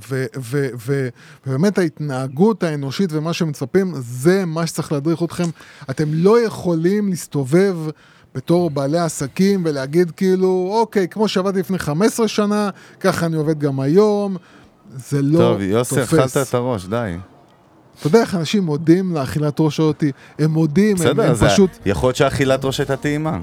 ו- 0.09 0.25
ו- 0.37 0.69
ו- 0.85 1.09
ובאמת 1.47 1.77
ההתנהגות 1.77 2.63
האנושית 2.63 3.09
ומה 3.13 3.33
שמצפים, 3.33 3.93
זה 3.97 4.45
מה 4.45 4.67
שצריך 4.67 4.91
להדריך 4.91 5.23
אתכם. 5.23 5.49
אתם 5.89 6.05
לא 6.11 6.41
יכולים 6.41 7.09
להסתובב 7.09 7.77
בתור 8.35 8.69
בעלי 8.69 8.99
עסקים 8.99 9.61
ולהגיד 9.65 10.11
כאילו, 10.11 10.69
אוקיי, 10.71 11.07
כמו 11.07 11.27
שעבדתי 11.27 11.59
לפני 11.59 11.79
15 11.79 12.27
שנה, 12.27 12.69
ככה 12.99 13.25
אני 13.25 13.35
עובד 13.35 13.59
גם 13.59 13.79
היום. 13.79 14.37
זה 14.95 15.21
לא 15.21 15.39
טוב, 15.39 15.61
יוסי, 15.61 15.95
תופס. 15.95 16.13
אכלת 16.13 16.47
את 16.49 16.53
הראש, 16.53 16.85
די. 16.85 17.17
אתה 17.99 18.07
יודע 18.07 18.21
איך 18.21 18.35
אנשים 18.35 18.63
מודים 18.63 19.15
לאכילת 19.15 19.55
ראש 19.59 19.79
אותי? 19.79 20.11
הם 20.39 20.51
מודים, 20.51 20.89
הם, 20.89 21.03
בסדר, 21.03 21.27
הם 21.29 21.33
זה- 21.35 21.47
פשוט... 21.49 21.69
יכול 21.85 22.07
להיות 22.07 22.15
שהאכילת 22.15 22.65
ראש 22.65 22.79
הייתה 22.79 22.95
טעימה. 22.95 23.39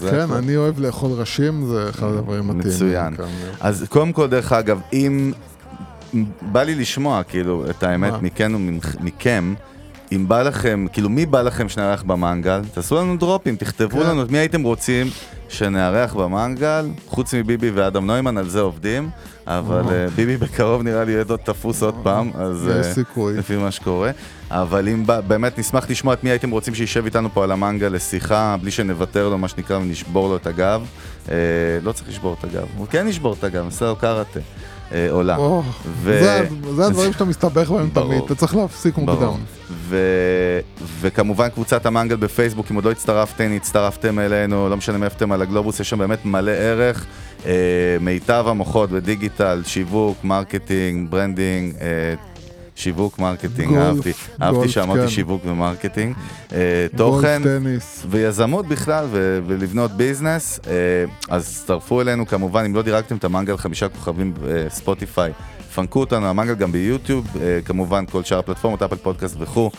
כן, 0.00 0.20
הכל. 0.20 0.34
אני 0.34 0.56
אוהב 0.56 0.80
לאכול 0.80 1.10
ראשים, 1.12 1.66
זה 1.66 1.86
אחד 1.90 2.06
הדברים 2.06 2.50
הטעימים. 2.50 2.58
מצוין. 2.68 3.16
כאן. 3.16 3.24
אז 3.60 3.86
קודם 3.88 4.12
כל, 4.12 4.26
דרך 4.28 4.52
אגב, 4.52 4.80
אם... 4.92 5.32
בא 6.42 6.62
לי 6.62 6.74
לשמוע, 6.74 7.22
כאילו, 7.22 7.64
את 7.70 7.82
האמת? 7.82 8.12
מכן 8.22 8.52
ומכם, 8.54 9.54
אם 10.12 10.28
בא 10.28 10.42
לכם, 10.42 10.86
כאילו, 10.92 11.08
מי 11.08 11.26
בא 11.26 11.42
לכם 11.42 11.68
שנארח 11.68 12.02
במנגל? 12.02 12.60
תעשו 12.74 12.96
לנו 12.96 13.16
דרופים, 13.16 13.56
תכתבו 13.56 14.00
כן. 14.00 14.06
לנו 14.06 14.22
את 14.22 14.30
מי 14.30 14.38
הייתם 14.38 14.62
רוצים 14.62 15.06
שנארח 15.48 16.14
במנגל, 16.14 16.88
חוץ 17.08 17.34
מביבי 17.34 17.70
ואדם 17.70 18.06
נוימן, 18.06 18.36
על 18.38 18.48
זה 18.48 18.60
עובדים, 18.60 19.10
אבל 19.46 19.82
אה, 19.94 20.06
ביבי 20.16 20.36
בקרוב 20.36 20.82
נראה 20.82 21.04
לי 21.04 21.12
יהיה 21.12 21.24
עוד 21.28 21.40
תפוס 21.44 21.82
עוד 21.82 21.94
פעם, 22.02 22.30
אז... 22.34 22.70
יש 22.80 22.98
אה. 22.98 23.02
לפי 23.38 23.56
מה 23.56 23.70
שקורה. 23.70 24.10
אבל 24.50 24.88
אם 24.88 25.06
בא- 25.06 25.20
באמת 25.20 25.58
נשמח 25.58 25.90
לשמוע 25.90 26.14
את 26.14 26.24
מי 26.24 26.30
הייתם 26.30 26.50
רוצים 26.50 26.74
שישב 26.74 27.04
איתנו 27.04 27.28
פה 27.34 27.44
על 27.44 27.52
המנגל 27.52 27.86
לשיחה, 27.88 28.56
בלי 28.60 28.70
שנוותר 28.70 29.28
לו, 29.28 29.38
מה 29.38 29.48
שנקרא, 29.48 29.76
ונשבור 29.78 30.28
לו 30.28 30.36
את 30.36 30.46
הגב. 30.46 30.82
אה, 31.30 31.34
לא 31.82 31.92
צריך 31.92 32.08
לשבור 32.08 32.36
את 32.38 32.44
הגב, 32.44 32.66
הוא 32.76 32.86
כן 32.90 33.08
ישבור 33.08 33.36
את 33.38 33.44
הגב, 33.44 33.64
נעשה 33.64 33.84
לו 33.84 33.96
קראטה. 33.96 34.40
אה, 34.92 35.06
עולה. 35.10 35.36
זה, 36.76 36.86
הדברים 36.86 37.12
שאתה 37.12 37.24
מסתבך 37.24 37.70
בהם. 37.70 37.90
תמיד, 37.92 38.22
אתה 38.24 38.34
צריך 38.34 38.56
להפסיק. 38.56 38.98
מוקדם. 38.98 39.32
וכמובן 41.00 41.48
קבוצת 41.48 41.86
המנגל 41.86 42.16
בפייסבוק, 42.16 42.66
אם 42.70 42.76
עוד 42.76 42.84
לא 42.84 42.90
הצטרפתם, 42.90 43.52
הצטרפתם 43.56 44.18
אלינו, 44.18 44.68
לא 44.68 44.76
משנה 44.76 44.98
מאיפה 44.98 45.16
אתם 45.16 45.32
על 45.32 45.42
הגלובוס, 45.42 45.80
יש 45.80 45.90
שם 45.90 45.98
באמת 45.98 46.24
מלא 46.24 46.50
ערך. 46.50 47.06
אה, 47.46 47.52
מיטב 48.00 48.44
המוחות 48.48 48.90
בדיגיטל, 48.90 49.62
שיווק, 49.66 50.24
marketing, 50.24 51.10
branding, 51.10 51.74
אה, 51.80 52.14
שיווק, 52.76 53.18
marketing, 53.18 53.68
גולף, 53.68 53.82
אהבתי, 53.82 54.12
אהבתי 54.42 54.56
גולף, 54.56 54.70
שאמרתי 54.70 55.00
כן. 55.00 55.08
שיווק 55.08 55.42
ו 55.46 55.52
marketing, 55.52 56.14
אה, 56.52 56.86
תוכן 56.96 57.42
טניס. 57.42 58.06
ויזמות 58.10 58.66
בכלל 58.66 59.06
ו- 59.10 59.40
ולבנות 59.46 59.90
business, 59.90 60.60
אה, 60.66 60.72
אז 61.28 61.42
הצטרפו 61.48 62.00
אלינו 62.00 62.26
כמובן, 62.26 62.64
אם 62.64 62.74
לא 62.74 62.82
דירגתם 62.82 63.16
את 63.16 63.24
המנגל 63.24 63.56
חמישה 63.56 63.88
כוכבים 63.88 64.34
בספוטיפיי, 64.40 65.32
פנקו 65.74 66.00
אותנו, 66.00 66.26
המנגל 66.26 66.54
גם 66.54 66.72
ביוטיוב, 66.72 67.26
אה, 67.40 67.58
כמובן 67.64 68.04
כל 68.10 68.24
שאר 68.24 68.38
הפלטפורמות, 68.38 68.82
אפל 68.82 68.96
פודקאסט 68.96 69.36
וכו'. 69.38 69.70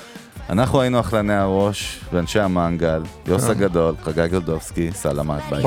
אנחנו 0.49 0.81
היינו 0.81 0.99
אכלני 0.99 1.33
הראש 1.33 1.99
ואנשי 2.13 2.39
המנגל, 2.39 3.01
יוס 3.27 3.43
הגדול, 3.43 3.95
חגי 4.03 4.27
גולדובסקי, 4.27 4.89
סלמת, 4.91 5.41
ביי. 5.49 5.63